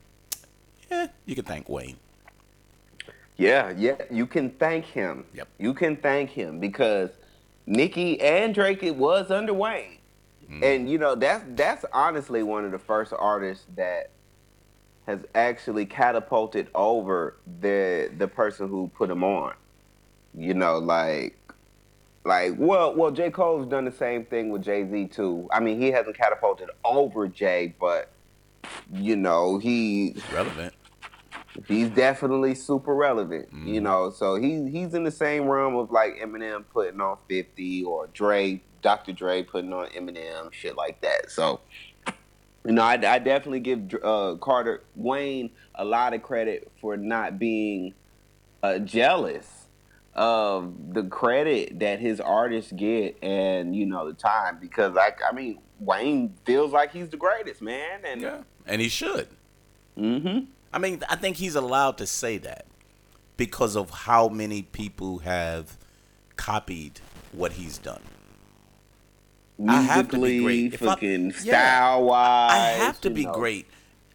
yeah, 0.91 1.07
you 1.25 1.35
can 1.35 1.45
thank 1.45 1.67
Wayne. 1.67 1.97
Yeah, 3.37 3.71
yeah, 3.75 3.97
you 4.09 4.25
can 4.25 4.49
thank 4.51 4.85
him. 4.85 5.25
Yep. 5.33 5.47
You 5.59 5.73
can 5.73 5.95
thank 5.95 6.29
him 6.31 6.59
because 6.59 7.09
Nicki 7.67 8.19
and 8.21 8.56
Drake 8.56 8.82
it 8.82 8.95
was 8.95 9.30
under 9.30 9.53
Wayne. 9.53 9.99
Hmm. 10.47 10.63
And 10.63 10.89
you 10.89 10.97
know, 10.97 11.15
that's 11.15 11.43
that's 11.49 11.86
honestly 11.93 12.41
one 12.41 12.65
of 12.65 12.71
the 12.71 12.80
first 12.80 13.13
artists 13.17 13.65
that 13.75 14.10
has 15.06 15.19
actually 15.36 15.86
catapulted 15.86 16.69
over 16.73 17.36
the 17.62 18.10
the 18.17 18.27
person 18.27 18.67
who 18.69 18.89
put 18.95 19.10
him 19.10 19.23
on. 19.23 19.53
You 20.34 20.53
know, 20.53 20.77
like 20.80 21.38
Like, 22.23 22.56
well, 22.58 22.93
well, 22.93 23.12
J. 23.12 23.32
Cole's 23.32 23.67
done 23.67 23.86
the 23.86 23.91
same 23.91 24.25
thing 24.25 24.49
with 24.49 24.62
Jay 24.63 24.86
Z 24.89 25.08
too. 25.08 25.47
I 25.51 25.60
mean, 25.62 25.80
he 25.82 25.91
hasn't 25.91 26.17
catapulted 26.17 26.69
over 26.84 27.27
Jay, 27.27 27.73
but 27.80 28.10
you 28.93 29.15
know, 29.15 29.58
he 29.60 30.15
relevant. 30.34 30.73
He's 31.67 31.89
definitely 31.89 32.56
super 32.56 32.93
relevant, 32.93 33.48
Mm-hmm. 33.54 33.67
you 33.67 33.82
know. 33.82 34.10
So 34.12 34.36
he 34.36 34.70
he's 34.70 34.93
in 34.93 35.04
the 35.04 35.12
same 35.12 35.48
realm 35.48 35.76
of 35.76 35.91
like 35.91 36.17
Eminem 36.20 36.65
putting 36.72 37.02
on 37.02 37.17
Fifty 37.28 37.84
or 37.84 38.08
Dre, 38.08 38.62
Dr. 38.82 39.13
Dre 39.13 39.43
putting 39.43 39.74
on 39.74 39.88
Eminem, 39.88 40.52
shit 40.54 40.76
like 40.76 41.02
that. 41.02 41.32
So, 41.32 41.62
you 42.65 42.74
know, 42.74 42.84
I, 42.84 42.93
I 42.93 43.20
definitely 43.20 43.62
give 43.62 43.93
uh, 44.04 44.36
Carter 44.41 44.84
Wayne 44.96 45.50
a 45.76 45.84
lot 45.86 46.13
of 46.13 46.22
credit 46.22 46.72
for 46.82 46.96
not 46.98 47.39
being 47.39 47.93
uh, 48.63 48.80
jealous 48.80 49.65
of 50.13 50.74
the 50.93 51.04
credit 51.04 51.80
that 51.80 52.00
his 52.00 52.20
artists 52.20 52.72
get 52.72 53.15
and 53.24 53.76
you 53.76 53.86
know 53.86 54.08
the 54.08 54.13
time 54.15 54.58
because 54.60 54.93
like 54.96 55.20
I 55.28 55.32
mean 55.32 55.60
Wayne 55.80 56.34
feels 56.43 56.72
like 56.72 56.91
he's 56.91 57.10
the 57.10 57.17
greatest 57.17 57.62
man 57.62 58.02
and 58.04 58.22
Yeah, 58.22 58.38
and 58.65 58.82
he 58.82 58.89
should. 58.89 59.28
hmm 59.96 60.39
I 60.73 60.80
mean, 60.80 61.03
I 61.10 61.15
think 61.15 61.38
he's 61.38 61.56
allowed 61.56 61.97
to 61.99 62.08
say 62.08 62.38
that 62.39 62.65
because 63.38 63.75
of 63.75 63.89
how 63.89 64.27
many 64.30 64.63
people 64.63 65.19
have 65.19 65.77
copied 66.36 66.99
what 67.32 67.53
he's 67.53 67.77
done. 67.77 68.01
I 69.67 69.82
have 69.82 70.10
to 70.10 70.17
be 70.17 70.39
musically, 70.39 70.43
great. 70.43 70.73
If 70.73 70.82
I- 70.84 70.86
fucking 70.86 71.34
Yeah. 71.43 71.89
style 71.89 72.03
wise. 72.06 72.51
I 72.51 72.84
have 72.86 73.01
to 73.01 73.10
be 73.10 73.25
great. 73.25 73.67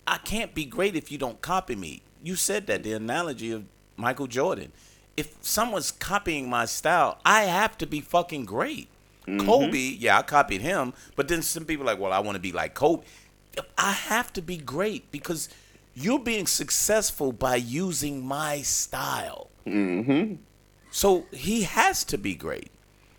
I 0.07 0.19
can't 0.19 0.55
be 0.55 0.65
great 0.65 0.95
if 0.97 1.11
you 1.11 1.19
don't 1.19 1.41
copy 1.41 1.75
me. 1.75 2.03
You 2.23 2.37
said 2.37 2.67
that 2.69 2.83
the 2.85 2.93
analogy 2.93 3.51
of 3.51 3.65
Michael 3.97 4.27
Jordan. 4.29 4.73
If 5.17 5.37
someone's 5.43 5.91
copying 5.91 6.49
my 6.49 6.65
style, 6.67 7.19
I 7.25 7.43
have 7.43 7.77
to 7.79 7.87
be 7.87 8.01
fucking 8.01 8.45
great. 8.45 8.89
Mm-hmm. 9.27 9.47
Kobe, 9.47 9.79
yeah, 9.79 10.19
I 10.19 10.23
copied 10.23 10.63
him, 10.63 10.95
but 11.17 11.29
then 11.29 11.43
some 11.43 11.65
people 11.65 11.85
are 11.89 11.93
like, 11.93 12.01
well, 12.01 12.13
I 12.13 12.19
want 12.21 12.37
to 12.37 12.41
be 12.41 12.51
like 12.53 12.75
Kobe. 12.75 13.05
I 13.77 13.93
have 13.93 14.33
to 14.35 14.43
be 14.43 14.57
great 14.57 15.11
because 15.13 15.49
you're 15.95 16.19
being 16.19 16.47
successful 16.47 17.33
by 17.33 17.57
using 17.57 18.25
my 18.25 18.63
style. 18.63 19.51
Mm-hmm. 19.67 20.37
So 20.91 21.27
he 21.33 21.63
has 21.63 22.05
to 22.05 22.19
be 22.19 22.35
great. 22.35 22.71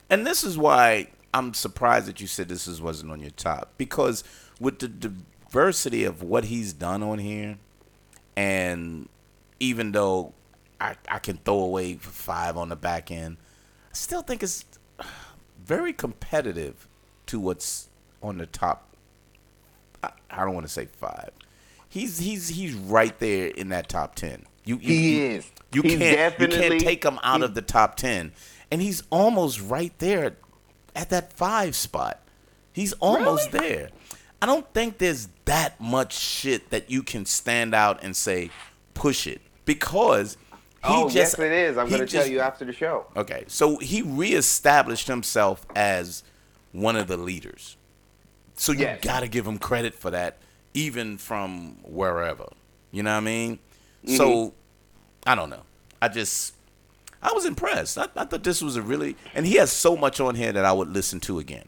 And 0.09 0.25
this 0.27 0.43
is 0.43 0.57
why 0.57 1.07
I'm 1.33 1.53
surprised 1.53 2.07
that 2.07 2.21
you 2.21 2.27
said 2.27 2.49
this 2.49 2.67
is, 2.67 2.81
wasn't 2.81 3.11
on 3.11 3.19
your 3.19 3.31
top. 3.31 3.73
Because 3.77 4.23
with 4.59 4.79
the 4.79 4.87
diversity 4.87 6.03
of 6.03 6.21
what 6.21 6.45
he's 6.45 6.73
done 6.73 7.01
on 7.01 7.19
here, 7.19 7.57
and 8.35 9.09
even 9.59 9.91
though 9.91 10.33
I, 10.79 10.95
I 11.07 11.19
can 11.19 11.37
throw 11.37 11.59
away 11.59 11.95
five 11.95 12.57
on 12.57 12.69
the 12.69 12.75
back 12.75 13.11
end, 13.11 13.37
I 13.89 13.93
still 13.93 14.21
think 14.21 14.43
it's 14.43 14.65
very 15.63 15.93
competitive 15.93 16.87
to 17.27 17.39
what's 17.39 17.89
on 18.21 18.37
the 18.37 18.45
top. 18.45 18.95
I, 20.03 20.11
I 20.29 20.45
don't 20.45 20.53
want 20.53 20.65
to 20.65 20.71
say 20.71 20.85
five. 20.85 21.31
He's 21.93 22.17
he's 22.17 22.47
he's 22.49 22.73
right 22.73 23.17
there 23.19 23.49
in 23.49 23.69
that 23.69 23.87
top 23.87 24.15
ten. 24.15 24.47
You, 24.65 24.77
you 24.77 24.87
He 24.87 25.15
you- 25.19 25.25
is. 25.33 25.51
You 25.73 25.81
He's 25.83 25.97
can't 25.99 26.39
you 26.39 26.47
can't 26.47 26.79
take 26.81 27.03
him 27.05 27.19
out 27.21 27.43
of 27.43 27.53
the 27.53 27.61
top 27.61 27.97
ten, 27.97 28.31
and 28.71 28.81
he's 28.81 29.03
almost 29.11 29.61
right 29.61 29.93
there 29.99 30.35
at 30.95 31.11
that 31.11 31.33
five 31.33 31.75
spot. 31.75 32.19
He's 32.73 32.93
almost 32.93 33.51
there. 33.51 33.89
I 34.41 34.47
don't 34.47 34.71
think 34.73 34.97
there's 34.97 35.27
that 35.45 35.79
much 35.79 36.13
shit 36.17 36.71
that 36.71 36.89
you 36.89 37.03
can 37.03 37.25
stand 37.25 37.75
out 37.75 38.03
and 38.03 38.15
say 38.15 38.49
push 38.95 39.27
it 39.27 39.41
because 39.65 40.33
he 40.83 40.89
Oh, 40.89 41.03
just 41.05 41.15
yes, 41.15 41.39
it 41.39 41.51
is. 41.51 41.77
I'm 41.77 41.89
going 41.89 42.01
to 42.01 42.07
tell 42.07 42.27
you 42.27 42.39
after 42.39 42.65
the 42.65 42.73
show. 42.73 43.05
Okay, 43.15 43.45
so 43.47 43.77
he 43.77 44.01
reestablished 44.01 45.07
himself 45.07 45.65
as 45.75 46.23
one 46.71 46.95
of 46.95 47.07
the 47.07 47.17
leaders. 47.17 47.77
So 48.55 48.71
you 48.71 48.79
Yes. 48.81 48.99
gotta 49.03 49.27
give 49.27 49.45
him 49.47 49.57
credit 49.59 49.93
for 49.95 50.11
that, 50.11 50.37
even 50.73 51.17
from 51.17 51.77
wherever. 51.83 52.47
You 52.91 53.03
know 53.03 53.11
what 53.11 53.17
I 53.17 53.21
mean? 53.21 53.59
Mm-hmm. 54.05 54.15
So 54.15 54.53
I 55.25 55.35
don't 55.35 55.49
know. 55.49 55.63
I 56.01 56.07
just 56.07 56.55
I 57.21 57.31
was 57.33 57.45
impressed. 57.45 57.97
I, 57.97 58.07
I 58.15 58.25
thought 58.25 58.43
this 58.43 58.61
was 58.61 58.75
a 58.75 58.81
really 58.81 59.15
and 59.33 59.45
he 59.45 59.55
has 59.55 59.71
so 59.71 59.95
much 59.95 60.19
on 60.19 60.35
here 60.35 60.51
that 60.51 60.65
I 60.65 60.73
would 60.73 60.89
listen 60.89 61.19
to 61.21 61.39
again. 61.39 61.67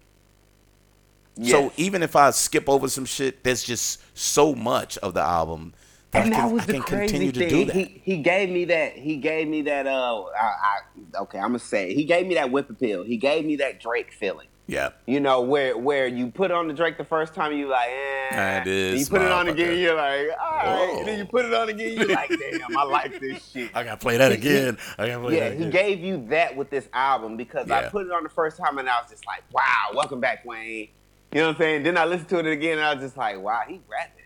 So 1.44 1.74
even 1.76 2.02
if 2.02 2.16
I 2.16 2.32
skip 2.32 2.70
over 2.70 2.88
some 2.88 3.04
shit, 3.04 3.44
there's 3.44 3.62
just 3.62 4.02
so 4.18 4.56
much 4.56 4.98
of 5.00 5.14
the 5.14 5.20
album 5.22 5.74
that 6.12 6.26
and 6.26 6.34
I 6.34 6.38
that 6.38 6.44
can, 6.46 6.54
was 6.54 6.64
I 6.64 6.66
the 6.68 6.74
can 6.74 6.82
crazy 6.82 7.08
continue 7.08 7.32
to 7.32 7.40
thing. 7.40 7.50
do 7.50 7.66
that. 7.66 7.76
He, 7.76 8.02
he 8.04 8.18
gave 8.18 8.50
me 8.50 8.66
that. 8.66 8.94
He 8.94 9.18
gave 9.18 9.48
me 9.48 9.62
that. 9.64 9.86
Uh, 9.86 10.24
I, 10.24 10.46
I 10.46 11.22
okay. 11.24 11.38
I'm 11.38 11.50
gonna 11.50 11.60
say 11.60 11.92
it. 11.92 11.96
he 11.96 12.06
gave 12.06 12.26
me 12.26 12.36
that 12.36 12.52
whip 12.52 12.70
appeal. 12.70 13.04
He 13.04 13.18
gave 13.18 13.46
me 13.46 13.58
that 13.58 13.82
Drake 13.82 14.14
feeling. 14.14 14.48
Yeah. 14.68 14.90
You 15.06 15.20
know 15.20 15.42
where 15.42 15.78
where 15.78 16.08
you 16.08 16.28
put 16.28 16.52
on 16.52 16.68
the 16.68 16.74
Drake 16.74 16.98
the 16.98 17.04
first 17.04 17.34
time 17.34 17.54
you 17.54 17.68
like, 17.68 17.90
eh. 17.90 18.30
Ah, 18.32 18.64
this 18.66 19.00
You 19.00 19.06
put 19.06 19.22
it 19.22 19.32
on 19.32 19.48
again, 19.48 19.78
you're 19.78 19.96
like, 19.96 20.30
all 20.42 20.52
right. 20.52 21.02
Then 21.06 21.20
you 21.20 21.26
put 21.26 21.46
it 21.46 21.54
on 21.54 21.70
again, 21.70 21.94
you're 21.98 22.08
like, 22.08 22.30
damn, 22.30 22.78
I 22.78 22.84
like 22.84 23.20
this 23.20 23.48
shit. 23.52 23.72
I 23.76 23.84
gotta 23.84 23.98
play 23.98 24.18
that 24.18 24.32
again. 24.32 24.78
I 24.98 25.08
gotta 25.08 25.24
play 25.24 25.38
Yeah, 25.38 25.50
that 25.50 25.60
he 25.60 25.70
gave 25.70 26.00
you 26.00 26.26
that 26.30 26.56
with 26.56 26.70
this 26.70 26.88
album 26.94 27.38
because 27.38 27.70
I 27.70 27.88
put 27.90 28.08
it 28.08 28.12
on 28.12 28.24
the 28.24 28.30
first 28.30 28.58
time 28.58 28.78
and 28.78 28.90
I 28.90 29.00
was 29.00 29.10
just 29.10 29.26
like, 29.28 29.44
wow, 29.52 29.92
welcome 29.94 30.20
back, 30.20 30.44
Wayne. 30.46 30.90
You 31.32 31.42
know 31.42 31.48
what 31.48 31.56
I'm 31.56 31.62
saying? 31.62 31.84
Then 31.84 31.98
I 31.98 32.06
listened 32.06 32.30
to 32.30 32.40
it 32.40 32.48
again 32.48 32.78
and 32.78 32.86
I 32.86 32.94
was 32.94 33.04
just 33.04 33.18
like, 33.18 33.40
wow, 33.40 33.62
he 33.68 33.82
rapping. 33.90 34.25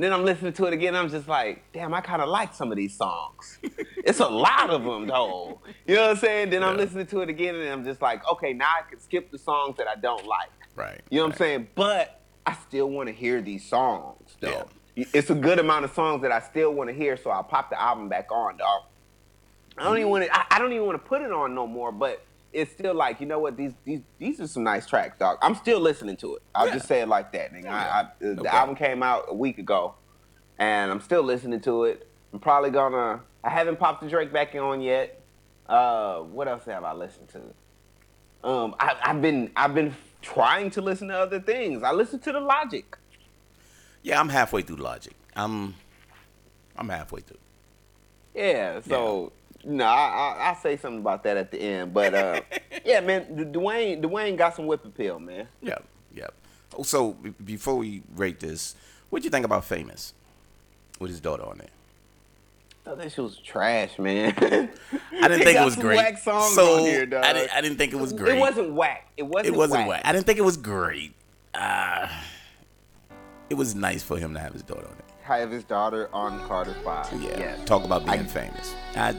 And 0.00 0.04
then 0.06 0.14
I'm 0.14 0.24
listening 0.24 0.54
to 0.54 0.64
it 0.64 0.72
again 0.72 0.94
and 0.94 0.96
I'm 0.96 1.10
just 1.10 1.28
like, 1.28 1.62
damn, 1.74 1.92
I 1.92 2.00
kind 2.00 2.22
of 2.22 2.30
like 2.30 2.54
some 2.54 2.72
of 2.72 2.78
these 2.78 2.96
songs. 2.96 3.58
it's 3.62 4.20
a 4.20 4.26
lot 4.26 4.70
of 4.70 4.82
them, 4.82 5.06
though. 5.06 5.60
You 5.86 5.96
know 5.96 6.00
what 6.04 6.10
I'm 6.12 6.16
saying? 6.16 6.48
Then 6.48 6.64
I'm 6.64 6.78
listening 6.78 7.04
to 7.08 7.20
it 7.20 7.28
again 7.28 7.54
and 7.54 7.68
I'm 7.68 7.84
just 7.84 8.00
like, 8.00 8.26
okay, 8.26 8.54
now 8.54 8.72
I 8.78 8.88
can 8.88 8.98
skip 8.98 9.30
the 9.30 9.36
songs 9.36 9.76
that 9.76 9.86
I 9.86 9.96
don't 9.96 10.26
like. 10.26 10.48
Right. 10.74 11.02
You 11.10 11.18
know 11.18 11.24
what 11.24 11.32
right. 11.32 11.34
I'm 11.34 11.38
saying? 11.38 11.68
But 11.74 12.22
I 12.46 12.54
still 12.66 12.88
want 12.88 13.10
to 13.10 13.14
hear 13.14 13.42
these 13.42 13.62
songs, 13.68 14.38
though. 14.40 14.70
It's 14.96 15.28
a 15.28 15.34
good 15.34 15.58
amount 15.58 15.84
of 15.84 15.92
songs 15.92 16.22
that 16.22 16.32
I 16.32 16.40
still 16.40 16.72
want 16.72 16.88
to 16.88 16.94
hear, 16.94 17.18
so 17.18 17.28
I'll 17.28 17.44
pop 17.44 17.68
the 17.68 17.78
album 17.78 18.08
back 18.08 18.32
on, 18.32 18.56
dog. 18.56 18.84
I 19.76 19.84
don't 19.84 19.98
even 19.98 20.04
mm-hmm. 20.04 20.10
want 20.12 20.24
to. 20.24 20.34
I, 20.34 20.46
I 20.52 20.58
don't 20.58 20.72
even 20.72 20.86
want 20.86 20.96
to 20.96 21.06
put 21.06 21.20
it 21.20 21.30
on 21.30 21.54
no 21.54 21.66
more. 21.66 21.92
But 21.92 22.24
it's 22.52 22.72
still 22.72 22.94
like, 22.94 23.20
you 23.20 23.26
know 23.26 23.38
what? 23.38 23.56
These 23.56 23.72
these 23.84 24.00
these 24.18 24.40
are 24.40 24.46
some 24.46 24.64
nice 24.64 24.86
tracks, 24.86 25.16
dog. 25.18 25.38
I'm 25.42 25.54
still 25.54 25.80
listening 25.80 26.16
to 26.18 26.36
it. 26.36 26.42
I'll 26.54 26.66
Yeah. 26.66 26.74
just 26.74 26.88
say 26.88 27.00
it 27.00 27.08
like 27.08 27.32
that, 27.32 27.52
nigga. 27.52 27.66
Oh, 27.66 27.70
I. 27.70 27.74
I, 27.74 28.02
No 28.20 28.28
the 28.30 28.34
problem. 28.42 28.46
album 28.54 28.74
came 28.76 29.02
out 29.02 29.24
a 29.28 29.34
week 29.34 29.58
ago, 29.58 29.94
and 30.58 30.90
I'm 30.90 31.00
still 31.00 31.22
listening 31.22 31.60
to 31.62 31.84
it. 31.84 32.06
I'm 32.32 32.40
probably 32.40 32.70
gonna. 32.70 33.20
I 33.44 33.50
haven't 33.50 33.78
popped 33.78 34.02
the 34.02 34.08
Drake 34.08 34.32
back 34.32 34.54
on 34.54 34.80
yet. 34.80 35.20
Uh, 35.68 36.20
what 36.20 36.48
else 36.48 36.64
have 36.64 36.84
I 36.84 36.92
listened 36.92 37.28
to? 37.30 38.48
Um, 38.48 38.74
I, 38.80 38.96
I've 39.02 39.22
been 39.22 39.50
I've 39.54 39.74
been 39.74 39.94
trying 40.22 40.70
to 40.70 40.80
listen 40.82 41.08
to 41.08 41.18
other 41.18 41.40
things. 41.40 41.82
I 41.82 41.92
listened 41.92 42.22
to 42.24 42.32
the 42.32 42.40
Logic. 42.40 42.96
Yeah, 44.02 44.18
I'm 44.18 44.28
halfway 44.28 44.62
through 44.62 44.76
Logic. 44.76 45.14
I'm 45.36 45.74
I'm 46.76 46.88
halfway 46.88 47.20
through. 47.20 47.38
Yeah, 48.34 48.80
so 48.80 49.32
no, 49.64 49.84
I, 49.84 49.88
I 50.38 50.50
I 50.50 50.54
say 50.62 50.76
something 50.76 51.00
about 51.00 51.22
that 51.24 51.36
at 51.36 51.50
the 51.50 51.60
end, 51.60 51.92
but 51.94 52.14
uh, 52.14 52.40
yeah, 52.84 53.00
man, 53.00 53.26
Dwayne 53.52 54.02
Dwayne 54.02 54.36
got 54.36 54.56
some 54.56 54.66
whip 54.66 54.84
appeal, 54.84 55.18
man. 55.18 55.48
Yep, 55.62 55.84
yep. 56.14 56.34
Oh, 56.76 56.82
So 56.82 57.12
b- 57.12 57.34
before 57.44 57.76
we 57.76 58.02
rate 58.14 58.40
this, 58.40 58.74
what'd 59.10 59.24
you 59.24 59.30
think 59.30 59.44
about 59.44 59.64
Famous 59.64 60.14
with 60.98 61.10
his 61.10 61.20
daughter 61.20 61.44
on 61.44 61.58
there? 61.58 61.68
Oh, 62.86 62.96
that 62.96 63.12
she 63.12 63.20
was 63.20 63.36
trash, 63.38 63.98
man. 63.98 64.34
I 64.40 65.28
didn't 65.28 65.44
think 65.44 65.58
it 65.58 65.64
was 65.64 65.76
great. 65.76 66.18
So 66.18 66.84
here. 66.84 67.02
I 67.02 67.32
didn't 67.32 67.54
I 67.54 67.60
didn't 67.60 67.76
think 67.76 67.92
it 67.92 68.00
was 68.00 68.12
great. 68.12 68.36
It 68.36 68.40
wasn't 68.40 68.72
whack. 68.72 69.08
It 69.16 69.24
wasn't. 69.24 69.54
It 69.54 69.58
wasn't 69.58 69.80
whack. 69.80 69.88
whack. 69.88 70.02
I 70.04 70.12
didn't 70.12 70.26
think 70.26 70.38
it 70.38 70.44
was 70.44 70.56
great. 70.56 71.12
Uh, 71.54 72.08
it 73.50 73.54
was 73.54 73.74
nice 73.74 74.02
for 74.02 74.16
him 74.18 74.32
to 74.34 74.40
have 74.40 74.52
his 74.52 74.62
daughter 74.62 74.86
on 74.86 74.94
there. 74.96 75.09
Have 75.38 75.52
his 75.52 75.62
daughter 75.62 76.10
on 76.12 76.40
Carter 76.48 76.74
Five. 76.84 77.12
Yeah. 77.22 77.38
Yes. 77.38 77.64
Talk 77.64 77.84
about 77.84 78.04
being 78.04 78.20
I- 78.20 78.24
famous. 78.24 78.74
I 78.96 79.12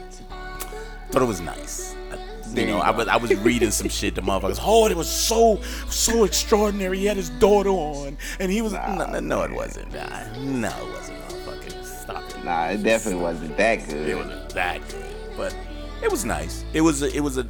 thought 1.10 1.22
it 1.22 1.26
was 1.26 1.40
nice. 1.40 1.96
I, 2.12 2.60
you 2.60 2.68
know, 2.68 2.80
I 2.80 2.92
was 2.92 3.08
I 3.08 3.16
was 3.16 3.34
reading 3.36 3.72
some 3.72 3.88
shit. 3.88 4.16
The 4.16 4.22
motherfuckers. 4.22 4.60
Oh, 4.62 4.88
it 4.88 4.98
was 4.98 5.10
so 5.10 5.62
so 5.90 6.26
extraordinary. 6.26 7.00
He 7.00 7.06
had 7.06 7.16
his 7.16 7.30
daughter 7.30 7.70
on, 7.70 8.18
and 8.42 8.52
he 8.52 8.62
was. 8.62 8.74
no, 8.74 9.08
no, 9.10 9.20
no, 9.22 9.42
it 9.44 9.52
wasn't. 9.52 9.94
Nah, 9.94 10.34
no, 10.38 10.68
it 10.68 10.94
wasn't. 10.94 11.18
Motherfucker, 11.22 11.86
stop 11.86 12.30
it. 12.30 12.44
Nah, 12.44 12.68
it 12.68 12.84
definitely 12.84 13.22
wasn't 13.22 13.56
that 13.56 13.88
good. 13.88 14.10
It 14.10 14.16
wasn't 14.18 14.50
that 14.50 14.82
good, 14.90 15.16
but 15.38 15.56
it 16.04 16.12
was 16.12 16.26
nice. 16.26 16.66
It 16.74 16.82
was. 16.82 17.04
A, 17.04 17.16
it 17.16 17.22
was 17.22 17.38
a. 17.38 17.48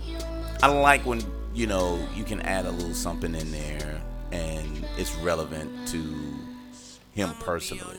I 0.62 0.68
like 0.68 1.04
when 1.04 1.24
you 1.56 1.66
know 1.66 2.00
you 2.16 2.24
can 2.24 2.42
add 2.42 2.68
a 2.68 2.72
little 2.72 2.94
something 2.94 3.34
in 3.34 3.52
there, 3.52 4.00
and 4.32 4.86
it's 5.00 5.16
relevant 5.16 5.88
to 5.88 6.31
him 7.14 7.30
personally. 7.42 7.98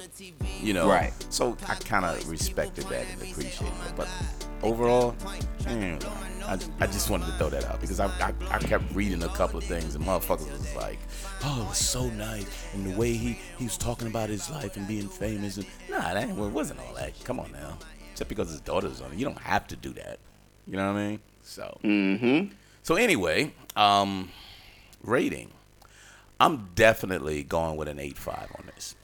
You 0.60 0.72
know, 0.74 0.88
Right. 0.88 1.12
So 1.30 1.56
I 1.68 1.74
kind 1.74 2.04
of 2.04 2.28
respected 2.28 2.84
that 2.86 3.04
and 3.12 3.22
appreciated 3.30 3.66
it. 3.86 3.96
But 3.96 4.08
overall, 4.62 5.14
I, 5.66 6.58
I 6.80 6.86
just 6.86 7.10
wanted 7.10 7.26
to 7.26 7.32
throw 7.32 7.50
that 7.50 7.64
out 7.64 7.80
because 7.80 8.00
I, 8.00 8.06
I 8.20 8.32
I 8.50 8.58
kept 8.58 8.84
reading 8.94 9.22
a 9.22 9.28
couple 9.28 9.58
of 9.58 9.64
things 9.64 9.94
and 9.94 10.04
motherfuckers 10.04 10.50
was 10.50 10.74
like, 10.76 10.98
oh, 11.44 11.62
it 11.62 11.68
was 11.68 11.78
so 11.78 12.08
nice 12.10 12.46
and 12.74 12.86
the 12.92 12.96
way 12.98 13.12
he 13.12 13.38
he 13.58 13.64
was 13.64 13.76
talking 13.78 14.08
about 14.08 14.28
his 14.28 14.50
life 14.50 14.76
and 14.76 14.86
being 14.88 15.08
famous 15.08 15.56
and 15.56 15.66
nah, 15.90 16.00
that 16.14 16.16
ain't- 16.28 16.36
well, 16.36 16.48
it 16.48 16.52
wasn't 16.52 16.80
all 16.80 16.94
that. 16.94 17.12
Come 17.24 17.38
on 17.38 17.52
now, 17.52 17.78
just 18.16 18.28
because 18.28 18.50
his 18.50 18.60
daughter's 18.60 19.00
on 19.00 19.12
it, 19.12 19.18
you 19.18 19.24
don't 19.24 19.38
have 19.38 19.66
to 19.68 19.76
do 19.76 19.90
that. 19.94 20.18
You 20.66 20.76
know 20.76 20.92
what 20.92 20.98
I 20.98 21.08
mean? 21.08 21.20
So 21.42 21.78
Mm-hmm. 21.84 22.52
So 22.82 22.96
anyway, 22.96 23.52
um, 23.76 24.30
rating. 25.04 25.50
I'm 26.40 26.70
definitely 26.74 27.44
going 27.44 27.76
with 27.76 27.86
an 27.86 28.00
eight 28.00 28.18
five 28.18 28.48
on 28.58 28.66
this. 28.74 28.96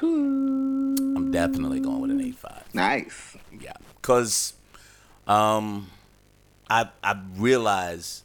I'm 0.00 1.30
definitely 1.30 1.80
going 1.80 2.00
with 2.00 2.10
an 2.10 2.20
eight 2.20 2.36
five. 2.36 2.62
Nice. 2.74 3.36
Yeah, 3.60 3.72
cause 4.02 4.54
um, 5.26 5.90
I 6.70 6.88
I 7.02 7.20
realized 7.36 8.22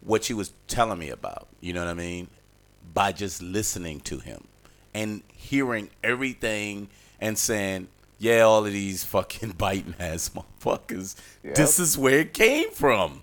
what 0.00 0.24
she 0.24 0.34
was 0.34 0.52
telling 0.68 0.98
me 0.98 1.10
about. 1.10 1.48
You 1.60 1.72
know 1.72 1.80
what 1.80 1.90
I 1.90 1.94
mean? 1.94 2.28
By 2.94 3.12
just 3.12 3.42
listening 3.42 4.00
to 4.02 4.18
him 4.18 4.44
and 4.94 5.22
hearing 5.34 5.90
everything 6.02 6.88
and 7.20 7.38
saying, 7.38 7.88
"Yeah, 8.18 8.42
all 8.42 8.64
of 8.64 8.72
these 8.72 9.04
fucking 9.04 9.50
biting 9.58 9.94
ass 9.98 10.30
motherfuckers. 10.30 11.16
Yep. 11.42 11.54
This 11.54 11.78
is 11.78 11.98
where 11.98 12.20
it 12.20 12.32
came 12.34 12.70
from." 12.70 13.22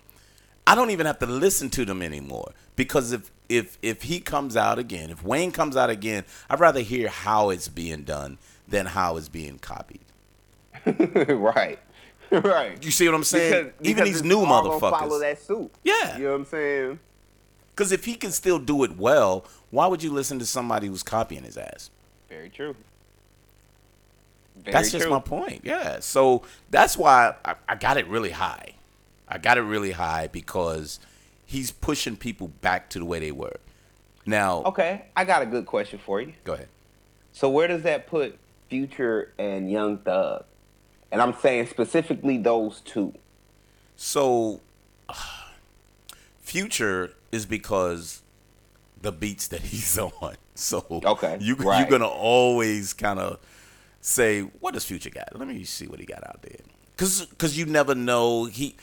I 0.66 0.74
don't 0.74 0.90
even 0.90 1.04
have 1.04 1.18
to 1.18 1.26
listen 1.26 1.68
to 1.70 1.84
them 1.84 2.00
anymore 2.00 2.52
because 2.74 3.12
if 3.12 3.30
if 3.48 3.78
if 3.82 4.02
he 4.02 4.20
comes 4.20 4.56
out 4.56 4.78
again, 4.78 5.10
if 5.10 5.22
Wayne 5.22 5.50
comes 5.52 5.76
out 5.76 5.90
again, 5.90 6.24
I'd 6.48 6.60
rather 6.60 6.80
hear 6.80 7.08
how 7.08 7.50
it's 7.50 7.68
being 7.68 8.02
done 8.04 8.38
than 8.66 8.86
how 8.86 9.16
it's 9.16 9.28
being 9.28 9.58
copied. 9.58 10.00
right. 10.86 11.78
right. 12.30 12.82
You 12.82 12.90
see 12.90 13.06
what 13.06 13.14
I'm 13.14 13.24
saying? 13.24 13.64
Because- 13.66 13.86
even 13.86 14.04
because 14.04 14.20
these 14.20 14.22
new 14.22 14.44
gonna 14.44 14.78
Follow 14.78 14.80
motherfuckers. 14.80 15.20
that 15.20 15.42
suit. 15.42 15.70
Yeah. 15.82 16.16
You 16.16 16.24
know 16.24 16.30
what 16.30 16.36
I'm 16.36 16.44
saying? 16.46 16.98
Because 17.74 17.92
if 17.92 18.04
he 18.04 18.14
can 18.14 18.30
still 18.30 18.58
do 18.58 18.84
it 18.84 18.96
well, 18.96 19.44
why 19.70 19.86
would 19.86 20.02
you 20.02 20.12
listen 20.12 20.38
to 20.38 20.46
somebody 20.46 20.86
who's 20.86 21.02
copying 21.02 21.42
his 21.42 21.56
ass? 21.56 21.90
Very 22.28 22.48
true. 22.48 22.76
Very 24.56 24.72
that's 24.72 24.92
just 24.92 25.02
true. 25.04 25.12
my 25.12 25.20
point. 25.20 25.62
Yeah. 25.64 25.98
So 26.00 26.42
that's 26.70 26.96
why 26.96 27.34
I, 27.44 27.56
I 27.68 27.74
got 27.74 27.96
it 27.96 28.06
really 28.06 28.30
high. 28.30 28.74
I 29.28 29.38
got 29.38 29.58
it 29.58 29.62
really 29.62 29.90
high 29.90 30.28
because 30.28 31.00
he's 31.46 31.70
pushing 31.70 32.16
people 32.16 32.48
back 32.48 32.88
to 32.90 32.98
the 32.98 33.04
way 33.04 33.18
they 33.20 33.32
were. 33.32 33.56
Now, 34.26 34.62
Okay, 34.64 35.06
I 35.16 35.24
got 35.24 35.42
a 35.42 35.46
good 35.46 35.66
question 35.66 35.98
for 35.98 36.20
you. 36.20 36.32
go 36.44 36.54
ahead. 36.54 36.68
So 37.32 37.50
where 37.50 37.68
does 37.68 37.82
that 37.82 38.06
put 38.06 38.38
Future 38.70 39.32
and 39.38 39.70
Young 39.70 39.98
Thug? 39.98 40.44
And 41.12 41.20
I'm 41.20 41.34
saying 41.34 41.66
specifically 41.66 42.38
those 42.38 42.80
two. 42.80 43.14
So, 43.96 44.60
Future 46.40 47.12
is 47.32 47.46
because 47.46 48.22
the 49.00 49.12
beats 49.12 49.48
that 49.48 49.60
he's 49.72 49.98
on. 49.98 50.36
So 50.54 50.84
Okay, 51.04 51.38
you 51.40 51.56
right. 51.56 51.80
you're 51.80 51.88
gonna 51.90 52.08
always 52.10 52.92
kind 52.92 53.18
of 53.18 53.38
say, 54.00 54.42
"What 54.60 54.74
does 54.74 54.84
Future 54.84 55.10
got? 55.10 55.36
Let 55.38 55.48
me 55.48 55.64
see 55.64 55.86
what 55.86 55.98
he 55.98 56.06
got 56.06 56.24
out 56.26 56.42
there." 56.42 56.58
Cause, 56.96 57.26
cause 57.38 57.56
you 57.56 57.66
never 57.66 57.96
know 57.96 58.44
he, 58.44 58.76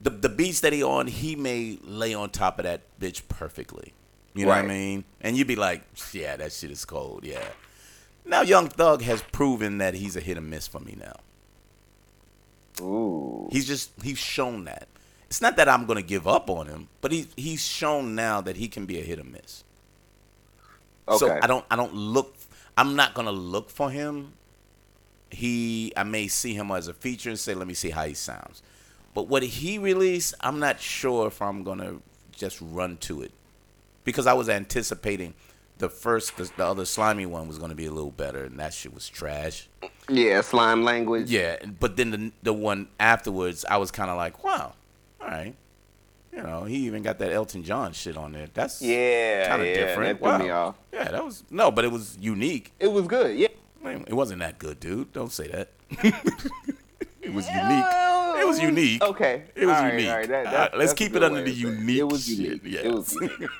the 0.00 0.10
the 0.10 0.28
beats 0.28 0.60
that 0.60 0.72
he 0.72 0.82
on, 0.82 1.06
he 1.06 1.36
may 1.36 1.78
lay 1.82 2.14
on 2.14 2.30
top 2.30 2.58
of 2.58 2.64
that 2.64 2.82
bitch 3.00 3.22
perfectly. 3.28 3.92
You 4.34 4.44
know 4.44 4.50
what 4.50 4.58
I 4.58 4.62
mean? 4.62 5.04
And 5.20 5.36
you'd 5.36 5.48
be 5.48 5.56
like, 5.56 5.82
"Yeah, 6.12 6.36
that 6.36 6.52
shit 6.52 6.70
is 6.70 6.84
cold." 6.84 7.24
Yeah. 7.24 7.44
Now, 8.24 8.42
Young 8.42 8.68
Thug 8.68 9.02
has 9.02 9.22
proven 9.22 9.78
that 9.78 9.94
he's 9.94 10.14
a 10.14 10.20
hit 10.20 10.36
and 10.36 10.50
miss 10.50 10.68
for 10.68 10.80
me 10.80 10.96
now. 10.98 11.16
Ooh. 12.80 13.48
He's 13.50 13.66
just 13.66 13.90
he's 14.02 14.18
shown 14.18 14.64
that. 14.64 14.86
It's 15.26 15.40
not 15.40 15.56
that 15.56 15.68
I'm 15.68 15.86
gonna 15.86 16.02
give 16.02 16.28
up 16.28 16.48
on 16.48 16.66
him, 16.66 16.88
but 17.00 17.10
he 17.12 17.26
he's 17.36 17.64
shown 17.64 18.14
now 18.14 18.40
that 18.40 18.56
he 18.56 18.68
can 18.68 18.86
be 18.86 18.98
a 18.98 19.02
hit 19.02 19.18
or 19.18 19.24
miss. 19.24 19.64
Okay. 21.08 21.18
So 21.18 21.38
I 21.42 21.46
don't 21.46 21.64
I 21.70 21.76
don't 21.76 21.94
look 21.94 22.36
I'm 22.76 22.94
not 22.94 23.14
gonna 23.14 23.32
look 23.32 23.70
for 23.70 23.90
him. 23.90 24.34
He 25.30 25.92
I 25.96 26.04
may 26.04 26.28
see 26.28 26.54
him 26.54 26.70
as 26.70 26.86
a 26.86 26.94
feature 26.94 27.30
and 27.30 27.38
say, 27.38 27.54
let 27.54 27.66
me 27.66 27.74
see 27.74 27.90
how 27.90 28.04
he 28.04 28.14
sounds. 28.14 28.62
But 29.14 29.28
what 29.28 29.42
he 29.42 29.78
released, 29.78 30.34
I'm 30.40 30.58
not 30.60 30.80
sure 30.80 31.26
if 31.26 31.40
I'm 31.42 31.62
gonna 31.64 31.96
just 32.32 32.58
run 32.60 32.96
to 32.98 33.22
it. 33.22 33.32
Because 34.04 34.26
I 34.26 34.32
was 34.34 34.48
anticipating 34.48 35.34
the 35.78 35.88
first 35.88 36.36
the, 36.36 36.50
the 36.56 36.64
other 36.66 36.84
slimy 36.84 37.26
one 37.26 37.46
was 37.48 37.58
gonna 37.58 37.74
be 37.74 37.86
a 37.86 37.90
little 37.92 38.10
better 38.10 38.44
and 38.44 38.58
that 38.58 38.74
shit 38.74 38.92
was 38.94 39.08
trash. 39.08 39.68
Yeah, 40.08 40.40
slime 40.40 40.82
language. 40.84 41.30
Yeah, 41.30 41.56
but 41.80 41.96
then 41.96 42.10
the 42.10 42.32
the 42.42 42.52
one 42.52 42.88
afterwards, 42.98 43.64
I 43.68 43.76
was 43.76 43.90
kind 43.90 44.10
of 44.10 44.16
like, 44.16 44.42
wow, 44.44 44.74
all 45.20 45.26
right. 45.28 45.54
You 46.32 46.42
know, 46.44 46.64
he 46.64 46.76
even 46.86 47.02
got 47.02 47.18
that 47.18 47.32
Elton 47.32 47.64
John 47.64 47.92
shit 47.92 48.16
on 48.16 48.32
there. 48.32 48.46
That's 48.54 48.80
Yeah, 48.80 49.48
kind 49.48 49.62
of 49.62 49.66
yeah, 49.68 49.74
different. 49.74 50.20
that 50.20 50.24
wow. 50.24 50.38
me 50.38 50.50
off. 50.50 50.76
Yeah, 50.92 51.10
that 51.10 51.24
was 51.24 51.42
no, 51.50 51.70
but 51.72 51.84
it 51.84 51.90
was 51.90 52.16
unique. 52.20 52.72
It 52.78 52.92
was 52.92 53.06
good. 53.08 53.36
Yeah. 53.36 53.48
I 53.84 53.94
mean, 53.94 54.04
It 54.06 54.14
wasn't 54.14 54.40
that 54.40 54.58
good, 54.58 54.78
dude. 54.80 55.12
Don't 55.12 55.32
say 55.32 55.48
that. 55.48 55.68
it 57.28 57.34
was 57.34 57.46
unique. 57.48 57.84
It 58.40 58.46
was 58.46 58.60
unique. 58.60 59.02
Okay. 59.02 59.42
It 59.54 59.66
was 59.66 59.76
All 59.76 59.82
right, 59.82 59.92
unique. 59.94 60.08
all 60.10 60.16
right, 60.16 60.28
that- 60.28 60.46
uh, 60.46 60.50
that- 60.50 60.70
right, 60.72 60.78
let's 60.78 60.92
keep 60.94 61.14
it 61.14 61.22
under 61.22 61.42
the 61.42 61.50
to 61.50 61.56
say 61.56 61.68
it. 61.68 61.74
unique. 61.78 61.98
It 61.98 62.04
was 62.04 62.26
shit. 62.26 62.38
unique. 62.38 62.60
Yes. 62.64 62.84
It 62.84 62.92
was 62.94 63.12
unique. 63.20 63.50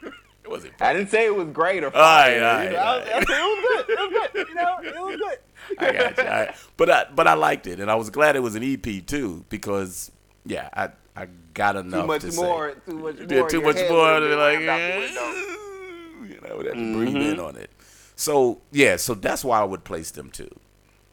it 0.44 0.50
wasn't. 0.50 0.72
I 0.80 0.92
didn't 0.94 1.10
say 1.10 1.26
it 1.26 1.34
was 1.34 1.48
great 1.48 1.84
or 1.84 1.94
All 1.94 2.00
right, 2.02 2.34
you 2.34 2.40
know, 2.40 2.46
I- 2.46 2.76
all 2.76 2.98
right. 2.98 3.08
I 3.08 3.24
said 3.24 3.24
it 3.28 3.28
was 3.28 3.84
good. 3.86 3.90
It 3.90 3.98
was 3.98 4.30
good. 4.32 4.48
You 4.48 4.54
know, 4.54 4.78
it 4.82 4.94
was 4.94 5.16
good. 5.16 5.38
I 5.80 5.92
got 5.92 6.16
you. 6.18 6.24
Right. 6.24 6.54
But 6.76 6.90
I 6.90 7.04
but 7.14 7.26
I 7.26 7.34
liked 7.34 7.66
it, 7.66 7.80
and 7.80 7.90
I 7.90 7.94
was 7.96 8.08
glad 8.10 8.36
it 8.36 8.40
was 8.40 8.54
an 8.54 8.62
EP 8.62 9.04
too, 9.06 9.44
because 9.50 10.10
yeah, 10.46 10.68
I 10.72 10.88
I 11.14 11.26
got 11.52 11.76
enough 11.76 12.02
Too 12.02 12.06
much 12.06 12.22
to 12.22 12.32
more. 12.32 12.72
say. 12.72 12.78
Too 12.86 12.98
much 12.98 13.18
more. 13.18 13.26
Yeah, 13.28 13.46
too 13.48 13.60
much 13.60 13.76
more. 13.90 14.20
like, 14.20 14.58
rammed 14.60 14.68
out 14.68 15.34
the 15.34 16.28
you 16.34 16.40
know, 16.40 16.56
would 16.56 16.66
have 16.66 16.74
to 16.74 16.92
breathe 16.94 17.14
mm-hmm. 17.14 17.32
in 17.34 17.40
on 17.40 17.56
it. 17.56 17.70
So 18.16 18.60
yeah, 18.72 18.96
so 18.96 19.14
that's 19.14 19.44
why 19.44 19.60
I 19.60 19.64
would 19.64 19.84
place 19.84 20.10
them 20.12 20.30
too. 20.30 20.48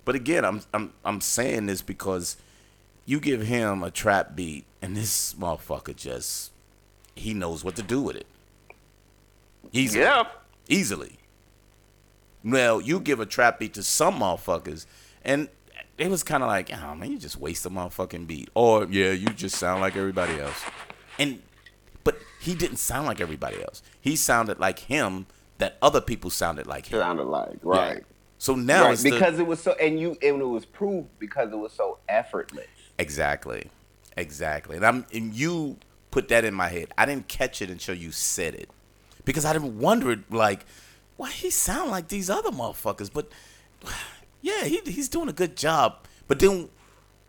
But 0.06 0.16
again, 0.16 0.46
I'm 0.46 0.62
I'm 0.74 0.94
I'm 1.04 1.20
saying 1.22 1.66
this 1.66 1.82
because 1.82 2.38
you 3.06 3.20
give 3.20 3.42
him 3.42 3.84
a 3.84 3.92
trap 3.92 4.36
beat, 4.36 4.66
and 4.82 4.96
this 4.96 5.34
motherfucker 5.34 5.96
just 5.96 6.52
he 7.16 7.34
knows 7.34 7.64
what 7.64 7.76
to 7.78 7.84
do 7.84 8.02
with 8.02 8.16
it. 8.16 8.28
Easily, 9.72 10.04
Yeah. 10.04 10.24
easily. 10.70 11.18
Well, 12.44 12.80
you 12.82 13.00
give 13.00 13.20
a 13.20 13.26
trap 13.26 13.60
beat 13.60 13.74
to 13.74 13.84
some 13.84 14.20
motherfuckers, 14.20 14.86
and 15.24 15.50
it 15.98 16.10
was 16.10 16.24
kind 16.24 16.44
of 16.44 16.48
like, 16.50 16.72
oh 16.72 16.94
man, 16.96 17.12
you 17.12 17.18
just 17.18 17.38
waste 17.38 17.66
a 17.66 17.70
motherfucking 17.70 18.28
beat, 18.28 18.50
or 18.54 18.86
yeah, 18.86 19.12
you 19.12 19.30
just 19.30 19.56
sound 19.56 19.82
like 19.82 19.96
everybody 19.96 20.40
else. 20.40 20.62
And 21.18 21.42
but 22.04 22.18
he 22.40 22.54
didn't 22.54 22.78
sound 22.78 23.08
like 23.08 23.20
everybody 23.20 23.62
else. 23.64 23.82
He 24.00 24.16
sounded 24.16 24.60
like 24.60 24.80
him 24.80 25.26
that 25.58 25.78
other 25.82 26.02
people 26.02 26.30
sounded 26.30 26.68
like 26.68 26.88
him. 26.88 27.00
Sounded 27.00 27.24
like 27.24 27.58
right. 27.64 28.04
So 28.38 28.56
now 28.56 28.84
right. 28.86 28.94
it's 28.94 29.04
the- 29.04 29.12
Because 29.12 29.40
it 29.40 29.48
was 29.48 29.62
so, 29.62 29.74
and 29.74 30.00
you, 30.00 30.12
and 30.22 30.42
it 30.42 30.46
was 30.48 30.66
proved 30.66 31.08
because 31.20 31.52
it 31.52 31.58
was 31.58 31.72
so 31.72 32.00
effortless. 32.10 32.68
exactly, 33.00 33.70
exactly. 34.18 34.76
And 34.78 34.86
I'm 34.86 35.06
and 35.14 35.34
you 35.34 35.78
put 36.12 36.28
that 36.30 36.46
in 36.46 36.54
my 36.54 36.68
head. 36.70 36.90
I 36.98 37.06
didn't 37.06 37.28
catch 37.28 37.62
it 37.62 37.70
until 37.70 37.96
you 37.96 38.12
said 38.12 38.56
it, 38.56 38.70
because 39.26 39.46
I 39.46 39.54
didn't 39.54 39.80
wondered 39.80 40.24
like, 40.30 40.66
why 41.18 41.32
he 41.32 41.50
sound 41.50 41.92
like 41.92 42.10
these 42.10 42.30
other 42.30 42.52
motherfuckers. 42.52 43.10
But 43.12 43.30
yeah, 44.42 44.64
he 44.66 44.82
he's 44.86 45.10
doing 45.10 45.30
a 45.30 45.34
good 45.34 45.56
job. 45.56 46.06
But 46.28 46.40
then 46.40 46.70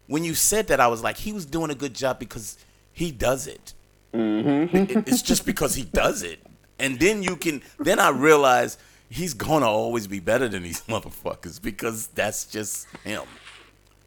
when 0.06 0.24
you 0.24 0.34
said 0.34 0.68
that, 0.68 0.80
I 0.80 0.86
was 0.88 1.02
like, 1.02 1.16
he 1.18 1.32
was 1.32 1.46
doing 1.46 1.70
a 1.70 1.74
good 1.74 1.94
job 1.94 2.18
because 2.18 2.58
he 2.92 3.10
does 3.12 3.46
it. 3.46 3.74
Mm-hmm. 4.14 4.76
It- 4.76 5.08
it's 5.08 5.22
just 5.22 5.44
because 5.46 5.74
he 5.74 5.84
does 5.84 6.22
it. 6.22 6.40
And 6.78 6.98
then 7.00 7.22
you 7.22 7.36
can 7.36 7.62
then 7.78 7.98
I 7.98 8.10
realize 8.10 8.76
he's 9.08 9.34
gonna 9.34 9.68
always 9.68 10.06
be 10.06 10.20
better 10.20 10.48
than 10.48 10.62
these 10.62 10.82
motherfuckers 10.88 11.60
because 11.60 12.08
that's 12.08 12.44
just 12.46 12.88
him. 13.04 13.22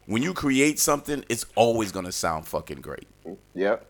When 0.06 0.22
you 0.22 0.34
create 0.34 0.78
something, 0.78 1.24
it's 1.28 1.46
always 1.54 1.92
gonna 1.92 2.12
sound 2.12 2.46
fucking 2.46 2.80
great. 2.80 3.06
Yep. 3.54 3.86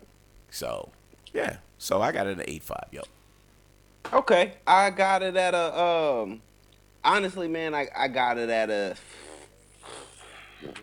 So 0.49 0.89
yeah. 1.33 1.57
So 1.77 2.01
I 2.01 2.11
got 2.11 2.27
it 2.27 2.39
at 2.39 2.49
eight 2.49 2.63
five, 2.63 2.87
yo. 2.91 3.01
Okay, 4.13 4.53
I 4.67 4.89
got 4.89 5.23
it 5.23 5.35
at 5.35 5.53
a 5.53 5.79
um. 5.79 6.41
Honestly, 7.03 7.47
man, 7.47 7.73
I, 7.73 7.87
I 7.95 8.07
got 8.07 8.37
it 8.37 8.49
at 8.49 8.69
a 8.69 8.95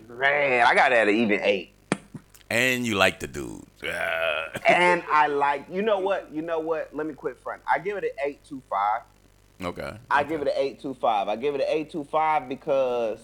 man. 0.09 0.65
I 0.67 0.75
got 0.75 0.91
it 0.91 0.95
at 0.95 1.07
an 1.07 1.15
even 1.15 1.39
eight. 1.41 1.71
And 2.49 2.85
you 2.85 2.95
like 2.95 3.19
the 3.19 3.27
dude. 3.27 3.63
And 4.67 5.03
I 5.09 5.27
like. 5.27 5.65
You 5.71 5.81
know 5.81 5.99
what? 5.99 6.29
You 6.33 6.41
know 6.41 6.59
what? 6.59 6.93
Let 6.93 7.07
me 7.07 7.13
quit 7.13 7.37
front. 7.41 7.61
I 7.71 7.79
give 7.79 7.97
it 7.97 8.03
an 8.03 8.09
eight 8.25 8.43
two 8.43 8.61
five. 8.69 9.01
Okay. 9.63 9.97
I 10.09 10.23
give 10.23 10.41
it 10.41 10.47
an 10.47 10.53
eight 10.55 10.81
two 10.81 10.93
five. 10.93 11.27
I 11.27 11.35
give 11.35 11.55
it 11.55 11.61
an 11.61 11.67
eight 11.69 11.91
two 11.91 12.03
five 12.03 12.47
because 12.49 13.19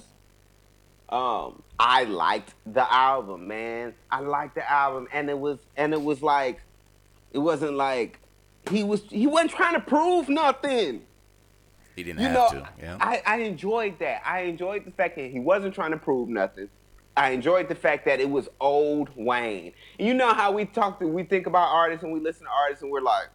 um 1.10 1.62
I 1.80 2.04
liked 2.04 2.54
the 2.66 2.92
album, 2.92 3.48
man. 3.48 3.94
I 4.10 4.22
liked 4.22 4.56
the 4.56 4.70
album, 4.70 5.08
and 5.14 5.30
it 5.30 5.38
was 5.38 5.60
and 5.78 5.94
it 5.94 6.02
was 6.02 6.22
like 6.22 6.62
it 7.34 7.40
wasn't 7.40 7.74
like 7.74 8.20
he 8.70 8.84
was 8.84 9.04
he 9.10 9.28
wasn't 9.28 9.52
trying 9.52 9.74
to 9.74 9.82
prove 9.82 10.30
nothing. 10.30 11.02
He 11.96 12.04
didn't 12.04 12.20
You 12.22 12.28
have 12.28 12.34
know, 12.54 12.60
to. 12.60 12.70
Yeah. 12.82 12.98
I, 13.00 13.22
I 13.26 13.38
enjoyed 13.38 14.00
that. 14.00 14.22
I 14.26 14.42
enjoyed 14.42 14.84
the 14.86 14.92
fact 14.92 15.16
that 15.16 15.32
he 15.32 15.40
wasn't 15.40 15.74
trying 15.74 15.92
to 15.92 15.98
prove 15.98 16.28
nothing. 16.28 16.68
I 17.16 17.30
enjoyed 17.30 17.70
the 17.70 17.76
fact 17.76 18.04
that 18.06 18.20
it 18.20 18.30
was 18.30 18.50
old 18.60 19.10
Wayne. 19.16 19.72
And 19.98 20.08
you 20.08 20.14
know 20.14 20.34
how 20.34 20.52
we 20.52 20.66
talk 20.66 21.00
to, 21.00 21.08
we 21.08 21.24
think 21.24 21.48
about 21.48 21.70
artists 21.74 22.04
and 22.04 22.12
we 22.12 22.20
listen 22.20 22.46
to 22.46 22.52
artists 22.52 22.84
and 22.84 22.92
we're 22.92 23.00
like, 23.00 23.28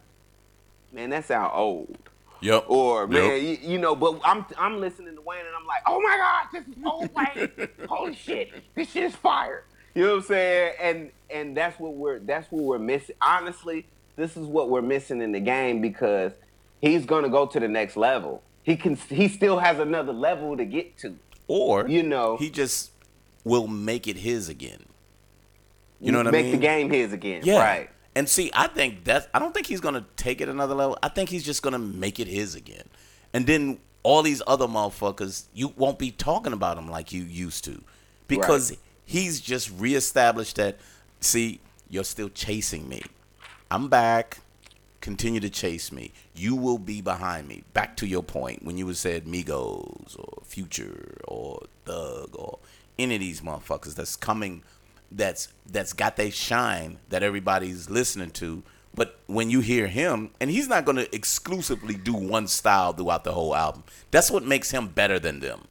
man, 0.91 1.09
that 1.09 1.25
sound 1.25 1.51
old. 1.55 1.97
Yep. 2.41 2.65
Or 2.67 3.07
man, 3.07 3.31
Yep. 3.31 3.41
you, 3.63 3.71
you 3.73 3.77
know, 3.77 3.95
but 3.95 4.19
I'm 4.23 4.45
I'm 4.57 4.79
listening 4.79 5.15
to 5.15 5.21
Wayne 5.21 5.39
and 5.39 5.55
I'm 5.59 5.65
like, 5.65 5.81
oh 5.87 5.99
my 6.01 6.17
God, 6.17 6.47
this 6.53 6.67
is 6.77 6.83
old 6.85 7.09
Wayne. 7.59 7.87
Holy 7.87 8.15
shit, 8.15 8.51
this 8.75 8.91
shit 8.91 9.03
is 9.03 9.15
fire. 9.15 9.63
You 9.95 10.03
know 10.03 10.09
what 10.11 10.15
I'm 10.17 10.23
saying? 10.23 10.73
And 10.81 11.11
and 11.29 11.55
that's 11.57 11.79
what 11.79 11.93
we're 11.95 12.19
that's 12.19 12.51
what 12.51 12.63
we're 12.63 12.79
missing. 12.79 13.15
Honestly, 13.21 13.85
this 14.15 14.37
is 14.37 14.45
what 14.47 14.69
we're 14.69 14.81
missing 14.81 15.21
in 15.21 15.31
the 15.31 15.39
game 15.39 15.81
because 15.81 16.31
he's 16.81 17.05
gonna 17.05 17.29
go 17.29 17.45
to 17.45 17.59
the 17.59 17.67
next 17.67 17.97
level. 17.97 18.41
He 18.63 18.75
can 18.75 18.95
he 18.95 19.27
still 19.27 19.59
has 19.59 19.79
another 19.79 20.13
level 20.13 20.55
to 20.57 20.65
get 20.65 20.97
to. 20.99 21.17
Or 21.47 21.87
You 21.89 22.03
know. 22.03 22.37
he 22.37 22.49
just 22.49 22.91
will 23.43 23.67
make 23.67 24.07
it 24.07 24.15
his 24.17 24.47
again. 24.47 24.85
You 25.99 26.11
know 26.11 26.19
what 26.19 26.27
I 26.27 26.31
Make 26.31 26.51
the 26.51 26.57
game 26.57 26.89
his 26.89 27.11
again. 27.13 27.41
Yeah. 27.43 27.59
Right. 27.59 27.89
And 28.15 28.27
see, 28.27 28.51
I 28.53 28.67
think 28.67 29.05
that 29.05 29.29
I 29.33 29.39
don't 29.39 29.53
think 29.53 29.67
he's 29.67 29.79
gonna 29.81 30.05
take 30.17 30.41
it 30.41 30.49
another 30.49 30.75
level. 30.75 30.97
I 31.01 31.07
think 31.09 31.29
he's 31.29 31.43
just 31.43 31.61
gonna 31.61 31.79
make 31.79 32.19
it 32.19 32.27
his 32.27 32.55
again. 32.55 32.83
And 33.33 33.47
then 33.47 33.79
all 34.03 34.21
these 34.21 34.41
other 34.47 34.67
motherfuckers, 34.67 35.45
you 35.53 35.73
won't 35.77 35.99
be 35.99 36.11
talking 36.11 36.53
about 36.53 36.77
him 36.77 36.89
like 36.89 37.13
you 37.13 37.23
used 37.23 37.63
to. 37.65 37.81
Because 38.27 38.71
Right. 38.71 38.79
he's 39.05 39.39
just 39.39 39.71
reestablished 39.77 40.55
that 40.57 40.79
see, 41.19 41.59
you're 41.89 42.03
still 42.03 42.29
chasing 42.29 42.89
me. 42.89 43.01
I'm 43.69 43.87
back. 43.87 44.39
Continue 44.99 45.39
to 45.39 45.49
chase 45.49 45.91
me. 45.91 46.11
You 46.35 46.55
will 46.55 46.77
be 46.77 47.01
behind 47.01 47.47
me. 47.47 47.63
Back 47.73 47.95
to 47.97 48.07
your 48.07 48.23
point 48.23 48.63
when 48.63 48.77
you 48.77 48.93
said 48.93 49.25
Migos 49.25 50.17
or 50.19 50.43
Future 50.45 51.17
or 51.27 51.63
Thug 51.85 52.29
or 52.33 52.59
any 52.99 53.15
of 53.15 53.21
these 53.21 53.41
motherfuckers 53.41 53.95
that's 53.95 54.15
coming 54.15 54.63
that's 55.11 55.49
that's 55.69 55.93
got 55.93 56.15
that 56.17 56.33
shine 56.33 56.97
that 57.09 57.23
everybody's 57.23 57.89
listening 57.89 58.31
to. 58.31 58.63
But 58.93 59.17
when 59.27 59.49
you 59.49 59.61
hear 59.61 59.87
him, 59.87 60.31
and 60.39 60.49
he's 60.49 60.67
not 60.67 60.85
gonna 60.85 61.07
exclusively 61.11 61.95
do 61.95 62.13
one 62.13 62.47
style 62.47 62.93
throughout 62.93 63.23
the 63.23 63.33
whole 63.33 63.55
album. 63.55 63.83
That's 64.11 64.29
what 64.29 64.43
makes 64.43 64.71
him 64.71 64.87
better 64.87 65.19
than 65.19 65.39
them. 65.39 65.67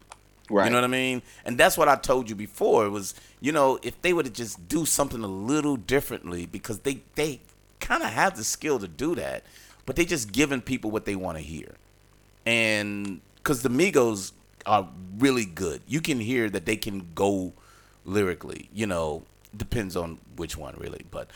Right. 0.48 0.64
You 0.64 0.70
know 0.70 0.78
what 0.78 0.84
I 0.84 0.88
mean? 0.88 1.22
And 1.44 1.56
that's 1.56 1.78
what 1.78 1.88
I 1.88 1.96
told 1.96 2.28
you 2.28 2.34
before. 2.34 2.86
It 2.86 2.90
was, 2.90 3.14
you 3.40 3.52
know, 3.52 3.78
if 3.82 4.00
they 4.02 4.12
were 4.12 4.24
to 4.24 4.30
just 4.30 4.68
do 4.68 4.84
something 4.84 5.22
a 5.22 5.28
little 5.28 5.76
differently, 5.76 6.46
because 6.46 6.80
they 6.80 7.02
they 7.14 7.40
kind 7.78 8.02
of 8.02 8.10
have 8.10 8.36
the 8.36 8.44
skill 8.44 8.78
to 8.78 8.88
do 8.88 9.14
that, 9.14 9.44
but 9.86 9.96
they 9.96 10.04
just 10.04 10.32
giving 10.32 10.60
people 10.60 10.90
what 10.90 11.04
they 11.04 11.16
want 11.16 11.38
to 11.38 11.44
hear. 11.44 11.74
And 12.46 13.20
because 13.36 13.62
the 13.62 13.68
Migos 13.68 14.32
are 14.66 14.88
really 15.18 15.44
good, 15.44 15.82
you 15.86 16.00
can 16.00 16.20
hear 16.20 16.50
that 16.50 16.66
they 16.66 16.76
can 16.76 17.08
go 17.14 17.52
lyrically. 18.04 18.68
You 18.72 18.86
know, 18.86 19.22
depends 19.56 19.96
on 19.96 20.18
which 20.36 20.56
one 20.56 20.74
really, 20.78 21.04
but 21.10 21.30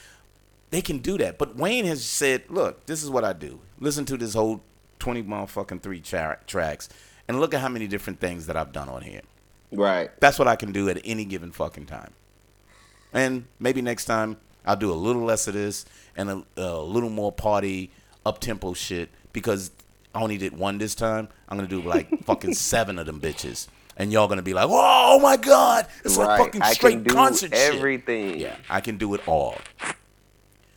they 0.71 0.83
can 0.83 0.99
do 0.99 1.19
that. 1.19 1.39
But 1.39 1.57
Wayne 1.57 1.85
has 1.87 2.05
said, 2.05 2.45
"Look, 2.49 2.87
this 2.87 3.03
is 3.03 3.11
what 3.11 3.25
I 3.25 3.33
do. 3.33 3.61
Listen 3.81 4.05
to 4.07 4.17
this 4.17 4.35
whole 4.35 4.63
twenty 4.99 5.23
motherfucking 5.23 5.83
three 5.83 6.01
tra- 6.01 6.39
tracks, 6.47 6.89
and 7.29 7.41
look 7.41 7.55
at 7.55 7.61
how 7.61 7.69
many 7.69 7.87
different 7.87 8.21
things 8.21 8.47
that 8.47 8.57
I've 8.57 8.73
done 8.73 8.89
on 8.89 9.03
here. 9.03 9.23
Right. 9.73 10.11
That's 10.21 10.39
what 10.39 10.49
I 10.49 10.57
can 10.57 10.73
do 10.73 10.89
at 10.89 11.01
any 11.05 11.25
given 11.25 11.51
fucking 11.53 11.87
time. 11.87 12.13
And 13.13 13.47
maybe 13.59 13.83
next 13.83 14.05
time 14.07 14.37
I'll 14.65 14.77
do 14.77 14.93
a 14.93 14.95
little 14.95 15.23
less 15.23 15.47
of 15.47 15.55
this 15.55 15.85
and 16.17 16.31
a, 16.31 16.45
a 16.57 16.79
little 16.81 17.11
more 17.11 17.33
party 17.33 17.91
up 18.25 18.41
tempo 18.41 18.73
shit 18.73 19.09
because 19.33 19.71
I 20.15 20.23
only 20.23 20.39
did 20.39 20.57
one 20.57 20.79
this 20.79 20.95
time. 20.95 21.29
I'm 21.49 21.57
gonna 21.57 21.69
do 21.69 21.83
like 21.83 22.09
fucking 22.25 22.55
seven 22.55 22.99
of 22.99 23.07
them 23.07 23.21
bitches." 23.21 23.69
And 23.97 24.13
y'all 24.13 24.27
gonna 24.27 24.43
be 24.43 24.55
like, 24.55 24.67
"Oh 24.69 25.21
my 25.21 25.37
god, 25.37 25.87
it's 26.05 26.17
like 26.17 26.27
Right. 26.29 26.39
fucking 26.39 26.63
I 26.63 26.73
straight 26.73 26.93
can 26.95 27.03
do 27.05 27.15
concert 27.15 27.55
shit." 27.55 27.75
everything. 27.75 28.41
Yeah, 28.41 28.57
I 28.69 28.81
can 28.81 28.97
do 28.97 29.15
it 29.15 29.27
all. 29.29 29.57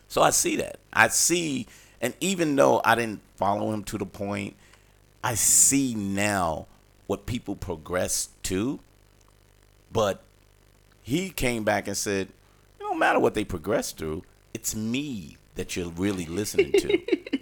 So 0.08 0.22
I 0.22 0.30
see 0.30 0.56
that. 0.58 0.80
I 0.94 1.08
see, 1.10 1.68
and 2.02 2.14
even 2.20 2.56
though 2.56 2.82
I 2.86 2.96
didn't 2.96 3.22
follow 3.36 3.72
him 3.74 3.84
to 3.86 3.98
the 3.98 4.06
point, 4.06 4.56
I 5.24 5.34
see 5.36 5.96
now 5.96 6.68
what 7.08 7.26
people 7.26 7.56
progress 7.56 8.30
to. 8.44 8.80
But 9.92 10.22
he 11.02 11.30
came 11.30 11.64
back 11.64 11.88
and 11.88 11.98
said, 11.98 12.28
"It 12.80 12.84
don't 12.84 13.00
matter 13.00 13.20
what 13.20 13.34
they 13.34 13.44
progress 13.44 13.92
through. 13.92 14.24
It's 14.54 14.76
me 14.76 15.38
that 15.56 15.76
you're 15.76 15.90
really 15.90 16.26
listening 16.26 16.72
to. 16.74 17.00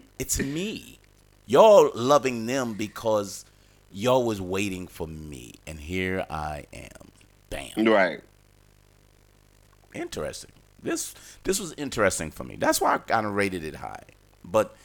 it's 0.19 0.39
me. 0.39 0.99
Y'all 1.47 1.91
loving 1.93 2.45
them 2.45 2.73
because 2.73 3.45
y'all 3.95 4.25
was 4.25 4.41
waiting 4.41 4.85
for 4.87 5.07
me, 5.07 5.53
and 5.65 5.79
here 5.79 6.25
I 6.29 6.65
am. 6.73 7.11
Bam." 7.49 7.85
Right. 7.85 8.19
interesting. 9.93 10.51
This 10.83 11.15
this 11.43 11.59
was 11.59 11.73
interesting 11.77 12.29
for 12.31 12.43
me. 12.43 12.57
That's 12.57 12.79
why 12.81 12.95
I 12.95 12.97
kind 12.99 13.25
of 13.25 13.33
rated 13.33 13.63
it 13.63 13.75
high. 13.75 14.03
But 14.43 14.75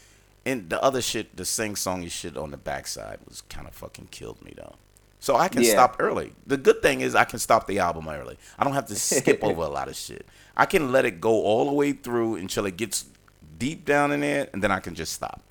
and 0.47 0.71
the 0.71 0.83
other 0.83 1.03
shit, 1.03 1.37
the 1.37 1.45
sing 1.45 1.75
songy 1.75 2.11
shit 2.11 2.37
on 2.37 2.51
the 2.53 2.57
backside 2.57 3.19
was 3.29 3.43
kind 3.43 3.67
of 3.67 3.75
fucking 3.75 4.09
killed 4.11 4.43
me 4.43 4.55
though. 4.57 4.77
So 5.19 5.37
I 5.37 5.49
can 5.49 5.63
Yeah. 5.63 5.73
stop 5.73 5.97
early. 5.99 6.33
The 6.47 6.57
good 6.57 6.81
thing 6.81 7.03
is 7.03 7.15
I 7.15 7.25
can 7.25 7.39
stop 7.39 7.67
the 7.67 7.79
album 7.81 8.09
early. 8.09 8.39
I 8.59 8.65
don't 8.65 8.73
have 8.73 8.87
to 8.87 8.95
skip 8.95 9.45
over 9.45 9.61
a 9.63 9.69
lot 9.69 9.89
of 9.89 9.97
shit. 9.97 10.27
I 10.57 10.65
can 10.65 10.93
let 10.93 11.05
it 11.05 11.21
go 11.21 11.43
all 11.43 11.67
the 11.67 11.73
way 11.75 11.93
through 11.93 12.37
until 12.37 12.65
it 12.65 12.77
gets 12.79 13.05
deep 13.59 13.85
down 13.85 14.13
in 14.13 14.21
there, 14.21 14.49
and 14.55 14.63
then 14.63 14.71
I 14.71 14.81
can 14.81 14.95
just 14.95 15.13
stop. 15.13 15.43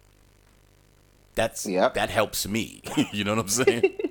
That's 1.36 1.66
Yep. 1.66 1.94
that 1.94 2.10
helps 2.10 2.48
me. 2.48 2.82
you 3.14 3.24
know 3.24 3.32
what 3.36 3.42
I'm 3.42 3.48
saying? 3.50 3.84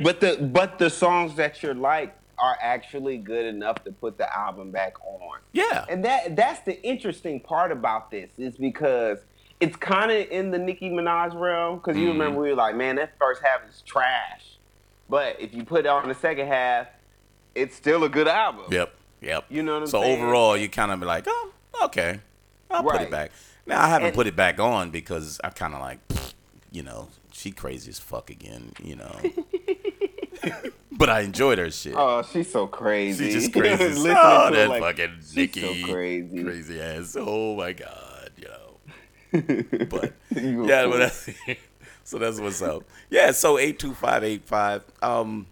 But 0.00 0.20
the 0.20 0.36
but 0.52 0.78
the 0.78 0.90
songs 0.90 1.36
that 1.36 1.62
you're 1.62 1.74
like 1.74 2.16
are 2.38 2.56
actually 2.60 3.18
good 3.18 3.46
enough 3.46 3.84
to 3.84 3.92
put 3.92 4.18
the 4.18 4.36
album 4.36 4.72
back 4.72 4.94
on. 5.04 5.38
Yeah. 5.52 5.84
And 5.88 6.04
that 6.04 6.34
that's 6.34 6.60
the 6.60 6.80
interesting 6.82 7.38
part 7.38 7.70
about 7.70 8.10
this 8.10 8.30
is 8.36 8.56
because 8.56 9.18
it's 9.60 9.76
kind 9.76 10.10
of 10.10 10.26
in 10.30 10.50
the 10.50 10.58
Nicki 10.58 10.90
Minaj 10.90 11.38
realm 11.38 11.76
because 11.78 11.96
you 11.96 12.08
Mm-hmm. 12.08 12.18
remember 12.18 12.40
we 12.40 12.48
were 12.48 12.56
like, 12.56 12.74
man, 12.74 12.96
that 12.96 13.12
first 13.18 13.42
half 13.44 13.60
is 13.70 13.80
trash, 13.82 14.56
but 15.08 15.40
if 15.40 15.54
you 15.54 15.62
put 15.64 15.80
it 15.80 15.86
on 15.88 16.08
the 16.08 16.14
second 16.14 16.48
half, 16.48 16.88
it's 17.54 17.76
still 17.76 18.02
a 18.02 18.08
good 18.08 18.26
album. 18.26 18.64
Yep. 18.72 18.92
Yep. 19.20 19.44
You 19.50 19.62
know 19.62 19.74
what 19.74 19.82
I'm 19.82 19.86
so 19.88 20.02
saying? 20.02 20.20
overall, 20.20 20.56
you 20.56 20.68
kind 20.68 20.90
of 20.90 20.98
be 20.98 21.06
like, 21.06 21.26
oh, 21.28 21.52
okay, 21.84 22.18
I'll 22.70 22.82
put 22.82 23.02
it 23.02 23.10
back. 23.10 23.30
Now 23.66 23.82
I 23.82 23.88
haven't 23.88 24.08
And- 24.08 24.14
put 24.16 24.26
it 24.26 24.36
back 24.36 24.58
on 24.60 24.90
because 24.90 25.40
I 25.44 25.50
kind 25.50 25.74
of 25.74 25.80
like, 25.80 25.98
you 26.70 26.82
know, 26.82 27.08
she 27.32 27.50
crazy 27.50 27.90
as 27.90 27.98
fuck 27.98 28.30
again, 28.30 28.72
you 28.82 28.96
know. 28.96 29.20
but 30.92 31.08
I 31.08 31.20
enjoyed 31.20 31.58
her 31.58 31.70
shit. 31.70 31.94
Oh, 31.96 32.22
she's 32.22 32.50
so 32.50 32.66
crazy. 32.66 33.26
She's 33.32 33.44
just 33.44 33.52
crazy. 33.58 33.72
as- 33.84 33.96
Listening 33.98 34.16
oh, 34.18 34.50
to 34.50 34.56
her, 34.56 34.62
that 34.62 34.68
like, 34.68 34.82
fucking 34.82 35.16
she's 35.20 35.36
Nicki, 35.36 35.82
so 35.84 35.92
crazy. 35.92 36.42
crazy 36.44 36.80
ass. 36.80 37.16
Oh 37.18 37.56
my 37.56 37.72
god, 37.72 38.30
you 38.36 38.48
know. 38.48 39.86
But 39.88 40.12
yeah, 40.34 40.86
but 40.86 40.98
that's, 40.98 41.30
so 42.04 42.18
that's 42.18 42.38
what's 42.40 42.60
up. 42.62 42.82
Yeah, 43.10 43.30
so 43.32 43.58
eight 43.58 43.78
two 43.78 43.94
five 43.94 44.24
eight 44.24 44.44
five. 44.44 44.84
Um, 45.00 45.46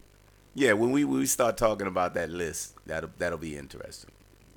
yeah, 0.54 0.72
when 0.72 0.90
we 0.90 1.04
we 1.04 1.24
start 1.26 1.56
talking 1.56 1.86
about 1.86 2.14
that 2.14 2.28
list, 2.30 2.74
that'll 2.86 3.10
that'll 3.18 3.38
be 3.38 3.56
interesting. 3.56 4.10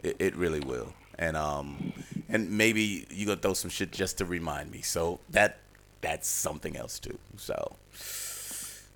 It, 0.03 0.17
it 0.19 0.35
really 0.35 0.59
will. 0.59 0.93
And 1.19 1.37
um, 1.37 1.93
and 2.29 2.51
maybe 2.51 3.05
you 3.11 3.25
gonna 3.25 3.39
throw 3.39 3.53
some 3.53 3.69
shit 3.69 3.91
just 3.91 4.17
to 4.17 4.25
remind 4.25 4.71
me. 4.71 4.81
So 4.81 5.19
that 5.29 5.59
that's 6.01 6.27
something 6.27 6.75
else 6.75 6.99
too. 6.99 7.17
So 7.37 7.75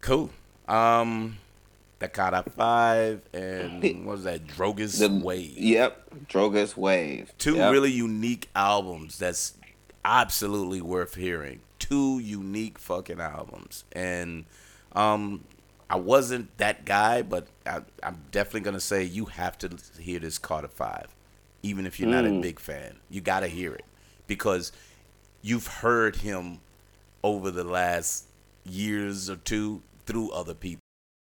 cool. 0.02 0.30
Um, 0.68 1.38
Tha 2.00 2.08
Carter 2.10 2.44
five 2.56 3.22
and 3.34 3.82
what 4.06 4.14
was 4.16 4.24
that? 4.26 4.48
Drogas 4.48 5.00
The- 5.00 5.10
Wave 5.26 5.58
Yep, 5.58 6.28
Drogas 6.28 6.76
Wave. 6.76 7.32
two 7.38 7.56
Yep. 7.56 7.72
really 7.72 7.92
unique 7.92 8.50
albums 8.56 9.18
that's 9.18 9.54
absolutely 10.06 10.82
worth 10.82 11.16
hearing 11.16 11.60
two 11.80 12.20
unique 12.20 12.80
fucking 12.80 13.20
albums 13.20 13.84
and 13.92 14.46
um 14.94 15.44
i 15.90 15.98
wasn't 15.98 16.56
that 16.58 16.86
guy 16.86 17.22
but 17.22 17.46
I, 17.66 17.82
i'm 18.02 18.18
definitely 18.32 18.62
gonna 18.62 18.80
say 18.80 19.04
you 19.04 19.26
have 19.26 19.58
to 19.60 19.72
hear 20.00 20.20
this 20.20 20.38
carter 20.38 20.70
5 20.70 21.08
even 21.68 21.86
if 21.86 22.00
you're 22.00 22.10
not 22.10 22.26
a 22.26 22.30
mm. 22.30 22.42
big 22.42 22.60
fan 22.60 22.96
you 23.10 23.22
gotta 23.22 23.48
hear 23.48 23.74
it 23.74 23.86
because 24.28 24.72
you've 25.42 25.68
heard 25.68 26.18
him 26.18 26.60
over 27.24 27.52
the 27.52 27.64
last 27.64 28.26
years 28.66 29.30
or 29.30 29.36
two 29.38 29.82
through 30.06 30.30
other 30.32 30.54
people 30.54 30.82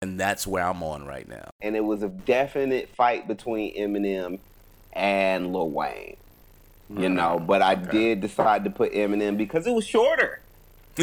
and 0.02 0.18
that's 0.18 0.46
where 0.46 0.64
i'm 0.64 0.82
on 0.82 1.06
right 1.06 1.28
now 1.28 1.48
and 1.60 1.76
it 1.76 1.84
was 1.84 2.02
a 2.02 2.08
definite 2.08 2.88
fight 2.88 3.26
between 3.28 3.74
Eminem 3.76 4.38
and 4.92 5.52
Lil 5.52 5.70
Wayne. 5.70 6.16
You 6.88 7.08
mm. 7.08 7.12
know, 7.12 7.38
but 7.38 7.62
I 7.62 7.76
did 7.76 8.20
decide 8.20 8.64
to 8.64 8.70
put 8.70 8.92
Eminem 8.92 9.36
because 9.36 9.66
it 9.66 9.72
was 9.72 9.86
shorter. 9.86 10.40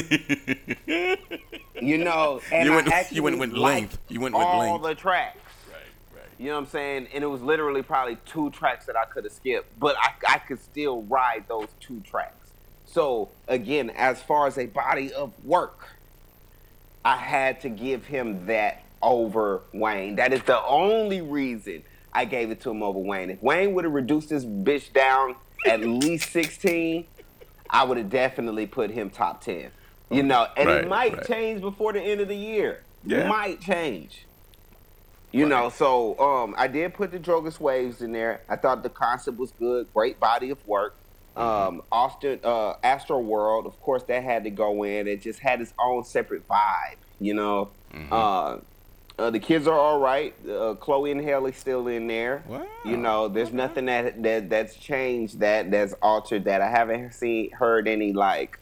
You 1.79 1.99
know, 1.99 2.41
and 2.51 2.65
You 2.65 2.73
I 2.73 2.75
went- 2.77 2.87
you 2.87 2.93
actually 2.93 3.19
went 3.19 3.37
with 3.37 3.51
length. 3.51 3.99
You 4.07 4.19
went 4.19 4.33
with 4.33 4.43
all 4.43 4.59
length. 4.61 4.83
the 4.83 4.95
tracks. 4.95 5.37
You 6.37 6.47
know 6.47 6.53
what 6.55 6.59
I'm 6.65 6.67
saying? 6.67 7.07
And 7.13 7.23
it 7.23 7.27
was 7.27 7.41
literally 7.41 7.81
probably 7.81 8.17
two 8.25 8.49
tracks 8.51 8.85
that 8.85 8.95
I 8.95 9.05
could 9.05 9.23
have 9.23 9.33
skipped, 9.33 9.79
but 9.79 9.95
I, 9.99 10.13
I 10.35 10.37
could 10.37 10.61
still 10.61 11.01
ride 11.03 11.45
those 11.47 11.67
two 11.79 11.99
tracks. 12.01 12.51
So 12.85 13.29
again, 13.47 13.89
as 13.91 14.21
far 14.21 14.47
as 14.47 14.57
a 14.57 14.67
body 14.67 15.11
of 15.13 15.33
work, 15.43 15.89
I 17.03 17.15
had 17.17 17.61
to 17.61 17.69
give 17.69 18.05
him 18.05 18.45
that 18.47 18.83
over 19.01 19.61
Wayne. 19.73 20.15
That 20.15 20.31
is 20.33 20.41
the 20.43 20.63
only 20.65 21.21
reason 21.21 21.83
I 22.13 22.25
gave 22.25 22.51
it 22.51 22.61
to 22.61 22.71
him 22.71 22.83
over 22.83 22.99
Wayne. 22.99 23.29
If 23.31 23.41
Wayne 23.41 23.73
would 23.73 23.83
have 23.85 23.93
reduced 23.93 24.29
this 24.29 24.45
bitch 24.45 24.93
down 24.93 25.35
at 25.65 25.81
least 25.85 26.31
16, 26.31 27.05
I 27.69 27.83
would 27.83 27.97
have 27.97 28.09
definitely 28.09 28.67
put 28.67 28.91
him 28.91 29.09
top 29.09 29.41
10. 29.41 29.71
You 30.09 30.23
know, 30.23 30.47
and 30.55 30.69
Right, 30.69 30.83
it 30.83 30.87
might 30.87 31.13
right. 31.17 31.27
change 31.27 31.61
before 31.61 31.93
the 31.93 32.01
end 32.01 32.21
of 32.21 32.27
the 32.27 32.35
year. 32.35 32.83
Yeah. 33.03 33.27
Might 33.27 33.59
change. 33.61 34.25
You 35.31 35.45
know, 35.45 35.69
so 35.69 36.17
um, 36.19 36.55
I 36.57 36.67
did 36.67 36.93
put 36.93 37.11
the 37.11 37.19
Drogas 37.19 37.59
Waves 37.59 38.01
in 38.01 38.11
there. 38.13 38.41
I 38.49 38.55
thought 38.55 38.81
the 38.83 38.89
concept 38.89 39.37
was 39.37 39.51
good. 39.59 39.87
Great 39.93 40.19
body 40.19 40.49
of 40.49 40.65
work. 40.67 40.95
Um, 41.35 41.83
Austin, 41.91 42.39
uh, 42.43 42.73
Astro 42.81 43.19
World, 43.19 43.67
of 43.67 43.79
course, 43.81 44.01
that 44.03 44.23
had 44.23 44.43
to 44.45 44.49
go 44.49 44.83
in. 44.83 45.07
It 45.07 45.21
just 45.21 45.39
had 45.39 45.61
its 45.61 45.73
own 45.79 46.03
separate 46.03 46.47
vibe, 46.47 46.95
you 47.19 47.35
know. 47.35 47.69
Mhm. 47.93 48.07
Uh, 48.11 48.57
uh, 49.21 49.29
the 49.29 49.39
kids 49.39 49.67
are 49.67 49.77
all 49.77 49.99
right. 49.99 50.33
Uh, 50.49 50.73
Chloe 50.75 51.11
and 51.11 51.21
Halle 51.21 51.51
still 51.51 51.87
in 51.87 52.07
there. 52.07 52.43
Wow. 52.47 52.65
You 52.85 52.97
know, 52.97 53.27
there's 53.27 53.49
Okay. 53.49 53.57
nothing 53.57 53.85
that 53.85 54.23
that 54.23 54.49
that's 54.49 54.75
changed 54.75 55.39
that 55.41 55.69
that's 55.69 55.93
altered 56.01 56.45
that. 56.45 56.61
I 56.61 56.69
haven't 56.69 57.13
seen 57.13 57.51
heard 57.51 57.87
any 57.87 58.13
like 58.13 58.57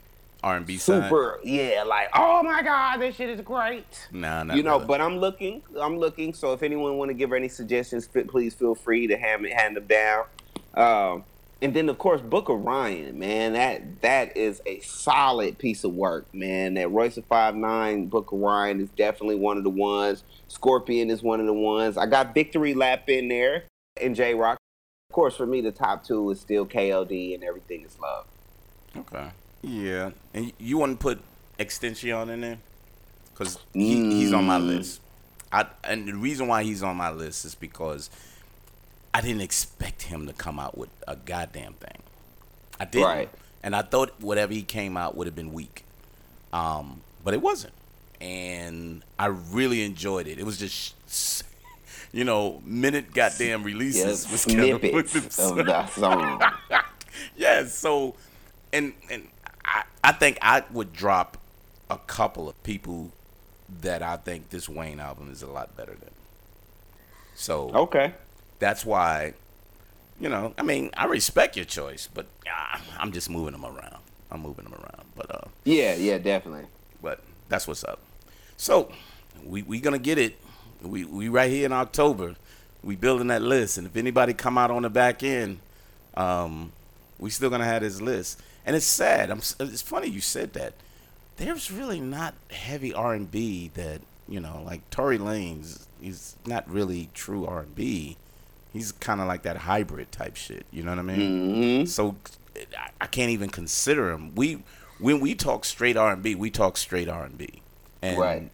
R&B 0.46 0.78
side. 0.78 1.10
super 1.10 1.40
yeah 1.44 1.84
like 1.88 2.08
oh 2.14 2.44
my 2.44 2.62
god 2.62 2.98
this 2.98 3.16
shit 3.16 3.30
is 3.30 3.42
great. 3.42 4.08
Nah, 4.12 4.44
not 4.44 4.56
you 4.56 4.62
know, 4.64 4.76
really. 4.76 4.86
but 4.86 5.02
I'm 5.02 5.18
looking. 5.18 5.64
I'm 5.80 5.98
looking. 5.98 6.34
So 6.34 6.54
if 6.54 6.62
anyone 6.62 6.98
want 6.98 7.10
to 7.10 7.16
give 7.16 7.32
her 7.32 7.36
any 7.36 7.50
suggestions, 7.50 8.08
please 8.08 8.54
feel 8.54 8.76
free 8.76 9.08
to 9.08 9.18
hand 9.18 9.46
hand 9.48 9.76
them 9.76 9.88
down. 9.88 10.26
Um, 10.76 11.24
and 11.62 11.74
then 11.74 11.90
of 11.90 11.98
course 11.98 12.22
Book 12.22 12.50
of 12.50 12.64
Ryan, 12.64 13.18
man, 13.18 13.54
that 13.54 14.02
that 14.02 14.38
is 14.38 14.62
a 14.68 14.80
solid 14.82 15.58
piece 15.58 15.84
of 15.84 15.96
work, 15.96 16.32
man. 16.32 16.76
That 16.76 16.92
Royce 16.92 17.16
da 17.16 17.24
Five 17.24 17.56
Nine 17.56 18.06
Book 18.06 18.32
of 18.32 18.40
Ryan 18.40 18.82
is 18.82 18.90
definitely 18.90 19.38
one 19.38 19.58
of 19.58 19.64
the 19.64 19.72
ones. 19.72 20.24
Scorpion 20.48 21.10
is 21.10 21.24
one 21.24 21.40
of 21.40 21.48
the 21.48 21.54
ones. 21.54 21.98
I 21.98 22.06
got 22.06 22.36
Victory 22.36 22.76
Lap 22.76 23.10
in 23.10 23.30
there 23.30 23.64
and 24.00 24.16
Jay 24.16 24.36
Rock. 24.36 24.60
Of 25.10 25.16
course, 25.16 25.36
for 25.36 25.48
me, 25.48 25.62
the 25.62 25.72
top 25.72 26.04
two 26.04 26.30
is 26.30 26.40
still 26.40 26.68
KOD 26.68 27.34
and 27.34 27.44
Everything 27.44 27.82
Is 27.82 27.98
Love. 28.00 28.26
Okay. 28.96 29.32
Yeah, 29.68 30.12
and 30.34 30.52
you 30.60 30.78
want 30.78 31.00
to 31.00 31.02
put 31.02 31.20
XXXTentacion 31.60 32.30
in 32.30 32.42
there 32.42 32.58
because 33.34 33.58
he, 33.74 33.96
he's 34.12 34.32
on 34.34 34.46
my 34.46 34.60
Mm. 34.60 34.68
list. 34.68 35.02
I 35.52 35.66
and 35.84 36.08
the 36.08 36.14
reason 36.14 36.48
why 36.48 36.64
he's 36.64 36.84
on 36.84 36.96
my 36.98 37.10
list 37.12 37.46
is 37.46 37.56
because 37.56 38.10
I 39.14 39.22
didn't 39.22 39.42
expect 39.42 40.04
him 40.04 40.28
to 40.28 40.34
come 40.34 40.60
out 40.60 40.78
with 40.78 40.90
a 41.08 41.16
goddamn 41.16 41.74
thing. 41.74 42.02
I 42.80 42.86
didn't, 42.86 43.06
Right. 43.08 43.30
and 43.64 43.76
I 43.76 43.82
thought 43.82 44.14
whatever 44.22 44.54
he 44.54 44.62
came 44.62 44.98
out 44.98 45.16
would 45.16 45.26
have 45.28 45.36
been 45.36 45.54
weak, 45.54 45.84
um, 46.54 47.02
but 47.24 47.34
it 47.34 47.42
wasn't, 47.42 47.74
and 48.22 49.04
I 49.18 49.28
really 49.28 49.84
enjoyed 49.84 50.28
it. 50.28 50.38
It 50.40 50.46
was 50.46 50.58
just. 50.58 50.94
You 52.12 52.24
know, 52.24 52.62
minute 52.64 53.14
goddamn 53.14 53.64
releases 53.64 54.32
was 54.32 54.46
kinda- 54.46 54.80
snippets 54.80 55.38
of 55.38 55.56
the 55.58 55.86
song. 55.88 56.42
yes. 57.36 57.74
So, 57.78 58.16
and 58.72 58.94
and 59.12 59.28
I 60.06 60.12
think 60.12 60.38
I 60.42 60.64
would 60.72 60.94
drop 60.94 61.38
a 61.90 61.98
couple 61.98 62.48
of 62.48 62.62
people 62.64 63.12
that 63.82 64.04
I 64.04 64.18
think 64.18 64.50
this 64.52 64.70
Wayne 64.70 65.00
album 65.00 65.32
is 65.32 65.42
a 65.42 65.48
lot 65.48 65.76
better 65.76 65.94
than. 65.94 66.12
So 67.36 67.72
Okay. 67.74 68.14
that's 68.60 68.86
why, 68.86 69.34
you 70.20 70.30
know, 70.30 70.54
I 70.58 70.64
mean, 70.64 70.92
I 70.96 71.06
respect 71.06 71.56
your 71.56 71.66
choice, 71.66 72.08
but 72.14 72.28
ah, 72.48 72.82
I'm 73.00 73.12
just 73.12 73.30
moving 73.30 73.54
them 73.54 73.66
around. 73.66 73.98
I'm 74.32 74.42
moving 74.42 74.66
them 74.66 74.74
around, 74.76 75.06
but 75.16 75.34
uh, 75.34 75.48
Yeah, 75.64 75.96
yeah, 75.96 76.18
definitely. 76.20 76.68
but 77.02 77.22
that's 77.50 77.68
what's 77.68 77.84
up. 77.84 78.00
So 78.58 78.92
we 79.44 79.64
we 79.64 79.80
gonna 79.80 80.00
get 80.00 80.18
it. 80.18 80.38
We 80.82 81.04
we 81.06 81.30
right 81.30 81.50
here 81.50 81.66
in 81.66 81.74
October. 81.74 82.36
We 82.84 82.96
building 82.96 83.28
that 83.28 83.42
list, 83.42 83.78
and 83.80 83.88
if 83.88 83.96
anybody 83.98 84.34
come 84.34 84.58
out 84.60 84.70
on 84.70 84.84
the 84.84 84.90
back 84.92 85.24
end, 85.24 85.58
um, 86.16 86.72
we 87.20 87.30
still 87.32 87.50
gonna 87.50 87.66
have 87.66 87.82
this 87.82 88.00
list. 88.02 88.40
And 88.66 88.76
it's 88.76 88.86
sad. 88.86 89.30
I'm. 89.30 89.40
It's 89.60 89.82
funny 89.82 90.08
you 90.08 90.22
said 90.22 90.54
that. 90.54 90.74
There's 91.38 91.70
really 91.72 92.00
not 92.00 92.34
heavy 92.50 92.94
R 92.94 93.14
and 93.14 93.30
B 93.30 93.70
that 93.76 94.02
you 94.28 94.40
know, 94.40 94.64
like 94.66 94.90
Tory 94.90 95.18
Lanez. 95.20 95.86
He's 96.02 96.36
not 96.46 96.70
really 96.70 97.10
true 97.14 97.46
R 97.46 97.62
and 97.62 97.76
B. 97.76 98.18
He's 98.74 98.92
kind 98.92 99.22
of 99.22 99.28
like 99.28 99.44
that 99.44 99.58
hybrid 99.58 100.12
type 100.12 100.36
shit. 100.36 100.66
You 100.72 100.84
know 100.84 100.92
what 100.92 101.00
I 101.00 101.04
mean? 101.04 101.82
hmm 101.82 101.86
So 101.86 102.16
I- 102.78 102.90
I 103.02 103.08
can't 103.08 103.30
even 103.32 103.50
consider 103.50 104.12
him. 104.12 104.34
We 104.36 104.64
when 105.00 105.20
we 105.20 105.36
talk 105.36 105.66
straight 105.66 105.98
R 105.98 106.14
and 106.14 106.24
B, 106.24 106.36
we 106.36 106.50
talk 106.50 106.78
straight 106.78 107.08
R 107.10 107.24
and 107.26 107.38
B, 107.38 107.62
and 108.02 108.18
Right. 108.18 108.50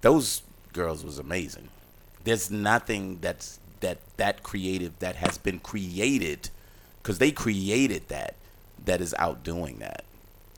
those 0.00 0.42
girls 0.72 1.04
was 1.04 1.18
amazing. 1.18 1.68
There's 2.24 2.50
nothing 2.50 3.18
that's 3.20 3.60
that 3.80 3.98
that 4.16 4.42
creative 4.42 4.98
that 5.00 5.16
has 5.16 5.36
been 5.38 5.60
created 5.60 6.48
because 7.02 7.18
they 7.18 7.30
created 7.30 8.08
that 8.08 8.34
that 8.86 9.00
is 9.00 9.14
outdoing 9.18 9.78
that. 9.78 10.04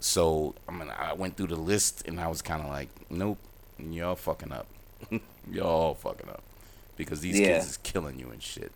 So 0.00 0.54
I 0.68 0.72
mean, 0.72 0.90
I 0.96 1.12
went 1.14 1.36
through 1.36 1.48
the 1.48 1.56
list 1.56 2.06
and 2.06 2.20
I 2.20 2.28
was 2.28 2.40
kind 2.40 2.62
of 2.62 2.68
like, 2.68 2.88
nope, 3.10 3.38
y'all 3.78 4.14
fucking 4.16 4.52
up, 4.52 4.66
y'all 5.50 5.94
fucking 5.94 6.28
up 6.28 6.42
because 6.96 7.20
these 7.20 7.38
Yeah. 7.38 7.48
kids 7.48 7.66
is 7.70 7.76
killing 7.78 8.18
you 8.18 8.30
and 8.30 8.42
shit. 8.42 8.72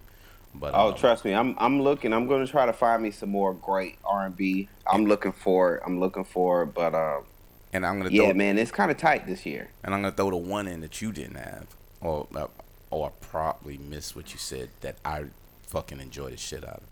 But 0.55 0.72
Oh, 0.74 0.88
um, 0.88 0.94
trust 0.96 1.24
me, 1.24 1.32
I'm 1.34 1.55
I'm 1.59 1.80
looking. 1.80 2.12
I'm 2.12 2.26
gonna 2.26 2.46
try 2.46 2.66
to 2.66 2.72
find 2.74 3.03
me 3.03 3.11
some 3.11 3.30
more 3.30 3.55
great 3.55 3.96
R 4.05 4.26
and 4.26 4.36
B. 4.36 4.68
I'm 4.90 5.07
looking 5.07 5.32
for 5.32 5.76
it. 5.76 5.82
I'm 5.86 5.98
looking 5.98 6.24
for 6.24 6.62
it. 6.64 6.74
But 6.74 6.94
um, 6.94 7.24
and 7.72 7.86
I'm 7.86 7.98
gonna 7.98 8.11
yeah, 8.11 8.24
throw, 8.24 8.34
man, 8.34 8.59
it's 8.59 8.70
kind 8.70 8.90
of 8.90 8.98
tight 8.98 9.26
this 9.26 9.46
year. 9.46 9.70
And 9.82 9.94
I'm 9.94 10.03
gonna 10.03 10.14
throw 10.14 10.28
the 10.30 10.36
one 10.36 10.66
in 10.68 10.80
that 10.82 11.00
you 11.00 11.11
didn't 11.12 11.36
have, 11.36 11.68
or 12.03 12.26
uh, 12.34 12.48
or 12.90 13.07
I 13.07 13.11
probably 13.24 13.78
missed 13.78 14.14
what 14.14 14.32
you 14.34 14.38
said 14.38 14.68
that 14.82 14.96
I 15.05 15.26
fucking 15.68 16.00
enjoy 16.00 16.30
the 16.30 16.36
shit 16.36 16.64
out 16.64 16.76
of. 16.76 16.82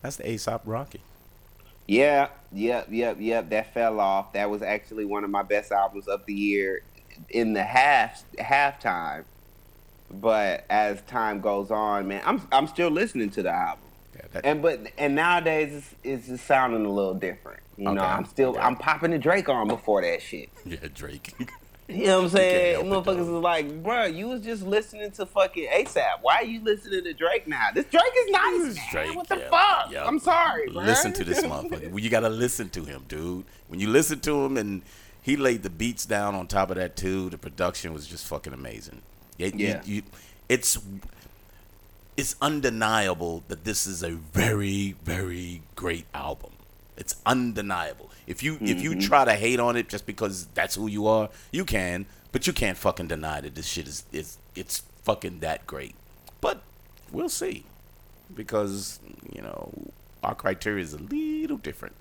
That's 0.00 0.16
the 0.16 0.22
ASAP 0.22 0.62
Rocky. 0.64 1.00
Yeah, 1.90 2.28
yep, 2.52 2.86
yep, 2.88 3.16
yep. 3.18 3.50
That 3.50 3.74
fell 3.74 3.98
off. 3.98 4.34
That 4.34 4.48
was 4.48 4.62
actually 4.62 5.04
one 5.04 5.24
of 5.24 5.30
my 5.30 5.42
best 5.42 5.72
albums 5.72 6.06
of 6.06 6.24
the 6.24 6.32
year 6.32 6.84
in 7.28 7.52
the 7.52 7.64
half 7.64 8.22
halftime. 8.38 9.24
But 10.08 10.66
as 10.70 11.02
time 11.02 11.40
goes 11.40 11.72
on, 11.72 12.06
man, 12.06 12.22
I'm 12.24 12.46
I'm 12.52 12.68
still 12.68 12.90
listening 12.90 13.30
to 13.30 13.42
the 13.42 13.50
album. 13.50 13.82
Yeah, 14.14 14.20
that, 14.34 14.46
And 14.46 14.62
but 14.62 14.86
and 14.98 15.16
nowadays 15.16 15.74
it's, 15.74 15.94
it's 16.04 16.26
just 16.28 16.46
sounding 16.46 16.86
a 16.86 16.90
little 16.90 17.14
different. 17.14 17.60
You 17.76 17.90
know, 17.90 18.02
I'm 18.02 18.24
still 18.24 18.50
okay. 18.50 18.60
I'm 18.60 18.76
popping 18.76 19.10
the 19.10 19.18
Drake 19.18 19.48
on 19.48 19.66
before 19.66 20.02
that 20.02 20.22
shit. 20.22 20.48
yeah, 20.64 20.86
Drake. 20.94 21.34
You 21.90 22.06
know 22.06 22.16
what 22.18 22.24
I'm 22.24 22.30
saying? 22.30 22.84
Motherfuckers 22.86 23.20
is 23.22 23.28
like, 23.28 23.82
bro, 23.82 24.04
you 24.04 24.28
was 24.28 24.40
just 24.42 24.62
listening 24.62 25.10
to 25.12 25.26
fucking 25.26 25.68
ASAP. 25.68 26.20
Why 26.22 26.36
are 26.36 26.44
you 26.44 26.62
listening 26.62 27.04
to 27.04 27.12
Drake 27.12 27.48
now? 27.48 27.68
This 27.74 27.86
Drake 27.86 28.02
is 28.16 28.30
nice, 28.30 28.74
man. 28.76 28.84
Drake, 28.92 29.16
what 29.16 29.28
the 29.28 29.38
yeah, 29.38 29.50
fuck? 29.50 29.92
yeah. 29.92 30.04
I'm 30.06 30.18
sorry, 30.18 30.68
bro. 30.70 30.82
listen 30.82 31.12
to 31.14 31.24
this 31.24 31.42
motherfucker. 31.42 32.00
You 32.00 32.10
gotta 32.10 32.28
listen 32.28 32.68
to 32.70 32.84
him, 32.84 33.04
dude. 33.08 33.44
When 33.68 33.80
you 33.80 33.88
listen 33.88 34.20
to 34.20 34.44
him 34.44 34.56
and 34.56 34.82
he 35.22 35.36
laid 35.36 35.62
the 35.62 35.70
beats 35.70 36.06
down 36.06 36.34
on 36.34 36.46
top 36.46 36.70
of 36.70 36.76
that 36.76 36.96
too, 36.96 37.28
the 37.30 37.38
production 37.38 37.92
was 37.92 38.06
just 38.06 38.26
fucking 38.26 38.52
amazing. 38.52 39.02
It- 39.38 39.54
you- 39.54 39.66
Yeah. 39.68 39.82
you- 39.84 40.02
it's 40.48 40.78
it's 42.16 42.36
undeniable 42.42 43.42
that 43.48 43.64
this 43.64 43.86
is 43.86 44.02
a 44.02 44.10
very 44.10 44.94
very 45.04 45.62
great 45.74 46.06
album. 46.14 46.52
It's 46.96 47.16
undeniable. 47.24 48.09
If 48.30 48.44
you 48.44 48.58
if 48.60 48.80
you 48.80 49.00
try 49.00 49.24
to 49.24 49.34
hate 49.34 49.58
on 49.58 49.74
it 49.76 49.88
just 49.88 50.06
because 50.06 50.46
that's 50.54 50.76
who 50.76 50.86
you 50.86 51.08
are, 51.08 51.30
you 51.50 51.64
can, 51.64 52.06
but 52.30 52.46
you 52.46 52.52
can't 52.52 52.78
fucking 52.78 53.08
deny 53.08 53.40
that 53.40 53.56
this 53.56 53.66
shit 53.66 53.88
is 53.88 54.04
is 54.12 54.38
it's 54.54 54.84
fucking 55.02 55.40
that 55.40 55.66
great. 55.66 55.96
But 56.40 56.62
we'll 57.10 57.28
see 57.28 57.64
because 58.32 59.00
you 59.34 59.42
know 59.42 59.72
our 60.22 60.36
criteria 60.36 60.84
is 60.84 60.94
a 60.94 60.98
little 60.98 61.56
different. 61.56 61.96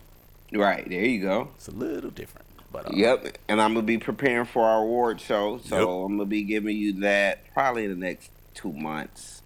Right 0.53 0.87
there, 0.87 1.03
you 1.03 1.19
go. 1.21 1.49
It's 1.55 1.67
a 1.67 1.71
little 1.71 2.11
different. 2.11 2.45
But 2.71 2.85
uh, 2.85 2.91
Yep, 2.93 3.39
and 3.47 3.59
I'm 3.59 3.73
gonna 3.73 3.87
be 3.87 3.97
preparing 3.97 4.45
for 4.45 4.63
our 4.63 4.83
award 4.83 5.19
show, 5.19 5.59
so 5.65 5.79
Yep. 5.79 6.05
I'm 6.05 6.17
gonna 6.17 6.29
be 6.29 6.43
giving 6.43 6.77
you 6.77 6.93
that 7.01 7.51
probably 7.55 7.85
in 7.85 7.89
the 7.89 8.05
next 8.05 8.29
two 8.53 8.71
months. 8.71 9.41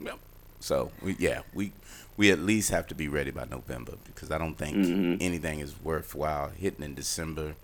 Yep. 0.00 0.20
So 0.60 0.92
we 1.02 1.16
yeah 1.18 1.40
we 1.52 1.72
we 2.16 2.30
at 2.30 2.38
least 2.38 2.70
have 2.70 2.86
to 2.88 2.94
be 2.94 3.08
ready 3.08 3.30
by 3.30 3.44
November 3.44 3.92
because 4.04 4.30
I 4.30 4.38
don't 4.38 4.54
think 4.56 4.76
Mhm. 4.76 5.18
anything 5.20 5.60
is 5.60 5.74
worthwhile 5.82 6.48
hitting 6.48 6.84
in 6.84 6.94
December 6.94 7.54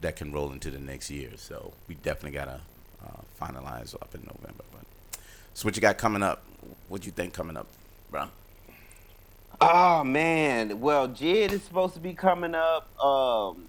that 0.00 0.16
can 0.16 0.32
roll 0.32 0.50
into 0.52 0.70
the 0.70 0.78
next 0.78 1.10
year. 1.10 1.30
So 1.36 1.72
we 1.88 1.94
definitely 1.96 2.32
gotta 2.38 2.60
uh, 3.04 3.20
finalize 3.40 3.94
up 3.94 4.14
in 4.14 4.22
November. 4.22 4.64
But 4.72 5.18
so 5.54 5.66
what 5.66 5.76
you 5.76 5.82
got 5.82 5.98
coming 5.98 6.22
up? 6.22 6.42
What 6.88 7.04
you 7.04 7.12
think 7.12 7.34
coming 7.34 7.56
up, 7.56 7.66
bro? 8.10 8.28
Oh 9.60 10.02
man, 10.04 10.80
well, 10.80 11.06
J.I.D 11.08 11.54
is 11.54 11.62
supposed 11.62 11.94
to 11.94 12.00
be 12.00 12.14
coming 12.14 12.54
up. 12.54 12.88
Um, 13.02 13.66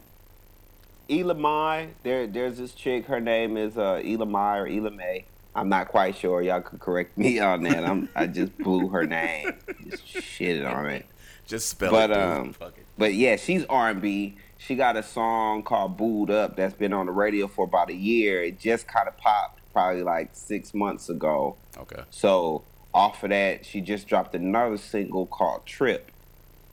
Ella 1.09 1.33
Mai, 1.35 1.89
there, 2.03 2.25
there's 2.27 2.57
this 2.57 2.73
chick. 2.73 3.05
Her 3.05 3.19
name 3.19 3.57
is 3.57 3.77
uh, 3.77 4.01
Ella 4.03 4.25
Mai 4.25 4.57
or 4.59 4.67
Elamay. 4.67 5.25
I'm 5.55 5.69
not 5.69 5.87
quite 5.89 6.15
sure. 6.15 6.41
Y'all 6.41 6.61
could 6.61 6.79
correct 6.79 7.17
me 7.17 7.39
on 7.39 7.63
that. 7.63 7.83
I'm, 7.85 8.09
I 8.15 8.27
just 8.27 8.57
blew 8.57 8.89
her 8.89 9.05
name, 9.05 9.53
just 9.89 10.05
shitted 10.05 10.67
on 10.69 10.87
it. 10.87 11.05
Just 11.45 11.69
spell 11.69 11.91
But, 11.91 12.09
it. 12.11 12.17
um, 12.17 12.55
it. 12.61 12.73
But 12.97 13.13
yeah, 13.13 13.35
she's 13.35 13.65
R&B. 13.65 14.37
She 14.57 14.75
got 14.75 14.95
a 14.95 15.03
song 15.03 15.61
called 15.63 15.97
"Booed 15.97 16.31
Up" 16.31 16.55
that's 16.55 16.73
been 16.73 16.93
on 16.93 17.05
the 17.05 17.11
radio 17.11 17.47
for 17.47 17.65
about 17.65 17.89
a 17.89 17.93
year. 17.95 18.41
It 18.43 18.59
just 18.59 18.87
kind 18.87 19.07
of 19.09 19.17
popped 19.17 19.59
probably 19.73 20.03
like 20.03 20.29
six 20.33 20.73
months 20.73 21.09
ago. 21.09 21.57
Okay. 21.77 22.01
So 22.11 22.63
off 22.93 23.21
of 23.23 23.31
that, 23.31 23.65
she 23.65 23.81
just 23.81 24.07
dropped 24.07 24.33
another 24.35 24.77
single 24.77 25.25
called 25.25 25.65
"Trip," 25.65 26.09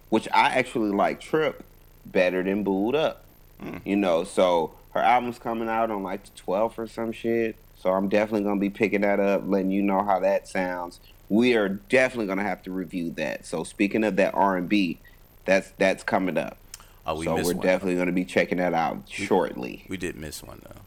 which 0.08 0.28
I 0.32 0.50
actually 0.50 0.90
like 0.90 1.20
"Trip" 1.20 1.64
better 2.06 2.44
than 2.44 2.62
"Booed 2.62 2.94
Up." 2.94 3.24
Mm. 3.60 3.80
You 3.84 3.96
know, 3.96 4.22
so 4.22 4.72
her 4.94 5.00
album's 5.00 5.40
coming 5.40 5.68
out 5.68 5.90
on 5.90 6.04
like 6.04 6.22
the 6.24 6.40
12th 6.42 6.78
or 6.78 6.86
some 6.86 7.10
shit. 7.10 7.56
So 7.80 7.90
I'm 7.92 8.08
definitely 8.08 8.44
gonna 8.44 8.60
be 8.60 8.70
picking 8.70 9.00
that 9.00 9.20
up, 9.20 9.42
letting 9.46 9.70
you 9.70 9.82
know 9.82 10.02
how 10.02 10.20
that 10.20 10.46
sounds. 10.46 11.00
We 11.28 11.54
are 11.56 11.68
definitely 11.68 12.26
gonna 12.26 12.42
have 12.42 12.62
to 12.64 12.70
review 12.70 13.10
that. 13.12 13.46
So 13.46 13.64
speaking 13.64 14.04
of 14.04 14.16
that 14.16 14.34
R&B, 14.34 14.98
That's 15.46 15.72
that's 15.78 16.02
coming 16.04 16.36
up. 16.36 16.58
Oh, 17.06 17.16
we 17.16 17.24
so 17.24 17.34
we're 17.34 17.54
one. 17.54 17.60
definitely 17.60 17.94
going 17.94 18.06
to 18.06 18.12
be 18.12 18.24
checking 18.26 18.58
that 18.58 18.74
out 18.74 19.08
shortly. 19.08 19.84
We 19.88 19.96
did 19.96 20.16
miss 20.16 20.42
one 20.42 20.60
though. 20.62 20.82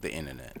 The 0.00 0.12
internet. 0.12 0.56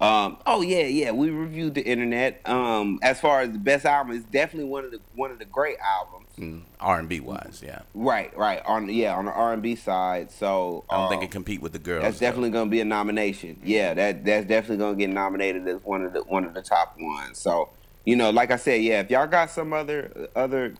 Um, 0.00 0.38
oh 0.46 0.62
yeah, 0.62 0.84
yeah. 0.86 1.10
We 1.10 1.28
reviewed 1.30 1.74
the 1.74 1.82
internet. 1.84 2.40
Um, 2.48 2.98
as 3.02 3.20
far 3.20 3.42
as 3.42 3.50
the 3.52 3.58
best 3.58 3.84
album, 3.84 4.16
it's 4.16 4.24
definitely 4.24 4.70
one 4.70 4.84
of 4.84 4.90
the 4.92 5.00
one 5.14 5.30
of 5.30 5.38
the 5.38 5.44
great 5.44 5.76
albums. 5.78 6.28
Mm, 6.38 6.62
R 6.80 6.98
and 6.98 7.08
B 7.08 7.20
wise, 7.20 7.60
yeah. 7.62 7.80
Right, 7.94 8.34
right. 8.34 8.62
On 8.64 8.88
yeah, 8.88 9.14
on 9.14 9.26
the 9.26 9.32
R 9.32 9.52
and 9.52 9.62
B 9.62 9.76
side. 9.76 10.30
So 10.30 10.84
I 10.88 10.96
don't 10.96 11.10
think 11.10 11.20
um, 11.20 11.24
it 11.26 11.30
compete 11.30 11.60
with 11.60 11.72
the 11.72 11.78
girls. 11.78 12.02
That's 12.02 12.18
though. 12.18 12.26
definitely 12.26 12.50
going 12.50 12.68
to 12.68 12.70
be 12.70 12.80
a 12.80 12.84
nomination. 12.86 13.60
Yeah, 13.62 13.92
that 13.92 14.24
that's 14.24 14.46
definitely 14.46 14.78
going 14.78 14.96
to 14.96 14.98
get 15.06 15.12
nominated 15.12 15.68
as 15.68 15.82
one 15.84 16.02
of 16.02 16.14
the 16.14 16.20
one 16.22 16.44
of 16.44 16.54
the 16.54 16.62
top 16.62 16.96
ones. 16.98 17.36
So 17.38 17.68
you 18.06 18.16
know, 18.16 18.30
like 18.30 18.50
I 18.50 18.56
said, 18.56 18.82
yeah, 18.82 19.00
if 19.00 19.10
y'all 19.10 19.26
got 19.26 19.50
some 19.50 19.74
other 19.74 20.28
other 20.34 20.74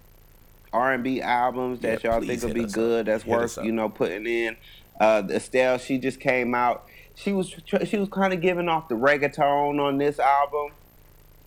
R 0.72 0.94
and 0.94 1.04
B 1.04 1.20
albums 1.20 1.80
that 1.80 2.02
Yeah, 2.02 2.12
y'all 2.12 2.26
think 2.26 2.42
will 2.42 2.54
be 2.54 2.64
us 2.64 2.72
up. 2.72 2.74
good, 2.76 3.06
that's 3.06 3.24
Hit 3.24 3.30
worth 3.30 3.58
you 3.62 3.72
know 3.72 3.90
putting 3.90 4.26
in. 4.26 4.56
Uh, 4.98 5.22
Estelle, 5.30 5.76
she 5.78 5.98
just 5.98 6.20
came 6.20 6.54
out. 6.54 6.86
She 7.14 7.32
was 7.32 7.54
she 7.84 7.96
was 7.98 8.08
kind 8.08 8.32
of 8.32 8.40
giving 8.40 8.68
off 8.68 8.88
the 8.88 8.94
reggaeton 8.94 9.80
on 9.80 9.98
this 9.98 10.18
album, 10.18 10.72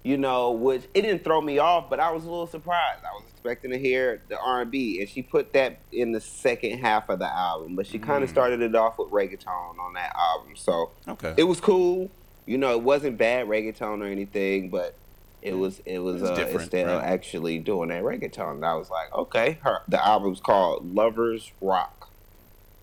you 0.03 0.17
know, 0.17 0.51
which 0.51 0.83
it 0.93 1.01
didn't 1.01 1.23
throw 1.23 1.41
me 1.41 1.57
off, 1.57 1.89
but 1.89 1.99
I 1.99 2.11
was 2.11 2.23
a 2.25 2.29
little 2.29 2.47
surprised. 2.47 3.01
I 3.03 3.13
was 3.15 3.23
expecting 3.31 3.71
to 3.71 3.79
hear 3.79 4.21
the 4.29 4.37
R 4.39 4.61
and 4.61 4.71
B, 4.71 4.99
and 4.99 5.09
she 5.09 5.21
put 5.23 5.53
that 5.53 5.79
in 5.91 6.11
the 6.11 6.21
second 6.21 6.79
half 6.79 7.09
of 7.09 7.19
the 7.19 7.31
album. 7.33 7.75
But 7.75 7.87
she 7.87 7.97
kind 7.99 8.23
of 8.23 8.29
Mm. 8.29 8.33
started 8.33 8.61
it 8.61 8.75
off 8.75 8.97
with 8.99 9.09
reggaeton 9.11 9.47
on 9.79 9.93
that 9.93 10.15
album, 10.15 10.55
so 10.55 10.91
Okay. 11.07 11.33
it 11.37 11.43
was 11.43 11.59
cool. 11.59 12.11
You 12.45 12.57
know, 12.57 12.71
it 12.71 12.83
wasn't 12.83 13.17
bad 13.17 13.47
reggaeton 13.47 14.01
or 14.01 14.05
anything, 14.05 14.69
but 14.69 14.99
it 15.41 15.53
was 15.53 15.79
it 15.85 15.99
was 15.99 16.21
It's 16.21 16.31
uh, 16.31 16.35
different, 16.35 16.61
Estelle 16.73 16.97
right. 16.97 17.03
actually 17.05 17.59
doing 17.59 17.89
that 17.89 18.03
reggaeton. 18.03 18.51
And 18.51 18.65
I 18.65 18.75
was 18.75 18.89
like, 18.89 19.13
okay, 19.13 19.59
her 19.63 19.79
the 19.87 20.05
album's 20.05 20.39
called 20.39 20.93
Lovers 20.93 21.51
Rock. 21.61 22.09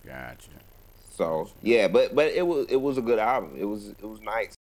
Gotcha. 0.04 0.50
So 1.20 1.50
yeah, 1.62 1.86
but 1.86 2.14
but 2.14 2.32
it 2.32 2.46
was 2.46 2.66
it 2.70 2.80
was 2.80 2.96
a 2.96 3.02
good 3.02 3.18
album. 3.18 3.54
It 3.58 3.66
was 3.66 3.88
it 3.88 4.04
was 4.04 4.22
nice. 4.22 4.54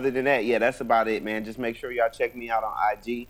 Other 0.00 0.10
than 0.10 0.24
that, 0.24 0.44
yeah, 0.44 0.58
that's 0.58 0.80
about 0.80 1.06
it, 1.06 1.22
man. 1.22 1.44
Just 1.44 1.60
make 1.60 1.76
sure 1.76 1.92
y'all 1.92 2.10
check 2.10 2.34
me 2.34 2.50
out 2.50 2.64
on 2.64 2.74
IG. 2.92 3.28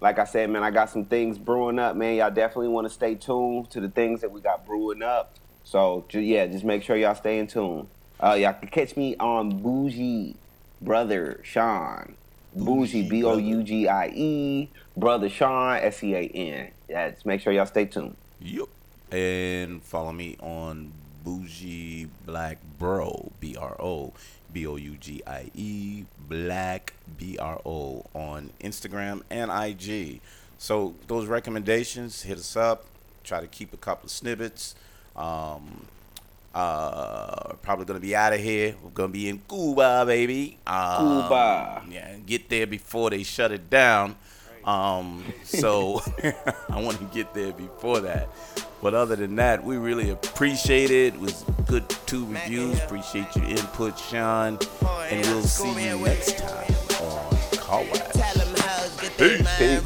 Like 0.00 0.18
I 0.18 0.24
said, 0.24 0.48
man, 0.48 0.62
I 0.62 0.70
got 0.70 0.88
some 0.88 1.04
things 1.04 1.36
brewing 1.36 1.78
up, 1.78 1.96
man. 1.96 2.16
Y'all 2.16 2.30
definitely 2.30 2.68
want 2.68 2.86
to 2.86 2.92
stay 2.92 3.14
tuned 3.14 3.70
to 3.72 3.80
the 3.80 3.90
things 3.90 4.22
that 4.22 4.30
we 4.30 4.40
got 4.40 4.64
brewing 4.64 5.02
up. 5.02 5.34
So 5.64 6.06
yeah, 6.14 6.46
just 6.46 6.64
make 6.64 6.82
sure 6.82 6.96
y'all 6.96 7.14
stay 7.14 7.38
in 7.40 7.46
tune. 7.46 7.88
Uh, 8.18 8.38
y'all 8.40 8.54
can 8.54 8.68
catch 8.68 8.96
me 8.96 9.14
on 9.20 9.60
Bougie 9.60 10.34
Brother 10.80 11.40
Sean. 11.44 12.14
Bougie 12.56 13.02
Bougie 13.02 13.08
B 13.10 13.24
O 13.24 13.36
U 13.36 13.62
G 13.62 13.86
I 13.86 14.08
E 14.14 14.70
Brother 14.96 15.28
Sean 15.28 15.76
S 15.76 16.02
E 16.02 16.14
A 16.14 16.20
N. 16.20 16.70
Yeah, 16.88 17.10
just 17.10 17.26
make 17.26 17.42
sure 17.42 17.52
y'all 17.52 17.66
stay 17.66 17.84
tuned. 17.84 18.16
Yup. 18.40 18.70
And 19.12 19.82
follow 19.82 20.12
me 20.12 20.38
on 20.40 20.92
Bougie 21.28 22.08
Black 22.24 22.58
Bro, 22.78 23.32
B 23.38 23.54
R 23.54 23.76
O 23.78 24.14
B 24.50 24.66
O 24.66 24.76
U 24.76 24.96
G 24.98 25.22
I 25.26 25.50
E 25.54 26.04
Black 26.26 26.94
B 27.18 27.36
R 27.38 27.60
O 27.66 28.06
on 28.14 28.50
Instagram 28.60 29.22
and 29.28 29.50
IG. 29.50 30.20
So 30.56 30.94
those 31.06 31.26
recommendations, 31.26 32.22
hit 32.22 32.38
us 32.38 32.56
up. 32.56 32.86
Try 33.24 33.40
to 33.42 33.46
keep 33.46 33.74
a 33.74 33.76
couple 33.76 34.06
of 34.06 34.10
snippets. 34.10 34.74
Um, 35.14 35.86
uh, 36.54 37.52
probably 37.60 37.84
gonna 37.84 38.00
be 38.00 38.16
out 38.16 38.32
of 38.32 38.40
here. 38.40 38.74
We're 38.82 38.90
gonna 38.90 39.12
be 39.12 39.28
in 39.28 39.38
Cuba, 39.48 40.04
baby. 40.06 40.56
Um, 40.66 41.24
Cuba. 41.24 41.82
Yeah, 41.90 42.16
get 42.24 42.48
there 42.48 42.66
before 42.66 43.10
they 43.10 43.22
shut 43.22 43.52
it 43.52 43.68
down. 43.68 44.16
Um, 44.64 45.24
so 45.44 46.02
I 46.68 46.80
want 46.82 46.98
to 46.98 47.04
get 47.04 47.34
there 47.34 47.52
before 47.52 48.00
that. 48.00 48.28
But 48.80 48.94
other 48.94 49.16
than 49.16 49.36
that, 49.36 49.64
we 49.64 49.76
really 49.76 50.10
appreciate 50.10 50.90
it. 50.90 51.14
It 51.14 51.20
was 51.20 51.44
good 51.66 51.88
two 52.06 52.26
reviews. 52.26 52.78
Appreciate 52.80 53.34
your 53.34 53.46
input, 53.46 53.98
Sean. 53.98 54.58
And 55.10 55.26
we'll 55.26 55.42
see 55.42 55.68
you 55.68 55.98
next 55.98 56.38
time 56.38 56.74
on 57.02 57.36
Car 57.58 57.82
Wax. 57.82 58.16
Tell 58.16 58.34
them 58.34 58.54
hoes 58.56 59.00
get 59.00 59.16
their 59.18 59.38
Peace. 59.38 59.82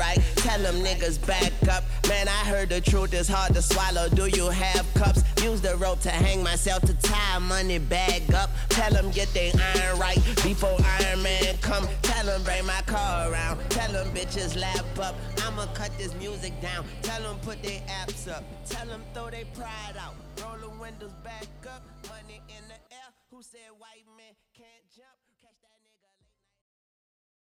Tell 0.63 0.73
them 0.73 0.85
niggas 0.85 1.27
back 1.27 1.53
up. 1.69 1.83
Man, 2.07 2.29
I 2.29 2.45
heard 2.47 2.69
the 2.69 2.81
truth 2.81 3.15
is 3.15 3.27
hard 3.27 3.53
to 3.55 3.61
swallow. 3.61 4.09
Do 4.09 4.27
you 4.27 4.49
have 4.49 4.87
cups? 4.95 5.25
Use 5.43 5.61
the 5.61 5.75
rope 5.77 5.99
to 6.03 6.11
hang 6.11 6.41
myself 6.41 6.83
to 6.83 6.95
tie 6.95 7.39
money 7.41 7.81
bag 7.81 8.33
up. 8.33 8.49
Tell 8.69 8.93
them 8.93 9.11
get 9.11 9.27
their 9.35 9.51
iron 9.75 9.99
right 9.99 10.23
before 10.45 10.77
Iron 11.01 11.21
Man 11.21 11.57
come. 11.63 11.89
Tell 12.03 12.27
them 12.27 12.45
bring 12.45 12.65
my 12.65 12.81
car 12.87 13.33
around. 13.33 13.59
Tell 13.71 13.91
them 13.91 14.15
bitches 14.15 14.57
lap 14.57 14.87
up. 15.01 15.17
I'ma 15.45 15.67
cut 15.75 15.91
this 15.99 16.15
music 16.15 16.53
down. 16.61 16.85
Tell 17.03 17.23
them 17.23 17.41
put 17.41 17.61
their 17.65 17.81
apps 17.89 18.31
up. 18.31 18.45
Tell 18.69 18.87
them 18.87 19.03
throw 19.15 19.31
their 19.31 19.47
pride 19.57 19.97
out. 19.99 20.15
Roll 20.41 20.59
the 20.61 20.71
windows 20.81 21.15
back 21.25 21.49
up. 21.67 21.83
Money 22.09 22.41
in 22.49 22.63
the 22.69 22.95
air. 22.95 23.11
Who 23.33 23.43
said 23.43 23.59
white 23.79 24.05
jump? 24.17 24.42